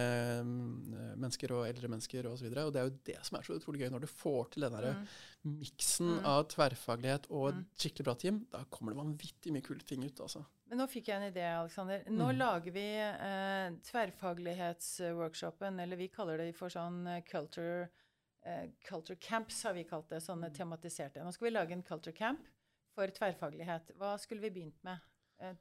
mm, 0.42 1.18
mennesker 1.18 1.52
og 1.52 1.66
eldre 1.68 1.86
mennesker 1.88 2.24
osv. 2.24 2.46
Og, 2.46 2.52
så 2.56 2.66
og 2.66 2.72
det 2.72 2.80
er 2.80 2.88
jo 2.88 2.98
det 3.04 3.26
som 3.26 3.36
er 3.38 3.42
så 3.42 3.54
utrolig 3.60 3.80
gøy, 3.82 3.90
når 3.90 4.00
du 4.00 4.06
får 4.06 4.50
til 4.52 4.62
den 4.62 4.72
derre 4.72 4.94
Mm. 4.96 5.06
miksen 5.60 6.18
Mm. 6.18 6.24
av 6.24 6.48
tverrfaglighet 6.48 7.26
og 7.30 7.52
Mm. 7.54 7.66
skikkelig 7.76 8.04
bra 8.04 8.14
team. 8.14 8.46
Da 8.50 8.64
kommer 8.70 8.92
det 8.94 8.98
vanvittig 9.04 9.52
mye 9.52 9.62
kule 9.62 9.80
ting 9.84 10.02
ut, 10.04 10.16
altså. 10.20 10.44
Men 10.68 10.78
nå 10.78 10.86
fikk 10.88 11.06
jeg 11.08 11.16
en 11.22 11.32
idé, 11.32 11.44
Aleksander. 11.44 12.04
Nå 12.08 12.28
Mm. 12.32 12.38
lager 12.38 12.72
vi 12.72 12.96
eh, 12.96 13.70
tverrfaglighetsworkshopen, 14.58 15.80
eller 15.80 15.96
vi 15.96 16.08
kaller 16.08 16.38
det 16.38 16.54
for 16.56 16.68
sånn 16.68 17.06
eh, 17.06 17.20
culture, 17.22 17.82
eh, 17.82 17.88
culture 18.88 19.16
camps, 19.20 19.62
har 19.64 19.74
vi 19.74 19.84
kalt 19.84 20.08
det. 20.10 20.20
Sånne 20.24 20.50
tematiserte. 20.54 21.22
Nå 21.24 21.32
skal 21.34 21.48
vi 21.50 21.54
lage 21.56 21.72
en 21.76 21.82
culture 21.82 22.12
camp 22.16 22.40
for 22.94 23.06
tverrfaglighet. 23.14 23.92
Hva 23.98 24.16
skulle 24.18 24.40
vi 24.46 24.50
begynt 24.60 24.78
med? 24.84 24.98
Eh, 25.40 25.54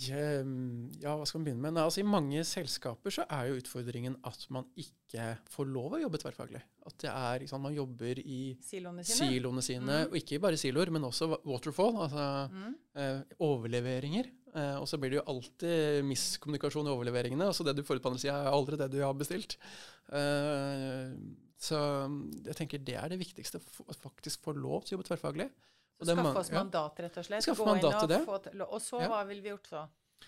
Ja, 0.00 0.38
ja, 1.02 1.16
hva 1.18 1.24
skal 1.26 1.40
vi 1.40 1.48
begynne 1.50 1.64
med? 1.64 1.72
Nei, 1.74 1.82
altså, 1.82 1.98
I 1.98 2.06
mange 2.06 2.44
selskaper 2.46 3.10
så 3.10 3.24
er 3.26 3.48
jo 3.50 3.56
utfordringen 3.58 4.14
at 4.24 4.44
man 4.54 4.68
ikke 4.78 5.24
får 5.50 5.66
lov 5.66 5.96
å 5.96 6.00
jobbe 6.04 6.20
tverrfaglig. 6.22 6.60
At 6.86 6.94
det 7.02 7.10
er, 7.10 7.44
sant, 7.50 7.64
man 7.64 7.74
jobber 7.74 8.20
i 8.22 8.56
siloene 8.62 9.02
sine? 9.04 9.26
siloene 9.26 9.62
sine, 9.66 9.96
Mm. 10.06 10.06
og 10.12 10.14
ikke 10.20 10.38
bare 10.40 10.56
siloer, 10.56 10.90
men 10.94 11.02
også 11.02 11.40
waterfall, 11.44 11.96
altså 12.06 12.50
Mm. 12.54 12.74
eh, 12.94 13.22
overleveringer. 13.40 14.30
Eh, 14.54 14.76
og 14.80 14.86
så 14.86 14.96
blir 14.96 15.10
det 15.10 15.18
jo 15.24 15.26
alltid 15.34 16.04
miskommunikasjon 16.04 16.86
i 16.86 16.94
overleveringene. 16.94 17.42
altså 17.50 17.64
Det 17.64 17.74
du 17.76 17.82
får 17.82 17.96
ut 17.96 18.02
på 18.02 18.10
andre 18.10 18.20
sida, 18.20 18.46
er 18.46 18.52
aldri 18.54 18.76
det 18.78 18.90
du 18.92 19.00
har 19.02 19.12
bestilt. 19.14 19.56
Eh, 20.12 21.10
så 21.60 21.78
jeg 22.46 22.56
tenker 22.56 22.80
det 22.82 22.94
er 22.96 23.12
det 23.12 23.18
viktigste, 23.20 23.60
å 23.60 23.96
faktisk 23.96 24.40
få 24.46 24.54
lov 24.56 24.84
til 24.86 24.94
å 24.96 24.98
jobbe 24.98 25.08
tverrfaglig. 25.10 25.50
Og 26.00 26.06
skaffe 26.08 26.22
man- 26.24 26.36
oss 26.40 26.50
mandat, 26.50 27.00
rett 27.04 27.16
og 27.20 27.24
slett. 27.26 27.44
Skaffe 27.44 27.64
Gå 27.66 27.74
inn 27.76 27.84
og, 27.84 27.98
til 28.00 28.08
det. 28.08 28.20
få 28.24 28.70
Og 28.72 28.80
så, 28.80 29.00
Ja. 29.02 29.08
hva 29.08 29.26
ville 29.28 29.42
vi 29.42 29.50
gjort 29.50 29.68
så? 29.68 29.82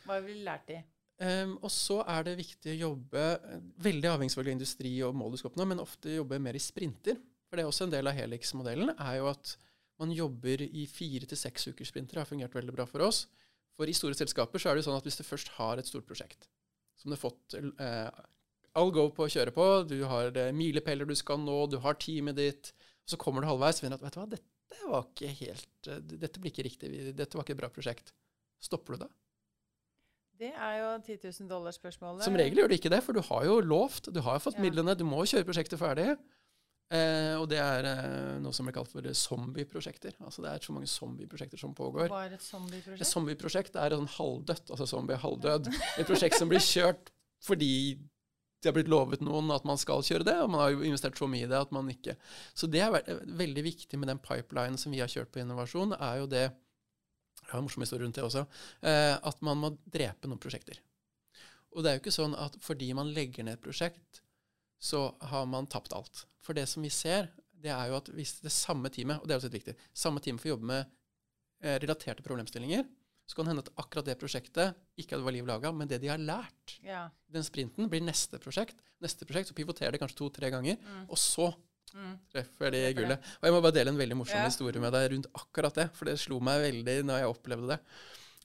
Hva 0.05 0.21
ville 0.21 0.39
vi 0.39 0.45
lært 0.45 0.67
de? 0.67 0.83
Um, 1.23 1.59
og 1.63 1.71
så 1.71 2.03
er 2.07 2.25
det 2.25 2.37
viktig 2.39 2.73
å 2.75 2.81
jobbe 2.91 3.23
eh, 3.41 3.61
veldig 3.79 4.09
avhengig 4.11 4.37
av 4.39 4.49
industri 4.49 5.03
og 5.03 5.15
mål 5.15 5.31
du 5.33 5.37
skal 5.39 5.51
oppnå, 5.53 5.67
men 5.69 5.79
ofte 5.79 6.11
jobbe 6.17 6.39
mer 6.41 6.55
i 6.55 6.59
sprinter. 6.59 7.17
For 7.49 7.57
det 7.57 7.65
er 7.65 7.69
også 7.71 7.85
en 7.85 7.91
del 7.91 8.07
av 8.09 8.15
Helix-modellen, 8.15 8.91
er 8.99 9.17
jo 9.21 9.29
at 9.29 9.57
man 10.01 10.11
jobber 10.11 10.61
i 10.67 10.87
fire 10.87 11.27
til 11.27 11.37
seks 11.39 11.69
ukers 11.69 11.89
sprinter. 11.93 12.15
Det 12.17 12.25
har 12.27 12.31
fungert 12.37 12.53
veldig 12.53 12.75
bra 12.75 12.85
for 12.87 13.01
oss. 13.07 13.27
For 13.77 13.87
i 13.87 13.93
store 13.93 14.15
selskaper 14.15 14.59
så 14.59 14.71
er 14.71 14.75
det 14.75 14.85
jo 14.85 14.91
sånn 14.91 14.99
at 14.99 15.05
hvis 15.05 15.17
du 15.17 15.23
først 15.25 15.49
har 15.57 15.79
et 15.79 15.87
stort 15.87 16.07
prosjekt 16.07 16.49
som 16.97 17.11
du 17.11 17.17
har 17.17 17.23
fått 17.31 17.55
eh, 17.81 18.11
all 18.79 18.91
go 18.95 19.09
på 19.13 19.27
å 19.27 19.31
kjøre 19.33 19.53
på, 19.55 19.67
du 19.89 19.99
har 20.09 20.33
eh, 20.37 20.53
milepæler 20.57 21.09
du 21.09 21.15
skal 21.19 21.39
nå, 21.43 21.59
du 21.73 21.79
har 21.85 21.95
teamet 22.01 22.37
ditt, 22.39 22.73
så 23.09 23.19
kommer 23.21 23.43
du 23.45 23.49
halvveis 23.51 23.81
og 23.81 23.87
finner 23.87 23.99
at 23.99 24.05
vet 24.07 24.15
du 24.17 24.21
hva, 24.23 24.29
dette 24.33 24.89
var 24.89 25.05
ikke 25.11 25.33
helt, 25.43 25.89
eh, 25.93 26.01
dette 26.23 26.41
blir 26.41 26.53
ikke 26.55 26.65
riktig, 26.69 26.93
dette 27.19 27.37
var 27.37 27.45
ikke 27.45 27.57
et 27.59 27.63
bra 27.65 27.69
prosjekt. 27.75 28.15
Stopper 28.63 28.97
du 28.97 29.05
da? 29.05 29.11
Det 30.43 30.51
er 30.57 30.77
jo 30.81 30.87
10 31.05 31.19
000 31.45 31.49
dollar-spørsmålet. 31.51 32.25
Som 32.27 32.35
regel 32.39 32.63
gjør 32.63 32.71
det 32.73 32.79
ikke 32.81 32.91
det, 32.91 33.03
for 33.05 33.15
du 33.15 33.21
har 33.29 33.45
jo 33.47 33.59
lovt, 33.61 34.09
du 34.11 34.21
har 34.25 34.39
jo 34.39 34.45
fått 34.49 34.57
Ja. 34.59 34.65
midlene, 34.65 34.95
du 34.99 35.05
må 35.07 35.21
kjøre 35.29 35.45
prosjektet 35.47 35.79
ferdig. 35.79 36.17
Eh, 36.93 37.35
og 37.41 37.47
det 37.49 37.57
er 37.63 37.87
eh, 37.89 38.39
noe 38.43 38.53
som 38.53 38.67
blir 38.67 38.75
kalt 38.77 38.91
for 38.91 39.01
zombieprosjekter. 39.01 40.13
Altså 40.21 40.43
det 40.45 40.51
er 40.51 40.65
så 40.67 40.75
mange 40.75 40.89
zombieprosjekter 40.91 41.61
som 41.61 41.73
pågår. 41.75 42.09
Hva 42.13 42.25
er 42.27 42.35
et 42.35 42.41
Et 42.41 42.45
zombieprosjekt? 42.49 43.07
zombieprosjekt 43.09 43.77
er 43.81 43.95
sånn 43.97 44.11
halvdødt, 44.17 44.73
altså 44.75 44.89
zombie 44.91 45.17
halvdød. 45.23 45.71
Et 46.03 46.07
prosjekt 46.11 46.37
som 46.37 46.51
blir 46.51 46.61
kjørt 46.61 47.13
fordi 47.43 47.71
det 48.63 48.71
har 48.71 48.77
blitt 48.77 48.91
lovet 48.91 49.23
noen 49.25 49.51
at 49.55 49.65
man 49.67 49.81
skal 49.81 50.05
kjøre 50.07 50.27
det, 50.27 50.37
og 50.45 50.51
man 50.53 50.63
har 50.63 50.73
jo 50.75 50.85
investert 50.87 51.19
så 51.19 51.27
mye 51.31 51.47
i 51.47 51.51
det 51.51 51.59
at 51.59 51.73
man 51.75 51.89
ikke 51.91 52.15
Så 52.55 52.69
det 52.71 52.83
er 52.85 52.95
veldig 53.43 53.65
viktig 53.67 53.99
med 53.99 54.13
den 54.13 54.21
pipelinen 54.23 54.79
som 54.79 54.95
vi 54.95 55.03
har 55.03 55.11
kjørt 55.11 55.33
på 55.35 55.43
innovasjon, 55.43 55.97
er 55.99 56.23
jo 56.23 56.31
det 56.31 56.45
Jeg 56.45 57.51
har 57.51 57.59
en 57.59 57.67
morsom 57.67 57.83
historie 57.83 58.07
rundt 58.07 58.17
det 58.17 58.23
også. 58.23 58.47
Eh, 58.87 59.15
at 59.19 59.41
man 59.43 59.59
må 59.59 59.73
drepe 59.85 60.29
noen 60.31 60.41
prosjekter. 60.41 60.79
Og 61.75 61.83
det 61.83 61.91
er 61.91 61.97
jo 61.97 62.03
ikke 62.05 62.15
sånn 62.15 62.37
at 62.39 62.55
fordi 62.63 62.93
man 62.97 63.11
legger 63.13 63.45
ned 63.45 63.59
et 63.59 63.65
prosjekt, 63.65 64.23
så 64.79 65.09
har 65.33 65.49
man 65.51 65.67
tapt 65.67 65.93
alt. 65.97 66.25
For 66.43 66.57
det 66.57 66.69
som 66.71 66.87
vi 66.87 66.91
ser, 66.95 67.29
det 67.63 67.73
er 67.75 67.91
jo 67.91 67.99
at 67.99 68.09
hvis 68.15 68.39
det 68.45 68.55
samme 68.55 68.91
teamet, 68.95 69.21
og 69.21 69.27
det 69.27 69.35
er 69.35 69.41
også 69.41 69.51
litt 69.51 69.61
viktig, 69.61 69.75
samme 69.95 70.23
teamet 70.23 70.43
får 70.43 70.53
jobbe 70.55 70.71
med 70.71 70.81
eh, 71.63 71.77
relaterte 71.83 72.25
problemstillinger, 72.27 72.87
så 73.33 73.39
kan 73.39 73.47
det 73.49 73.55
hende 73.55 73.65
at 73.65 73.73
akkurat 73.81 74.05
det 74.11 74.19
prosjektet 74.21 74.75
ikke 75.01 75.17
var 75.25 75.33
liv 75.33 75.47
laga, 75.49 75.73
men 75.73 75.89
det 75.89 76.03
de 76.03 76.11
har 76.13 76.21
lært 76.21 76.77
Ja. 76.85 77.07
den 77.33 77.43
sprinten, 77.43 77.89
blir 77.89 78.05
neste 78.05 78.37
prosjekt. 78.39 78.77
Neste 79.01 79.25
prosjekt, 79.25 79.49
så 79.49 79.57
pivoterer 79.57 79.93
det 79.97 80.01
kanskje 80.05 80.21
to-tre 80.21 80.51
ganger, 80.53 80.77
Mm. 80.77 81.07
og 81.09 81.17
så 81.17 81.55
Mm. 81.95 82.19
treffer 82.33 82.71
de 82.73 82.93
gullet. 82.95 83.19
Og 83.41 83.45
jeg 83.49 83.53
må 83.53 83.61
bare 83.63 83.73
dele 83.73 83.89
en 83.89 83.97
veldig 83.99 84.17
morsom 84.17 84.37
Ja. 84.41 84.45
historie 84.49 84.81
med 84.81 84.93
deg 84.93 85.11
rundt 85.13 85.27
akkurat 85.35 85.75
det, 85.75 85.91
for 85.97 86.05
det 86.07 86.19
slo 86.19 86.41
meg 86.41 86.61
veldig 86.73 87.05
når 87.05 87.19
jeg 87.21 87.29
opplevde 87.35 87.69
det. 87.69 87.81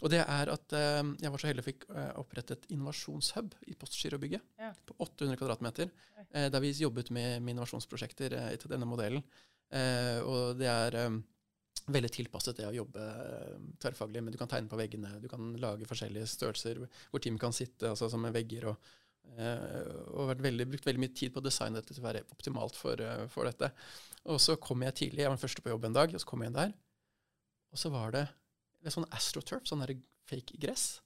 Og 0.03 0.09
det 0.11 0.19
er 0.27 0.49
at 0.51 0.73
eh, 0.73 1.03
jeg 1.21 1.31
var 1.31 1.37
så 1.39 1.47
heldig 1.47 1.63
fikk 1.65 1.85
eh, 1.89 2.11
opprettet 2.19 2.67
innovasjonshub 2.69 3.53
i 3.67 3.73
Postgirobygget 3.73 4.41
Ja. 4.59 4.71
på 4.85 4.93
800 4.99 5.37
kvadratmeter, 5.37 5.89
eh, 6.33 6.49
der 6.49 6.59
vi 6.59 6.71
jobbet 6.73 7.09
med, 7.09 7.41
med 7.41 7.55
innovasjonsprosjekter 7.55 8.31
eh, 8.33 8.53
etter 8.53 8.67
denne 8.69 8.85
modellen. 8.85 9.23
Eh, 9.71 10.19
og 10.21 10.57
det 10.59 10.67
er 10.67 10.95
eh, 10.95 11.09
veldig 11.87 12.09
tilpasset 12.11 12.57
det 12.59 12.67
å 12.67 12.75
jobbe 12.75 12.99
eh, 13.01 13.57
tverrfaglig, 13.81 14.23
men 14.23 14.33
du 14.35 14.37
kan 14.39 14.49
tegne 14.51 14.69
på 14.71 14.79
veggene, 14.79 15.13
du 15.23 15.27
kan 15.31 15.53
lage 15.61 15.87
forskjellige 15.87 16.27
størrelser 16.33 16.81
hvor 16.83 17.23
team 17.23 17.37
kan 17.39 17.55
sitte, 17.55 17.89
altså 17.93 18.09
som 18.11 18.23
med 18.25 18.35
vegger. 18.35 18.67
og 18.73 18.91
eh, 19.37 19.87
og 20.17 20.33
veldig, 20.41 20.67
brukt 20.73 20.87
veldig 20.87 21.03
mye 21.03 21.15
tid 21.15 21.33
på 21.33 21.41
å 21.41 21.47
designe 21.47 21.79
dette 21.79 21.93
til 21.95 22.03
å 22.03 22.07
være 22.09 22.25
optimalt 22.35 22.75
for, 22.79 22.99
eh, 22.99 23.25
for 23.31 23.47
dette. 23.47 23.71
Og 24.27 24.39
så 24.43 24.57
kom 24.59 24.83
jeg 24.83 24.97
tidlig, 24.99 25.23
jeg 25.23 25.31
var 25.31 25.37
den 25.37 25.43
første 25.45 25.63
på 25.63 25.71
jobb 25.71 25.87
en 25.87 25.97
dag, 25.97 26.13
og 26.13 26.23
så 26.23 26.27
kom 26.27 26.43
jeg 26.43 26.51
inn 26.51 26.59
der. 26.59 26.73
Og 27.71 27.79
så 27.79 27.91
var 27.93 28.11
det 28.15 28.27
et 28.85 28.93
sånn 28.93 29.07
astroturf, 29.15 29.67
sånn 29.67 29.83
fake 30.27 30.59
gress. 30.59 30.99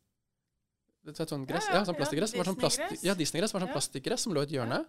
Det 1.02 1.18
var 1.18 1.30
sånn 1.30 1.46
gress? 1.50 1.66
Ja, 1.66 1.74
Ja, 1.74 1.80
ja, 1.82 1.86
sånn 1.86 1.98
ja, 1.98 2.26
var 2.38 2.46
sånn 2.46 2.58
plasti 2.60 2.82
Disney-gress. 2.82 3.04
ja, 3.06 3.14
Disney-gress 3.18 3.54
var 3.54 3.62
sånn 3.62 3.70
Ja. 3.70 3.74
plastikkgress 3.78 4.22
som 4.26 4.34
lå 4.34 4.42
i 4.42 4.50
et 4.50 4.54
hjørne, 4.54 4.86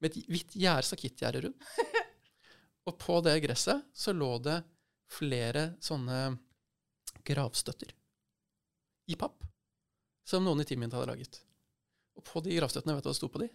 med 0.00 0.10
et 0.16 0.26
hvitt 0.28 0.52
gjerde, 0.52 0.84
sakittgjerde 0.88 1.40
rundt. 1.44 1.62
og 2.86 2.98
på 2.98 3.22
det 3.24 3.40
gresset 3.42 3.84
så 3.92 4.12
lå 4.12 4.42
det 4.44 4.58
flere 5.10 5.74
sånne 5.84 6.38
gravstøtter 7.24 7.92
i 9.12 9.16
papp, 9.20 9.44
som 10.26 10.44
noen 10.44 10.62
i 10.62 10.64
teamet 10.68 10.88
mitt 10.88 10.96
hadde 10.96 11.10
laget. 11.12 11.40
Og 12.16 12.24
på 12.24 12.42
de 12.44 12.54
gravstøttene, 12.56 12.94
vet 12.96 13.04
du 13.04 13.08
hva 13.08 13.12
det 13.14 13.18
sto 13.20 13.28
på 13.28 13.42
de? 13.42 13.48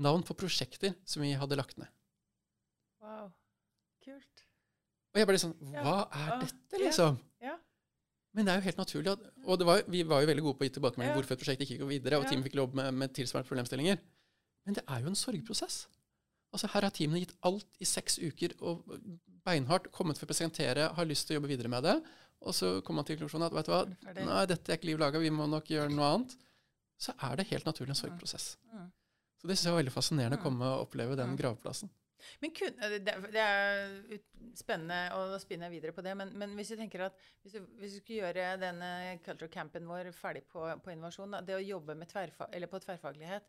Navn 0.00 0.22
på 0.24 0.36
prosjekter 0.38 0.94
som 1.04 1.22
vi 1.24 1.32
hadde 1.36 1.58
lagt 1.58 1.76
ned. 1.80 1.90
Wow. 3.02 3.32
Kult. 4.04 4.44
Og 5.12 5.18
jeg 5.20 5.26
ble 5.28 5.40
sånn 5.42 5.54
Hva 5.74 6.06
er 6.14 6.30
dette, 6.44 6.78
liksom? 6.80 7.18
Ja. 7.42 7.56
Men 8.36 8.46
det 8.46 8.52
er 8.52 8.60
jo 8.60 8.66
helt 8.68 8.78
naturlig 8.78 9.10
at 9.10 9.22
Og 9.42 9.64
var, 9.66 9.80
vi 9.90 10.04
var 10.06 10.22
jo 10.22 10.28
veldig 10.30 10.44
gode 10.44 10.56
på 10.58 10.64
å 10.64 10.68
gi 10.68 10.74
tilbakemelding 10.76 11.10
Ja. 11.10 11.16
hvorfor 11.18 11.34
et 11.34 11.40
prosjekt 11.42 11.64
ikke 11.64 11.76
gikk 11.78 11.88
videre, 11.88 12.20
og 12.20 12.24
Ja. 12.24 12.30
teamet 12.30 12.46
fikk 12.46 12.56
lov 12.60 12.74
med, 12.74 12.94
med 12.94 13.12
tilsvarende 13.16 13.48
problemstillinger. 13.48 13.98
Men 14.64 14.74
det 14.74 14.84
er 14.86 15.00
jo 15.00 15.08
en 15.10 15.18
sorgprosess. 15.18 15.86
Altså 16.52 16.66
Her 16.72 16.82
har 16.88 16.90
teamene 16.90 17.20
gitt 17.22 17.34
alt 17.46 17.66
i 17.80 17.86
seks 17.86 18.18
uker 18.18 18.56
og 18.60 18.82
beinhardt 19.46 19.90
kommet 19.94 20.18
for 20.18 20.26
å 20.26 20.30
presentere, 20.32 20.88
har 20.96 21.06
lyst 21.08 21.28
til 21.28 21.36
å 21.36 21.40
jobbe 21.40 21.50
videre 21.52 21.70
med 21.70 21.84
det. 21.86 21.96
Og 22.42 22.54
så 22.56 22.80
kommer 22.82 23.02
man 23.02 23.06
til 23.08 23.18
konklusjonen 23.20 23.46
at 23.46 23.54
vet 23.54 23.68
du 23.68 23.72
hva, 23.74 23.82
nei, 24.16 24.46
dette 24.48 24.72
er 24.72 24.78
ikke 24.80 24.88
liv 24.90 24.98
laga, 24.98 25.20
vi 25.20 25.30
må 25.30 25.46
nok 25.48 25.68
gjøre 25.70 25.92
noe 25.92 26.08
annet. 26.16 26.34
Så 27.00 27.12
er 27.22 27.36
det 27.36 27.46
helt 27.52 27.64
naturlig 27.68 27.94
en 27.94 28.00
sorgprosess. 28.00 28.54
Mm. 28.72 28.88
Så 29.40 29.48
det 29.48 29.56
synes 29.56 29.64
jeg 29.68 29.72
var 29.74 29.80
veldig 29.82 29.94
fascinerende 29.94 30.36
å 30.36 30.40
Mm. 30.40 30.44
komme 30.44 30.64
og 30.74 30.86
oppleve 30.88 31.16
den 31.16 31.30
Mm. 31.30 31.36
gravplassen. 31.38 31.90
Men 32.42 32.50
kun, 32.52 32.74
eh, 32.82 32.98
det, 32.98 33.14
det 33.32 33.40
er 33.40 34.18
spennende, 34.54 34.98
og 35.16 35.30
da 35.32 35.38
spinner 35.40 35.70
jeg 35.70 35.80
videre 35.80 35.92
på 35.96 36.02
det. 36.04 36.14
Men, 36.16 36.32
men 36.36 36.52
hvis 36.56 36.70
vi 36.74 36.76
tenker 36.76 37.06
at 37.06 37.14
hvis 37.42 37.52
du, 37.56 37.60
hvis 37.80 37.94
du 37.94 38.00
skulle 38.02 38.20
gjøre 38.20 38.58
denne 38.60 39.18
culture 39.24 39.48
campen 39.48 39.86
vår 39.88 40.10
ferdig 40.12 40.42
på, 40.50 40.66
på 40.84 40.92
innovasjon, 40.92 41.38
det 41.46 41.56
å 41.56 41.62
jobbe 41.64 41.96
med 41.96 42.08
tverrfa, 42.12 42.48
eller 42.52 42.66
på 42.68 42.80
tverrfaglighet 42.84 43.42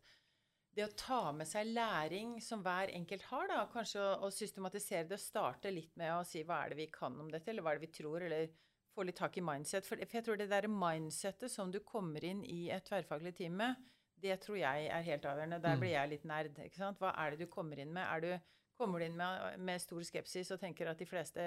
Det 0.74 0.86
å 0.86 0.92
ta 0.96 1.32
med 1.36 1.48
seg 1.50 1.68
læring 1.76 2.38
som 2.42 2.62
hver 2.64 2.92
enkelt 2.96 3.26
har, 3.28 3.48
da, 3.52 3.66
kanskje 3.74 4.00
å, 4.00 4.12
å 4.24 4.30
systematisere 4.32 5.04
det 5.10 5.18
og 5.18 5.24
starte 5.24 5.72
litt 5.74 5.96
med 6.00 6.14
å 6.16 6.22
si 6.24 6.44
hva 6.48 6.62
er 6.64 6.70
det 6.72 6.78
vi 6.80 6.86
kan 6.94 7.18
om 7.20 7.28
dette, 7.32 7.52
eller 7.52 7.66
hva 7.66 7.74
er 7.74 7.82
det 7.82 7.90
vi 7.90 7.96
tror, 7.98 8.24
eller 8.24 8.48
få 8.96 9.04
litt 9.08 9.18
tak 9.20 9.36
i 9.38 9.44
mindset. 9.44 9.86
For, 9.88 10.00
jeg 10.00 10.24
tror 10.24 10.40
det 10.40 10.48
der 10.52 10.68
mindsettet 10.72 11.52
som 11.52 11.72
du 11.72 11.82
kommer 11.84 12.24
inn 12.24 12.44
i 12.48 12.70
et 12.72 12.86
tverrfaglig 12.88 13.34
team 13.36 13.58
med, 13.60 13.76
det 14.22 14.38
tror 14.44 14.58
jeg 14.62 14.88
er 14.94 15.06
helt 15.08 15.26
avgjørende. 15.26 15.60
Der 15.64 15.76
Mm. 15.76 15.80
blir 15.82 15.92
jeg 15.96 16.10
litt 16.10 16.26
nerd. 16.30 16.58
ikke 16.64 16.78
sant? 16.78 17.00
Hva 17.00 17.12
er 17.18 17.32
det 17.32 17.40
du 17.40 17.52
kommer 17.52 17.80
inn 17.80 17.92
med? 17.92 18.06
Er 18.08 18.22
du, 18.22 18.48
kommer 18.78 19.00
du 19.00 19.06
inn 19.06 19.18
med, 19.18 19.60
med 19.60 19.82
stor 19.82 20.02
skepsis 20.08 20.52
og 20.52 20.60
tenker 20.62 20.88
at 20.88 20.98
de 21.00 21.06
fleste 21.06 21.42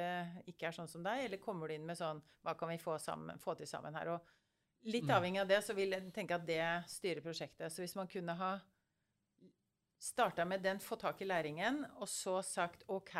ikke 0.50 0.68
er 0.68 0.72
sånn 0.76 0.88
som 0.90 1.02
deg, 1.02 1.24
eller 1.24 1.38
kommer 1.38 1.68
du 1.68 1.74
inn 1.74 1.86
med 1.86 1.96
sånn 1.96 2.20
Hva 2.42 2.56
kan 2.58 2.68
vi 2.68 2.76
få, 2.82 2.98
sammen, 3.00 3.38
få 3.38 3.54
til 3.56 3.66
sammen 3.70 3.94
her? 3.94 4.08
Og 4.16 4.20
litt 4.84 5.04
Mm. 5.08 5.16
avhengig 5.16 5.40
av 5.40 5.48
det, 5.48 5.62
så 5.64 5.74
vil 5.74 5.90
jeg 5.96 6.12
tenke 6.12 6.34
at 6.34 6.44
det 6.46 6.60
styrer 6.88 7.22
prosjektet. 7.22 7.72
Så 7.72 7.80
hvis 7.80 7.94
man 7.96 8.08
kunne 8.08 8.34
ha 8.36 8.58
starta 10.04 10.44
med 10.44 10.62
den, 10.64 10.80
få 10.84 10.98
tak 11.00 11.22
i 11.24 11.28
læringen, 11.28 11.82
og 11.96 12.08
så 12.10 12.38
sagt 12.44 12.84
OK, 12.92 13.14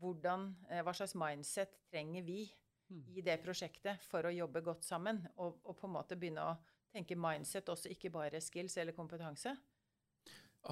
hvordan, 0.00 0.48
eh, 0.70 0.80
hva 0.86 0.94
slags 0.96 1.16
mindset 1.18 1.76
trenger 1.90 2.24
vi 2.24 2.46
Mm. 2.88 3.02
i 3.18 3.20
det 3.20 3.34
prosjektet 3.44 4.00
for 4.08 4.24
å 4.24 4.30
jobbe 4.32 4.62
godt 4.64 4.84
sammen? 4.86 5.18
Og, 5.36 5.58
og 5.68 5.76
på 5.76 5.84
en 5.86 5.92
måte 5.92 6.16
begynne 6.16 6.40
å 6.40 6.54
tenke 6.90 7.18
mindset 7.20 7.68
også, 7.68 7.90
ikke 7.92 8.08
bare 8.14 8.40
skills 8.40 8.78
eller 8.80 8.96
kompetanse. 8.96 9.52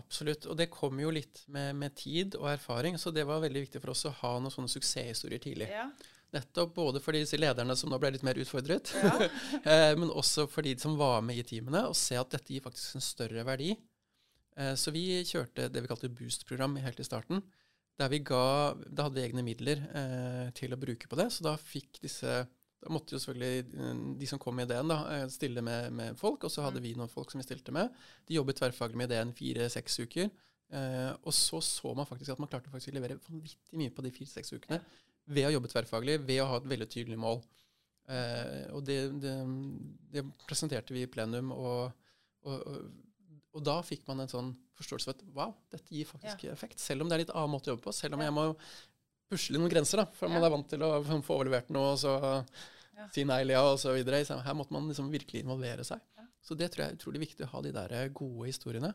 Absolutt. 0.01 0.47
Og 0.49 0.57
det 0.57 0.71
kom 0.73 0.97
jo 1.01 1.11
litt 1.13 1.43
med, 1.53 1.77
med 1.77 1.95
tid 1.95 2.35
og 2.41 2.49
erfaring, 2.51 2.97
så 2.99 3.13
det 3.13 3.27
var 3.29 3.43
veldig 3.45 3.67
viktig 3.67 3.83
for 3.83 3.93
oss 3.93 4.07
å 4.09 4.15
ha 4.23 4.33
noen 4.41 4.55
sånne 4.55 4.73
suksesshistorier 4.73 5.43
tidlig. 5.45 5.69
Ja. 5.71 5.91
Nettopp 6.35 6.73
både 6.75 7.01
for 7.05 7.13
disse 7.15 7.39
lederne 7.39 7.77
som 7.79 7.93
nå 7.93 8.01
ble 8.03 8.15
litt 8.17 8.25
mer 8.27 8.41
utfordret, 8.41 8.95
Ja. 8.97 9.13
eh, 9.71 9.93
men 10.01 10.09
også 10.09 10.49
for 10.51 10.67
de 10.67 10.73
som 10.81 10.97
var 10.99 11.21
med 11.21 11.39
i 11.39 11.45
teamene, 11.47 11.85
og 11.91 11.97
se 11.97 12.17
at 12.19 12.33
dette 12.33 12.57
gir 12.57 12.65
faktisk 12.65 12.97
en 12.99 13.05
større 13.05 13.45
verdi. 13.47 13.75
Eh, 14.57 14.75
så 14.79 14.93
vi 14.95 15.23
kjørte 15.29 15.69
det 15.73 15.83
vi 15.85 15.91
kalte 15.91 16.13
Boost-program 16.13 16.79
helt 16.83 17.01
i 17.01 17.07
starten, 17.07 17.43
der 17.97 18.11
vi 18.13 18.21
ga 18.21 18.75
Da 18.93 19.07
hadde 19.07 19.17
vi 19.17 19.25
egne 19.25 19.45
midler 19.45 19.81
eh, 19.97 20.47
til 20.57 20.75
å 20.75 20.81
bruke 20.81 21.09
på 21.09 21.17
det, 21.17 21.31
så 21.33 21.47
da 21.47 21.57
fikk 21.61 22.01
disse 22.03 22.47
da 22.87 22.93
måtte 22.93 23.17
jo 23.17 23.21
selvfølgelig 23.23 23.65
eh, 23.81 24.01
de 24.21 24.27
som 24.29 24.39
kom 24.39 24.55
med 24.59 24.69
ideen, 24.69 24.91
da, 24.93 24.99
eh, 25.15 25.27
stille 25.33 25.63
med, 25.65 25.93
med 25.97 26.19
folk, 26.21 26.45
og 26.45 26.53
så 26.53 26.67
hadde 26.67 26.83
Mm. 26.83 26.85
vi 26.85 26.95
noen 26.99 27.09
folk 27.11 27.31
som 27.33 27.41
vi 27.41 27.47
stilte 27.47 27.73
med. 27.73 27.91
De 28.29 28.37
jobbet 28.37 28.61
tverrfaglig 28.61 28.97
med 29.01 29.11
ideen 29.11 29.33
fire-seks 29.35 30.01
uker. 30.05 30.29
Eh, 30.71 31.13
og 31.23 31.33
så 31.33 31.61
så 31.63 31.95
man 31.97 32.07
faktisk 32.07 32.33
at 32.35 32.39
man 32.43 32.49
klarte 32.51 32.71
faktisk 32.71 32.93
å 32.93 32.99
levere 32.99 33.19
vanvittig 33.29 33.79
mye 33.79 33.91
på 33.95 34.03
de 34.03 34.11
fire-seks 34.11 34.53
ukene 34.53 34.81
ved 35.27 35.47
å 35.47 35.53
jobbe 35.55 35.71
tverrfaglig, 35.71 36.21
ved 36.27 36.43
å 36.43 36.49
ha 36.51 36.57
et 36.61 36.69
veldig 36.69 36.89
tydelig 36.91 37.19
mål. 37.19 37.41
Eh, 38.09 38.67
og 38.75 38.85
det, 38.87 38.99
det, 39.23 39.35
det 40.13 40.23
presenterte 40.47 40.95
vi 40.95 41.03
i 41.03 41.11
plenum, 41.11 41.51
og, 41.55 41.93
og, 42.47 42.67
og, 42.67 43.06
og 43.57 43.65
da 43.65 43.79
fikk 43.83 44.05
man 44.11 44.21
en 44.23 44.29
sånn 44.31 44.51
forståelse 44.77 45.09
av 45.09 45.15
at 45.17 45.23
wow, 45.35 45.55
dette 45.73 45.89
gir 45.97 46.05
faktisk 46.09 46.45
effekt. 46.53 46.79
Selv 46.83 47.03
om 47.03 47.09
det 47.09 47.17
er 47.17 47.23
litt 47.25 47.33
annen 47.35 47.51
måte 47.55 47.71
å 47.71 47.75
jobbe 47.75 47.87
på. 47.89 47.95
Selv 47.97 48.15
om 48.15 48.21
Ja. 48.21 48.27
jeg 48.29 48.37
må 48.37 48.45
pusle 49.31 49.59
noen 49.59 49.73
grenser, 49.73 49.97
da, 50.03 50.05
for 50.13 50.29
man 50.31 50.45
er 50.45 50.51
vant 50.53 50.69
til 50.69 50.79
å 50.85 51.03
få 51.25 51.35
overlevert 51.41 51.71
noe, 51.75 51.93
og 51.95 51.99
så 51.99 52.13
Ja. 52.97 53.09
si 53.13 53.25
nei, 53.25 53.41
eller 53.43 53.55
ja, 53.55 53.63
og 53.73 53.79
så 53.79 53.93
videre. 53.93 54.25
Så 54.25 54.39
her 54.43 54.55
måtte 54.55 54.71
man 54.73 54.87
liksom 54.89 55.11
virkelig 55.11 55.43
involvere 55.45 55.85
seg. 55.85 56.01
Ja. 56.17 56.25
Så 56.43 56.57
det 56.57 56.71
tror 56.73 56.85
jeg 56.87 56.93
er 56.93 56.97
utrolig 56.97 57.21
viktig 57.27 57.45
å 57.45 57.51
ha 57.51 57.61
de 57.63 57.73
der 57.73 58.09
gode 58.09 58.47
historiene. 58.47 58.95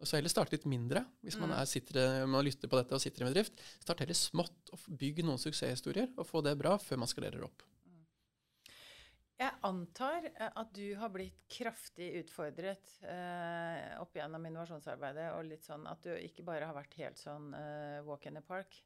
Og 0.00 0.06
så 0.06 0.16
heller 0.16 0.28
starte 0.32 0.52
litt 0.52 0.64
mindre, 0.64 1.04
hvis 1.22 1.38
man, 1.38 1.50
Mm. 1.50 1.58
er, 1.60 1.64
sitter, 1.66 2.26
man 2.26 2.44
lytter 2.44 2.68
på 2.68 2.76
dette 2.78 2.92
og 2.94 3.00
sitter 3.00 3.22
i 3.22 3.26
en 3.26 3.34
bedrift. 3.34 3.52
Start 3.80 3.98
heller 3.98 4.14
smått 4.14 4.70
og 4.72 4.78
bygg 4.96 5.18
noen 5.24 5.36
suksesshistorier, 5.38 6.08
og 6.16 6.26
få 6.26 6.42
det 6.42 6.56
bra 6.58 6.78
før 6.78 6.98
man 6.98 7.08
skalerer 7.08 7.42
opp. 7.44 7.62
Jeg 9.40 9.56
antar 9.64 10.26
eh, 10.28 10.50
at 10.60 10.72
du 10.76 10.84
har 11.00 11.12
blitt 11.14 11.46
kraftig 11.48 12.10
utfordret 12.20 12.92
eh, 13.08 13.96
opp 14.00 14.16
gjennom 14.18 14.44
innovasjonsarbeidet, 14.50 15.30
og 15.32 15.46
litt 15.48 15.64
sånn 15.64 15.86
at 15.88 16.04
du 16.04 16.12
ikke 16.12 16.44
bare 16.44 16.68
har 16.68 16.76
vært 16.76 16.98
helt 17.00 17.20
sånn 17.20 17.54
eh, 17.56 18.00
walk 18.04 18.28
in 18.28 18.36
the 18.36 18.44
park. 18.44 18.76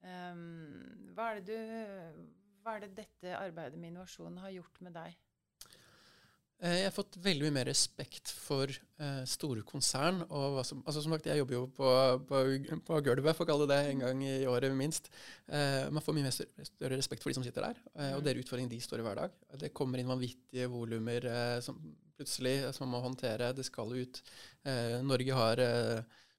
Um, 0.00 1.12
hva, 1.12 1.34
er 1.34 1.42
det 1.44 1.58
du, 1.60 2.22
hva 2.64 2.78
er 2.78 2.86
det 2.86 2.94
dette 3.02 3.34
arbeidet 3.36 3.76
med 3.76 3.92
innovasjon 3.92 4.40
har 4.40 4.54
gjort 4.54 4.80
med 4.86 4.96
deg? 4.96 5.18
Eh, 6.60 6.74
Jeg 6.82 6.88
har 6.90 6.92
fått 6.92 7.16
veldig 7.24 7.46
mye 7.46 7.54
mer 7.56 7.68
respekt 7.70 8.28
for 8.36 8.68
eh, 8.68 9.22
store 9.24 9.62
konsern. 9.64 10.22
og 10.28 10.58
som, 10.68 10.82
altså 10.86 11.00
som 11.02 11.12
sagt, 11.14 11.26
Jeg 11.30 11.38
jobber 11.40 11.54
jo 11.56 11.62
på, 11.72 11.88
på, 12.28 12.40
på 12.84 13.00
gulvet, 13.06 13.36
for 13.36 13.46
å 13.46 13.48
kalle 13.48 13.66
det 13.70 13.78
det, 13.78 13.92
en 13.94 14.02
gang 14.04 14.22
i 14.28 14.34
året 14.50 14.74
minst. 14.76 15.08
Eh, 15.48 15.88
man 15.90 16.04
får 16.04 16.16
mye 16.18 16.26
mer 16.28 16.36
større, 16.36 16.96
respekt 16.98 17.22
for 17.24 17.30
de 17.32 17.38
som 17.38 17.46
sitter 17.46 17.64
der, 17.70 17.80
eh, 17.96 18.12
og 18.16 18.20
det 18.22 18.34
dere 18.34 18.44
utfordringene 18.44 18.74
de 18.74 18.80
står 18.84 19.00
i 19.00 19.06
hver 19.08 19.22
dag. 19.22 19.38
Det 19.62 19.72
kommer 19.72 19.98
inn 20.02 20.10
vanvittige 20.12 20.68
volumer 20.72 21.24
eh, 21.30 21.60
som 21.64 21.80
plutselig 22.20 22.58
eh, 22.66 22.72
som 22.76 22.84
man 22.86 22.98
må 22.98 23.04
håndtere. 23.08 23.54
Det 23.56 23.64
skal 23.64 23.96
ut. 23.96 24.20
Norge 25.08 25.32
har 25.40 25.64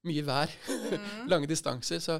mye 0.06 0.22
vær, 0.26 0.50
Mm. 0.92 1.26
lange 1.32 1.46
distanser, 1.50 1.98
så 2.02 2.16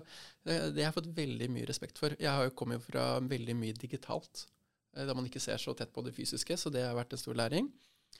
eh, 0.46 0.68
det 0.74 0.82
har 0.82 0.88
jeg 0.90 0.96
fått 0.98 1.12
veldig 1.14 1.48
mye 1.54 1.66
respekt 1.70 1.98
for. 2.02 2.14
Jeg 2.18 2.30
har 2.30 2.46
jo 2.48 2.54
kommet 2.58 2.82
fra 2.82 3.20
veldig 3.22 3.54
mye 3.58 3.78
digitalt, 3.78 4.48
da 4.92 5.14
man 5.16 5.24
ikke 5.24 5.40
ser 5.40 5.56
så 5.62 5.72
tett 5.78 5.90
på 5.94 6.02
det 6.04 6.12
fysiske, 6.14 6.56
så 6.58 6.70
det 6.70 6.82
har 6.84 6.94
vært 6.98 7.14
en 7.16 7.20
stor 7.22 7.38
læring. 7.38 7.70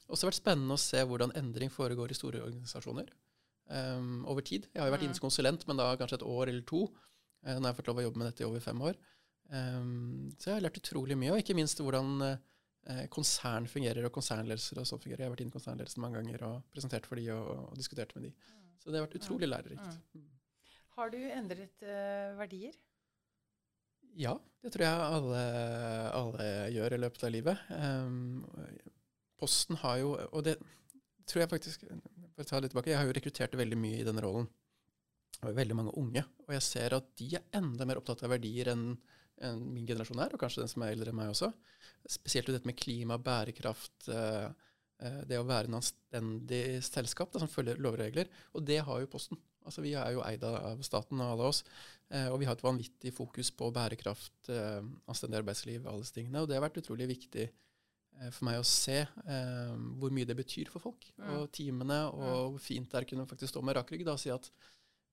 Og 0.09 0.17
så 0.17 0.25
har 0.27 0.31
det 0.31 0.35
vært 0.35 0.43
spennende 0.43 0.77
å 0.77 0.83
se 0.83 1.01
hvordan 1.09 1.33
endring 1.39 1.71
foregår 1.73 2.13
i 2.13 2.19
store 2.19 2.43
organisasjoner 2.45 3.09
um, 3.73 4.25
over 4.29 4.45
tid. 4.45 4.69
Jeg 4.73 4.83
har 4.83 4.91
jo 4.91 4.97
vært 4.97 5.09
Mm. 5.09 5.21
konsulent, 5.25 5.67
men 5.69 5.77
da 5.81 5.97
kanskje 5.97 6.21
et 6.21 6.27
år 6.29 6.49
eller 6.49 6.63
to. 6.69 6.85
Uh, 7.47 7.57
nå 7.57 7.63
har 7.65 7.73
jeg 7.73 7.79
fått 7.81 7.91
lov 7.93 8.01
å 8.03 8.07
jobbe 8.09 8.19
med 8.23 8.29
dette 8.31 8.45
i 8.45 8.49
over 8.49 8.61
fem 8.61 8.81
år. 8.83 8.99
Um, 9.53 10.31
så 10.39 10.51
jeg 10.51 10.55
har 10.59 10.65
lært 10.67 10.81
utrolig 10.81 11.17
mye, 11.19 11.33
og 11.33 11.41
ikke 11.43 11.57
minst 11.57 11.81
hvordan 11.81 12.23
uh, 12.23 13.07
konsern 13.13 13.67
fungerer, 13.69 14.05
og 14.07 14.13
konsernledelser 14.13 14.81
og 14.81 14.87
sånn 14.89 15.01
fungerer. 15.03 15.25
Jeg 15.25 15.29
har 15.31 15.35
vært 15.35 15.45
inne 15.45 15.53
i 15.55 15.59
konsernledelsen 15.59 16.03
mange 16.05 16.21
ganger 16.21 16.45
og 16.49 16.63
presentert 16.73 17.07
for 17.07 17.17
de 17.21 17.29
og, 17.33 17.51
og 17.73 17.77
diskutert 17.77 18.15
med 18.17 18.29
de. 18.29 18.33
Så 18.83 18.91
det 18.91 18.99
har 18.99 19.07
vært 19.07 19.21
utrolig 19.21 19.49
lærerikt. 19.49 20.01
Har 20.97 21.13
du 21.13 21.19
endret 21.19 21.85
uh, 21.87 22.33
verdier? 22.41 22.75
Ja, 24.19 24.35
det 24.61 24.73
tror 24.75 24.85
jeg 24.85 25.05
alle, 25.17 25.43
alle 26.13 26.49
gjør 26.75 26.93
i 26.93 26.99
løpet 27.01 27.23
av 27.25 27.31
livet. 27.33 27.63
Um, 27.71 28.43
posten 29.43 29.79
har 29.83 29.99
jo 30.01 30.15
Og 30.31 30.45
det 30.47 30.57
tror 31.29 31.43
jeg 31.43 31.51
faktisk 31.53 31.87
For 31.87 32.45
å 32.45 32.49
ta 32.49 32.61
litt 32.63 32.73
tilbake, 32.73 32.93
jeg 32.95 33.01
har 33.01 33.09
jo 33.09 33.17
rekruttert 33.17 33.57
veldig 33.59 33.79
mye 33.79 34.01
i 34.01 34.07
denne 34.07 34.23
rollen. 34.25 34.47
Og 35.43 35.57
veldig 35.57 35.77
mange 35.77 35.97
unge. 35.99 36.23
Og 36.47 36.55
jeg 36.55 36.65
ser 36.65 36.95
at 36.97 37.09
de 37.19 37.35
er 37.37 37.45
enda 37.59 37.87
mer 37.89 37.99
opptatt 38.01 38.23
av 38.25 38.33
verdier 38.33 38.73
enn 38.73 38.93
en 39.43 39.63
min 39.75 39.87
generasjon 39.87 40.21
er, 40.23 40.35
og 40.35 40.43
kanskje 40.43 40.63
den 40.63 40.71
som 40.71 40.85
er 40.85 40.95
eldre 40.95 41.13
enn 41.13 41.19
meg 41.19 41.33
også. 41.33 41.51
Spesielt 42.11 42.51
dette 42.53 42.69
med 42.69 42.79
klima, 42.79 43.19
bærekraft, 43.23 44.09
eh, 44.13 44.51
eh, 45.03 45.23
det 45.29 45.41
å 45.41 45.47
være 45.49 45.71
en 45.71 45.79
anstendig 45.81 46.83
selskap 46.87 47.33
da, 47.33 47.43
som 47.43 47.51
følger 47.51 47.81
lover 47.83 48.07
og. 48.07 48.31
Og 48.55 48.67
det 48.67 48.83
har 48.87 49.01
jo 49.03 49.11
Posten. 49.11 49.41
Altså 49.63 49.83
Vi 49.83 49.93
er 49.95 50.11
jo 50.11 50.25
eid 50.27 50.43
av 50.43 50.81
staten 50.83 51.21
og 51.23 51.35
alle 51.37 51.51
oss. 51.53 51.63
Eh, 52.11 52.29
og 52.29 52.41
vi 52.41 52.47
har 52.47 52.57
et 52.57 52.65
vanvittig 52.65 53.13
fokus 53.15 53.51
på 53.55 53.71
bærekraft, 53.73 54.51
anstendig 55.07 55.39
arbeidsliv, 55.39 55.87
alle 55.87 56.03
disse 56.03 56.17
tingene. 56.17 56.43
Og 56.43 56.49
det 56.49 56.59
har 56.59 56.67
vært 56.67 56.81
utrolig 56.83 57.09
viktig 57.09 57.49
for 58.31 58.45
meg 58.45 58.61
å 58.61 58.65
se 58.65 59.01
eh, 59.01 59.73
hvor 59.99 60.11
mye 60.15 60.25
det 60.29 60.37
betyr 60.37 60.69
for 60.71 60.79
folk 60.81 61.09
Mm. 61.19 61.31
og 61.39 61.51
teamene, 61.53 61.99
og 62.13 62.53
hvor 62.53 62.61
fint 62.61 62.89
det 62.91 62.99
er 62.99 63.05
å 63.07 63.09
kunne 63.11 63.27
faktisk 63.27 63.51
stå 63.55 63.63
med 63.63 63.77
rak 63.77 63.91
rygg 63.93 64.05
da, 64.05 64.13
og 64.13 64.21
si 64.21 64.31
at 64.31 64.51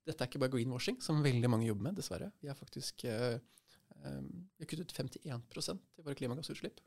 dette 0.05 0.21
er 0.23 0.27
ikke 0.29 0.39
bare 0.39 0.51
greenwashing, 0.53 1.01
som 1.01 1.23
veldig 1.23 1.49
mange 1.49 1.67
jobber 1.67 1.83
med, 1.89 1.95
dessverre. 1.95 2.31
Vi 2.41 2.47
har 2.47 2.55
faktisk 2.55 3.03
eh, 3.05 3.39
eh, 4.03 4.21
vi 4.57 4.63
har 4.65 4.69
kuttet 4.71 4.93
51% 4.93 5.79
i 5.99 6.01
våre 6.05 6.15
klimagassutslipp 6.15 6.79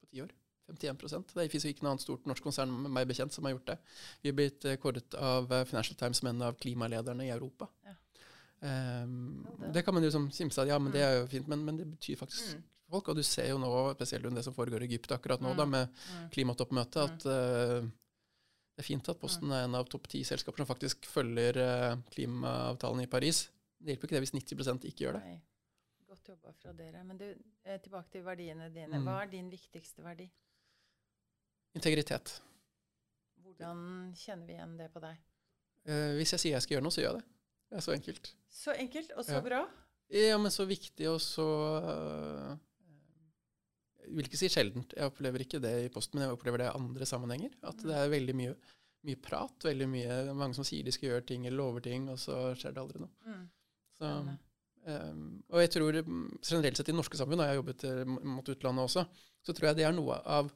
på 0.00 0.06
ti 0.10 0.20
år. 0.22 0.30
51% 0.68 1.34
Det 1.34 1.50
fins 1.52 1.64
ikke 1.64 1.82
noe 1.84 1.92
annet 1.94 2.02
stort 2.02 2.24
norsk 2.26 2.42
konsern 2.42 2.72
med 2.82 2.90
meg 2.90 3.06
bekjent 3.06 3.32
som 3.32 3.44
har 3.46 3.52
gjort 3.54 3.66
det. 3.66 3.78
Vi 4.22 4.28
er 4.32 4.34
blitt 4.34 4.64
eh, 4.64 4.76
kåret 4.82 5.14
av 5.14 5.52
eh, 5.52 5.64
Financial 5.64 5.96
Times 5.96 6.18
som 6.18 6.28
en 6.32 6.42
av 6.42 6.56
klimalederne 6.58 7.22
i 7.28 7.30
Europa. 7.30 7.68
Ja. 7.86 7.94
Um, 8.60 9.44
Ja, 9.46 9.66
det- 9.66 9.72
det 9.74 9.82
kan 9.84 9.94
man 9.94 10.02
jo 10.02 10.08
liksom 10.08 10.30
simse 10.32 10.58
av, 10.62 10.66
ja, 10.68 10.78
men 10.78 10.90
det 10.92 11.02
er 11.02 11.20
jo 11.20 11.26
fint, 11.28 11.46
men, 11.48 11.64
men 11.64 11.76
det 11.76 11.86
betyr 11.86 12.16
faktisk 12.16 12.56
Mm. 12.56 12.62
Folk. 12.90 13.08
Og 13.08 13.16
du 13.16 13.22
ser 13.22 13.48
jo 13.50 13.58
nå, 13.58 13.70
spesielt 13.94 14.24
under 14.26 14.40
det 14.40 14.44
som 14.44 14.54
foregår 14.54 14.82
i 14.82 14.88
Egypt 14.90 15.12
akkurat 15.16 15.40
nå, 15.40 15.50
Mm. 15.52 15.56
da, 15.56 15.64
med 15.66 15.88
Mm. 15.88 16.30
klimatoppmøtet, 16.30 16.96
at 17.02 17.26
uh, 17.26 17.80
det 18.76 18.78
er 18.78 18.82
fint 18.82 19.08
at 19.08 19.18
Posten 19.20 19.50
er 19.52 19.64
en 19.64 19.74
av 19.74 19.84
topp 19.88 20.06
ti 20.08 20.22
selskaper 20.24 20.56
som 20.58 20.66
faktisk 20.66 21.04
følger 21.06 21.56
uh, 21.56 21.96
klimaavtalen 22.10 23.02
i 23.02 23.06
Paris. 23.06 23.48
Det 23.80 23.94
hjelper 23.96 24.08
ikke 24.08 24.16
det 24.20 24.24
hvis 24.24 24.34
90% 24.34 24.84
ikke 24.88 25.04
gjør 25.06 25.12
det. 25.20 25.24
Nei. 25.24 25.40
Godt 26.08 26.28
jobba 26.28 26.52
fra 26.52 26.72
dere. 26.72 27.02
Men 27.04 27.18
du, 27.18 27.34
eh, 27.64 27.78
tilbake 27.78 28.08
til 28.10 28.22
verdiene 28.22 28.70
dine. 28.72 28.96
Mm. 28.98 29.04
Hva 29.04 29.22
er 29.22 29.26
din 29.30 29.50
viktigste 29.50 30.02
verdi? 30.02 30.30
Integritet. 31.76 32.40
Hvordan 33.44 34.12
kjenner 34.16 34.46
vi 34.48 34.54
igjen 34.56 34.76
det 34.78 34.88
på 34.94 35.00
deg? 35.04 35.18
Eh, 35.86 36.14
hvis 36.18 36.32
jeg 36.34 36.40
sier 36.42 36.52
jeg 36.56 36.62
skal 36.64 36.76
gjøre 36.76 36.86
noe, 36.86 36.94
så 36.94 37.02
gjør 37.02 37.12
jeg 37.12 37.20
det. 37.20 37.26
Det 37.70 37.76
er 37.76 37.84
så 37.84 37.92
enkelt. 37.94 38.30
Så 38.50 38.74
enkelt 38.78 39.10
og 39.16 39.24
så 39.26 39.32
Ja. 39.36 39.40
bra. 39.40 39.60
Ja, 40.08 40.38
men 40.38 40.50
så 40.50 40.64
viktig 40.66 41.08
og 41.10 41.20
så 41.20 41.46
Jeg 42.56 42.58
vil 44.14 44.28
ikke 44.28 44.38
si 44.40 44.48
sjeldent. 44.52 44.94
Jeg 44.96 45.10
opplever 45.10 45.44
ikke 45.44 45.60
det 45.62 45.74
i 45.84 45.92
posten, 45.92 46.18
men 46.18 46.26
jeg 46.26 46.36
opplever 46.36 46.62
det 46.62 46.70
i 46.70 46.74
andre 46.78 47.08
sammenhenger. 47.08 47.54
At 47.66 47.80
det 47.84 47.94
er 47.96 48.12
veldig 48.12 48.34
mye, 48.38 48.56
mye 49.08 49.20
prat. 49.22 49.68
veldig 49.68 49.88
mye, 49.92 50.18
Mange 50.34 50.58
som 50.58 50.66
sier 50.66 50.86
de 50.86 50.94
skal 50.94 51.10
gjøre 51.12 51.26
ting 51.30 51.46
eller 51.46 51.60
lover 51.62 51.84
ting, 51.86 52.08
og 52.12 52.20
så 52.22 52.52
skjer 52.58 52.76
det 52.76 52.82
aldri 52.82 53.02
noe. 53.02 53.12
Mm. 53.26 53.44
Så, 53.96 54.12
um, 54.90 55.22
og 55.50 55.62
jeg 55.62 55.72
tror 55.76 56.00
mm, 56.04 56.26
generelt 56.42 56.80
sett 56.80 56.92
i 56.92 56.96
norske 56.96 57.18
samfunn, 57.20 57.40
og 57.40 57.46
jeg 57.48 57.54
har 57.54 57.60
jobbet 57.62 57.86
eh, 57.88 58.02
mot 58.36 58.50
utlandet 58.52 58.88
også, 58.90 59.06
så 59.46 59.54
tror 59.56 59.70
jeg 59.70 59.78
det 59.80 59.86
er 59.88 59.96
noe 59.96 60.18
av 60.36 60.50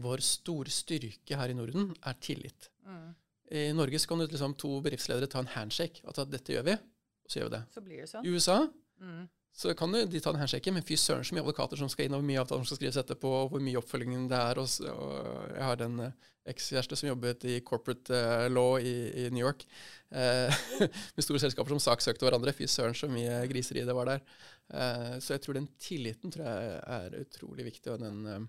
vår 0.00 0.22
store 0.22 0.70
styrke 0.70 1.38
her 1.40 1.50
i 1.50 1.56
Norden, 1.58 1.90
er 2.06 2.20
tillit. 2.22 2.70
Mm. 2.86 3.08
I 3.50 3.64
Norge 3.74 3.98
så 3.98 4.12
kan 4.12 4.20
du 4.22 4.28
liksom 4.30 4.54
to 4.54 4.76
bedriftsledere 4.84 5.26
ta 5.26 5.40
en 5.42 5.50
handshake. 5.56 6.04
At 6.06 6.20
dette 6.30 6.54
gjør 6.54 6.68
vi, 6.68 6.76
og 6.78 7.32
så 7.32 7.40
gjør 7.40 7.48
vi 7.48 7.54
det. 7.56 7.62
Så 7.74 7.82
blir 7.82 8.04
det 8.04 8.12
sånn. 8.12 8.26
I 8.28 8.36
USA 8.36 8.60
Mm. 9.00 9.28
Så 9.52 9.74
kan 9.74 9.92
de 9.92 10.20
ta 10.22 10.30
en 10.30 10.38
handshake, 10.40 10.72
men 10.72 10.84
fy 10.86 10.96
søren 10.96 11.24
så 11.26 11.34
mye 11.34 11.42
advokater 11.42 11.76
som 11.80 11.88
skal 11.90 12.06
inn, 12.06 12.14
og 12.14 12.22
hvor 12.22 12.28
mye 12.30 12.40
avtaler 12.40 12.62
som 12.62 12.70
skal 12.70 12.78
skrives 12.80 12.98
etterpå, 13.02 13.30
og 13.42 13.48
hvor 13.52 13.62
mye 13.64 13.80
oppfølgingen 13.80 14.28
det 14.30 14.38
er. 14.38 14.60
Og, 14.62 14.68
og 14.94 15.56
jeg 15.56 15.64
har 15.66 15.82
en 15.84 15.96
eh, 16.06 16.28
ekskjæreste 16.54 16.96
som 16.96 17.10
jobbet 17.10 17.44
i 17.50 17.56
corporate 17.66 18.14
eh, 18.16 18.46
law 18.52 18.78
i, 18.78 18.94
i 19.24 19.26
New 19.34 19.42
York, 19.42 19.66
eh, 20.14 20.62
med 21.16 21.26
store 21.26 21.42
selskaper 21.42 21.74
som 21.74 21.82
saksøkte 21.82 22.24
hverandre. 22.28 22.54
Fy 22.56 22.70
søren 22.70 22.96
så 22.96 23.10
mye 23.10 23.42
griseri 23.50 23.84
det 23.88 23.96
var 23.98 24.12
der. 24.14 24.24
Eh, 24.70 25.18
så 25.18 25.34
jeg 25.34 25.44
tror 25.44 25.58
den 25.58 25.68
tilliten 25.82 26.32
tror 26.32 26.46
jeg 26.46 26.80
er 27.00 27.18
utrolig 27.20 27.66
viktig, 27.72 27.90
og 27.96 28.00
den, 28.06 28.22
eh, 28.30 28.48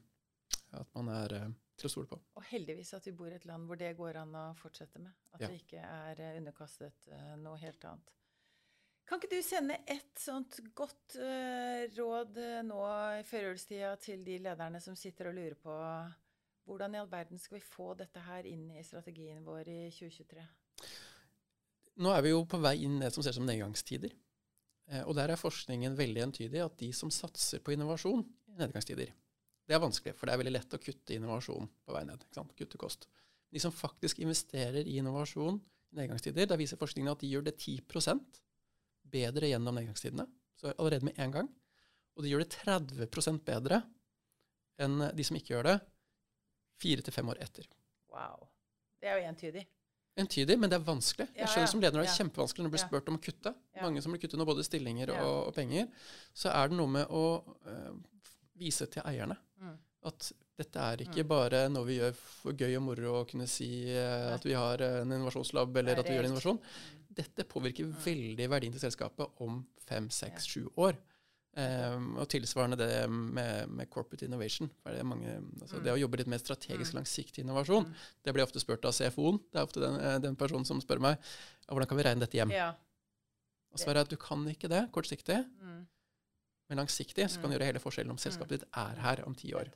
at 0.80 0.96
man 0.96 1.12
er 1.18 1.38
til 1.82 1.90
å 1.90 1.94
stole 1.96 2.08
på. 2.14 2.22
Og 2.38 2.46
heldigvis 2.54 2.94
at 2.94 3.10
vi 3.10 3.18
bor 3.18 3.34
i 3.34 3.40
et 3.42 3.50
land 3.50 3.66
hvor 3.68 3.80
det 3.82 3.96
går 3.98 4.22
an 4.22 4.38
å 4.38 4.48
fortsette 4.62 5.02
med. 5.02 5.12
At 5.34 5.42
Ja. 5.42 5.50
det 5.50 5.64
ikke 5.66 5.82
er 5.82 6.38
underkastet 6.38 7.10
noe 7.42 7.58
helt 7.58 7.84
annet. 7.90 8.14
Kan 9.08 9.20
ikke 9.20 9.32
du 9.34 9.42
sende 9.44 9.76
et 9.90 10.20
sånt 10.20 10.60
godt 10.78 11.18
uh, 11.20 11.84
råd 11.98 12.38
eh, 12.40 12.60
nå 12.64 12.82
i 13.20 13.24
førjulstida 13.28 13.96
til 14.00 14.24
de 14.24 14.38
lederne 14.46 14.80
som 14.84 14.96
sitter 14.96 15.32
og 15.32 15.36
lurer 15.36 15.58
på 15.60 15.76
hvordan 16.70 16.96
i 16.96 17.00
all 17.02 17.10
verden 17.12 17.42
skal 17.42 17.58
vi 17.58 17.66
få 17.66 17.94
dette 18.00 18.22
her 18.24 18.48
inn 18.48 18.70
i 18.72 18.84
strategien 18.86 19.42
vår 19.44 19.68
i 19.68 19.80
2023? 19.92 20.46
Nå 22.02 22.14
er 22.16 22.24
vi 22.24 22.32
jo 22.32 22.46
på 22.48 22.60
vei 22.62 22.78
inn 22.86 23.02
det 23.02 23.12
som 23.14 23.26
ser 23.26 23.36
som 23.36 23.48
nedgangstider. 23.48 24.14
Eh, 24.92 25.04
og 25.04 25.16
der 25.18 25.34
er 25.34 25.40
forskningen 25.40 25.98
veldig 25.98 26.24
entydig 26.28 26.62
at 26.64 26.78
de 26.80 26.92
som 26.96 27.12
satser 27.14 27.64
på 27.64 27.76
innovasjon 27.76 28.24
i 28.52 28.56
nedgangstider, 28.62 29.12
det 29.68 29.76
er 29.78 29.84
vanskelig, 29.84 30.16
for 30.18 30.28
det 30.28 30.34
er 30.34 30.42
veldig 30.42 30.56
lett 30.56 30.74
å 30.76 30.80
kutte 30.82 31.16
innovasjon 31.16 31.70
på 31.86 31.94
vei 31.96 32.02
ned. 32.08 32.24
Kutte 32.58 32.80
kost. 32.82 33.08
De 33.52 33.60
som 33.62 33.72
faktisk 33.72 34.20
investerer 34.24 34.88
i 34.88 34.98
innovasjon 35.00 35.60
i 35.92 36.00
nedgangstider, 36.02 36.48
da 36.50 36.58
viser 36.60 36.80
forskningen 36.80 37.12
at 37.14 37.22
de 37.24 37.30
gjør 37.32 37.46
det 37.48 37.58
10 37.60 37.86
bedre 39.12 39.50
gjennom 39.52 39.76
nedgangstidene, 39.78 40.26
så 40.60 40.72
allerede 40.76 41.08
med 41.08 41.20
en 41.22 41.36
gang. 41.36 41.50
Og 42.18 42.24
de 42.26 42.32
gjør 42.32 42.44
det 42.44 42.58
30% 42.62 43.44
bedre 43.48 43.82
enn 44.82 44.98
de 45.16 45.26
som 45.28 45.38
ikke 45.38 45.54
gjør 45.56 45.68
det, 45.70 45.78
fire 46.82 47.06
til 47.06 47.14
fem 47.14 47.30
år 47.30 47.40
etter. 47.44 47.68
Wow. 48.12 48.48
Det 49.02 49.10
er 49.12 49.20
jo 49.22 49.30
entydig. 49.30 49.64
Entydig, 50.20 50.58
men 50.60 50.70
det 50.70 50.76
er 50.80 50.84
vanskelig. 50.86 51.28
Ja, 51.32 51.44
Jeg 51.46 51.52
skjønner 51.54 51.68
ja, 51.68 51.72
som 51.72 51.82
leder 51.84 51.96
når 51.96 52.04
det 52.04 52.10
er 52.10 52.12
ja. 52.12 52.18
kjempevanskelig 52.24 52.64
når 52.64 52.72
du 52.72 52.74
blir 52.76 52.84
spurt 52.84 53.12
om 53.12 53.18
å 53.20 53.22
kutte. 53.24 53.54
Mange 53.80 54.02
som 54.04 54.12
blir 54.14 54.22
kuttet 54.24 54.42
nå, 54.42 54.48
både 54.50 54.66
stillinger 54.68 55.14
og, 55.16 55.36
og 55.48 55.54
penger. 55.56 55.88
Så 56.36 56.52
er 56.52 56.72
det 56.72 56.80
noe 56.82 56.92
med 56.92 57.14
å 57.16 57.24
øh, 57.46 57.94
vise 58.62 58.90
til 58.92 59.06
eierne 59.08 59.38
Mm. 59.62 59.76
at 60.10 60.32
dette 60.58 60.82
er 60.82 61.02
ikke 61.04 61.24
bare 61.30 61.60
noe 61.70 61.86
vi 61.86 62.00
gjør 62.00 62.16
for 62.18 62.58
gøy 62.58 62.72
og 62.80 62.82
moro 62.82 63.12
å 63.20 63.26
kunne 63.30 63.46
si 63.46 63.68
eh, 63.94 64.32
at 64.34 64.42
vi 64.42 64.56
har 64.58 64.82
en 64.82 65.12
innovasjonslab 65.14 65.78
eller 65.78 65.94
er 65.94 66.02
at 66.02 66.10
vi 66.10 66.16
gjør 66.16 66.26
en 66.26 66.32
innovasjon. 66.32 66.58
Mm. 67.12 67.16
Dette 67.20 67.44
påvirker 67.44 67.92
veldig 68.06 68.48
verdien 68.50 68.72
til 68.74 68.80
selskapet 68.82 69.30
om 69.44 69.66
fem, 69.86 70.10
seks, 70.10 70.46
sju 70.48 70.68
år. 70.78 70.96
Um, 71.54 72.14
og 72.16 72.30
tilsvarende 72.32 72.78
det 72.80 73.10
med, 73.12 73.68
med 73.70 73.90
corporate 73.92 74.24
innovation. 74.24 74.70
Det, 74.86 75.04
mange, 75.06 75.28
altså 75.62 75.76
Mm. 75.80 75.84
det 75.84 75.92
å 75.92 76.00
jobbe 76.00 76.18
litt 76.22 76.28
mer 76.32 76.38
strategisk 76.40 76.94
langsiktig 76.96 77.44
innovasjon, 77.44 77.84
Mm. 77.86 77.94
det 78.24 78.34
blir 78.34 78.44
ofte 78.46 78.60
spurt 78.64 78.86
av 78.86 78.94
CFO-en. 78.94 79.38
Det 79.52 79.60
er 79.60 79.66
ofte 79.68 79.82
den, 79.82 80.00
eh, 80.00 80.20
den 80.20 80.36
personen 80.38 80.66
som 80.66 80.80
spør 80.80 81.02
meg 81.02 81.18
hvordan 81.68 81.88
kan 81.90 81.98
vi 81.98 82.04
regne 82.04 82.20
dette 82.22 82.38
hjem. 82.40 82.52
Ja. 82.52 82.70
Og 83.74 83.80
svaret 83.80 83.98
er 83.98 84.02
at 84.02 84.10
du 84.10 84.16
kan 84.16 84.46
ikke 84.48 84.70
det 84.70 84.90
kortsiktig, 84.94 85.46
Mm. 85.62 85.88
men 86.70 86.78
langsiktig 86.78 87.28
så 87.30 87.42
kan 87.42 87.50
Mm. 87.50 87.52
du 87.52 87.58
gjøre 87.60 87.66
hele 87.74 87.80
forskjellen 87.84 88.12
om 88.12 88.18
selskapet 88.18 88.48
ditt 88.60 88.64
er 88.74 88.96
her 88.96 89.24
om 89.28 89.36
ti 89.36 89.52
år. 89.52 89.68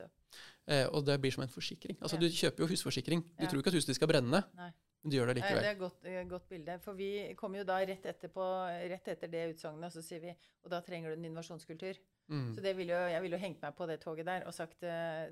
Eh, 0.66 0.86
og 0.86 1.04
det 1.04 1.20
blir 1.20 1.30
som 1.32 1.42
en 1.42 1.48
forsikring. 1.48 1.98
Altså 2.00 2.14
Ja. 2.14 2.20
Du 2.20 2.28
kjøper 2.28 2.58
jo 2.60 2.66
husforsikring. 2.68 3.22
Du 3.36 3.44
Ja. 3.44 3.48
tror 3.50 3.58
ikke 3.60 3.66
at 3.68 3.74
huset 3.74 3.86
ditt 3.88 3.96
skal 3.96 4.08
brenne, 4.08 4.44
Nei. 4.56 4.72
Men 5.06 5.12
du 5.12 5.16
gjør 5.20 5.28
det 5.30 5.36
likevel. 5.38 5.60
det 5.62 5.68
er 5.68 5.76
et 5.76 5.78
godt, 5.78 6.04
eh, 6.10 6.24
godt 6.26 6.48
bilde. 6.50 6.74
For 6.82 6.98
vi 6.98 7.10
kommer 7.38 7.60
jo 7.60 7.66
da 7.68 7.76
rett, 7.86 8.06
etterpå, 8.10 8.46
rett 8.90 9.10
etter 9.12 9.30
det 9.30 9.42
utsagnet, 9.52 9.94
så 9.94 10.02
sier 10.02 10.24
vi 10.24 10.32
og 10.66 10.72
da 10.72 10.80
trenger 10.82 11.12
du 11.12 11.20
en 11.20 11.28
innovasjonskultur. 11.28 12.00
Mm. 12.26 12.48
Så 12.56 12.62
det 12.64 12.72
vil 12.74 12.90
jo, 12.90 12.98
jeg 13.06 13.22
ville 13.22 13.38
jo 13.38 13.42
hengt 13.44 13.62
meg 13.62 13.76
på 13.78 13.86
det 13.86 14.00
toget 14.02 14.26
der 14.26 14.48
og 14.50 14.54
sagt 14.56 14.82
eh, 14.82 15.28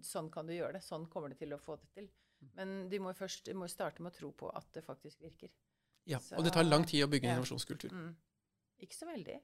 sånn 0.00 0.30
kan 0.32 0.48
du 0.48 0.54
gjøre 0.54 0.78
det. 0.78 0.82
Sånn 0.86 1.04
kommer 1.12 1.28
du 1.28 1.36
til 1.36 1.52
å 1.52 1.60
få 1.60 1.76
det 1.76 1.90
til. 1.92 2.08
Mm. 2.40 2.48
Men 2.56 2.72
du 2.88 2.96
må 3.04 3.12
jo 3.12 3.18
først 3.20 3.44
du 3.44 3.52
må 3.58 3.68
starte 3.68 4.00
med 4.00 4.14
å 4.14 4.16
tro 4.16 4.32
på 4.32 4.48
at 4.56 4.72
det 4.72 4.86
faktisk 4.86 5.20
virker. 5.20 5.52
Ja, 6.08 6.22
Så- 6.24 6.38
og 6.38 6.44
det 6.44 6.54
tar 6.56 6.64
lang 6.64 6.88
tid 6.88 7.04
å 7.04 7.10
bygge 7.12 7.28
en 7.28 7.34
ja. 7.34 7.36
innovasjonskultur. 7.36 7.92
Mm. 7.92 8.16
Ikke 8.80 8.96
så 8.96 9.12
veldig. 9.12 9.36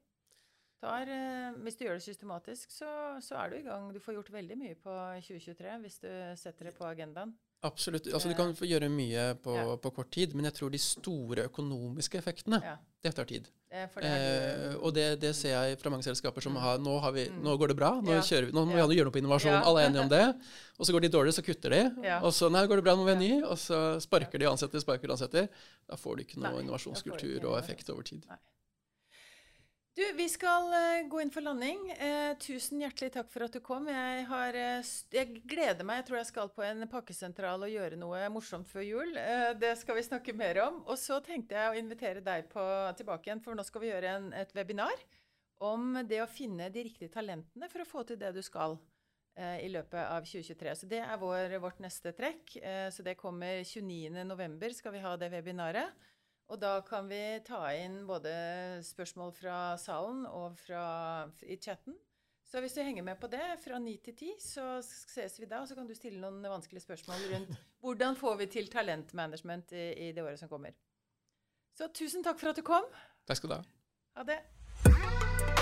Tar, 0.80 1.12
eh, 1.12 1.52
hvis 1.60 1.76
du 1.76 1.84
gjør 1.84 2.00
det 2.00 2.06
systematisk, 2.08 2.72
så, 2.72 3.20
så 3.20 3.36
er 3.36 3.50
du 3.50 3.56
i 3.58 3.66
gang. 3.68 3.92
Du 3.92 4.00
får 4.00 4.16
gjort 4.16 4.32
veldig 4.32 4.56
mye 4.56 4.74
på 4.80 4.96
2023 5.28 5.76
hvis 5.84 6.00
du 6.00 6.08
setter 6.40 6.70
det 6.70 6.74
på 6.78 6.88
agendaen. 6.88 7.36
Absolutt. 7.64 8.06
Altså 8.12 8.28
Du 8.28 8.34
kan 8.36 8.52
få 8.54 8.66
gjøre 8.68 8.90
mye 8.92 9.34
på, 9.40 9.54
Ja. 9.56 9.76
på 9.80 9.90
kort 9.96 10.10
tid, 10.12 10.34
men 10.36 10.44
jeg 10.44 10.54
tror 10.54 10.70
de 10.70 10.78
store 10.78 11.46
økonomiske 11.48 12.18
effektene, 12.20 12.60
Ja. 12.62 12.76
det 13.02 13.14
tar 13.14 13.24
tid. 13.24 13.48
Eh, 13.72 13.88
det 13.96 14.76
og 14.80 14.92
det, 14.94 15.18
det 15.20 15.34
ser 15.34 15.50
jeg 15.50 15.78
fra 15.80 15.90
mange 15.90 16.04
selskaper 16.04 16.40
som 16.42 16.52
Mm. 16.54 16.60
har 16.60 16.78
nå, 16.78 17.00
har 17.00 17.10
vi, 17.12 17.24
Mm. 17.28 17.42
nå 17.42 17.58
går 17.58 17.68
det 17.68 17.76
bra, 17.76 17.90
nå, 18.00 18.12
Ja. 18.12 18.20
vi, 18.20 18.52
nå 18.52 18.66
må 18.66 18.86
vi 18.88 18.96
gjøre 18.96 19.04
noe 19.08 19.10
på 19.12 19.18
innovasjon, 19.22 19.62
alle 19.64 19.80
er 19.82 19.88
enige 19.90 20.02
om 20.02 20.08
det. 20.08 20.36
Og 20.78 20.86
så 20.86 20.92
går 20.92 21.00
de 21.02 21.08
dårlig, 21.08 21.32
så 21.34 21.42
kutter 21.42 21.70
de. 21.70 22.20
Og 22.22 22.32
så 22.32 22.50
nei, 22.52 22.66
går 22.66 22.76
det 22.76 22.84
bra, 22.84 22.94
nå 22.94 23.02
må 23.02 23.06
vi 23.06 23.12
ha 23.14 23.18
ny, 23.40 23.42
og 23.44 23.56
så 23.56 23.98
sparker 24.00 24.38
de 24.38 24.46
ansetter, 24.46 24.78
sparker 24.80 25.08
og 25.10 25.16
ansetter. 25.18 25.48
Da 25.88 25.96
får 25.96 26.16
du 26.16 26.24
ikke 26.24 26.36
noe 26.38 26.52
Nei, 26.52 26.62
innovasjonskultur 26.62 27.40
ikke 27.40 27.48
og 27.48 27.58
effekt 27.62 27.88
over 27.90 28.02
tid. 28.02 28.24
Nei. 28.28 28.36
Du, 29.94 30.02
vi 30.16 30.24
skal 30.26 30.72
eh, 30.74 31.04
gå 31.06 31.20
inn 31.22 31.30
for 31.30 31.44
landing. 31.46 31.84
Eh, 31.92 32.32
tusen 32.42 32.80
hjertelig 32.82 33.12
takk 33.14 33.28
for 33.30 33.44
at 33.46 33.54
du 33.54 33.60
kom. 33.62 33.84
Jeg, 33.86 34.24
har, 34.26 34.56
eh, 34.58 34.88
jeg 35.14 35.42
gleder 35.46 35.86
meg. 35.86 36.00
Jeg 36.00 36.06
tror 36.08 36.18
jeg 36.18 36.28
skal 36.32 36.48
på 36.56 36.64
en 36.66 36.82
pakkesentral 36.90 37.62
og 37.62 37.70
gjøre 37.70 37.98
noe 38.00 38.24
morsomt 38.34 38.66
før 38.66 38.82
jul. 38.82 39.12
Eh, 39.20 39.52
det 39.54 39.70
skal 39.78 39.94
vi 39.94 40.02
snakke 40.02 40.34
mer 40.34 40.58
om. 40.64 40.80
Og 40.90 40.98
så 40.98 41.20
tenkte 41.22 41.54
jeg 41.54 41.70
å 41.70 41.78
invitere 41.78 42.24
deg 42.26 42.48
på, 42.50 42.64
tilbake 42.98 43.30
igjen, 43.30 43.42
for 43.44 43.54
nå 43.54 43.62
skal 43.68 43.84
vi 43.84 43.92
gjøre 43.92 44.16
en, 44.16 44.26
et 44.34 44.50
webinar 44.58 45.06
om 45.62 46.00
det 46.02 46.18
å 46.24 46.26
finne 46.26 46.66
de 46.74 46.84
riktige 46.88 47.14
talentene 47.14 47.70
for 47.70 47.84
å 47.84 47.86
få 47.86 48.02
til 48.08 48.18
det 48.18 48.32
du 48.34 48.42
skal 48.42 48.74
eh, 49.38 49.60
i 49.62 49.70
løpet 49.70 50.00
av 50.02 50.26
2023. 50.26 50.74
Så 50.80 50.90
det 50.90 51.04
er 51.04 51.22
vår, 51.22 51.54
vårt 51.62 51.78
neste 51.84 52.10
trekk. 52.18 52.56
Eh, 52.58 52.88
så 52.90 53.06
det 53.06 53.14
kommer 53.22 53.62
29.11. 53.62 54.74
skal 54.74 54.98
vi 54.98 55.04
ha 55.06 55.14
det 55.22 55.30
webinaret. 55.38 56.10
Og 56.52 56.60
da 56.60 56.78
kan 56.84 57.06
vi 57.08 57.20
ta 57.46 57.62
inn 57.72 58.02
både 58.08 58.32
spørsmål 58.84 59.32
fra 59.36 59.58
salen 59.80 60.26
og 60.28 60.58
fra, 60.60 60.84
i 61.42 61.56
chatten. 61.56 61.96
Så 62.44 62.60
hvis 62.60 62.76
du 62.76 62.82
henger 62.84 63.02
med 63.02 63.16
på 63.18 63.26
det 63.32 63.42
fra 63.64 63.78
9 63.80 63.96
til 64.04 64.14
10, 64.14 64.34
så 64.38 64.66
ses 64.84 65.40
vi 65.40 65.48
da. 65.50 65.62
Og 65.62 65.68
så 65.68 65.74
kan 65.74 65.88
du 65.88 65.94
stille 65.96 66.20
noen 66.20 66.44
vanskelige 66.44 66.84
spørsmål 66.84 67.24
rundt 67.32 67.56
hvordan 67.82 68.20
får 68.20 68.36
vi 68.42 68.50
til 68.58 68.70
talentmanagement 68.70 69.72
i, 69.72 69.86
i 70.08 70.12
det 70.12 70.22
året 70.22 70.38
som 70.38 70.52
kommer. 70.52 70.76
Så 71.74 71.88
tusen 71.90 72.22
takk 72.22 72.38
for 72.38 72.52
at 72.52 72.60
du 72.60 72.62
kom. 72.66 72.86
Takk 73.26 73.40
skal 73.40 73.50
du 73.50 73.58
ha. 73.58 73.64
Ha 74.20 74.28
det. 74.28 75.53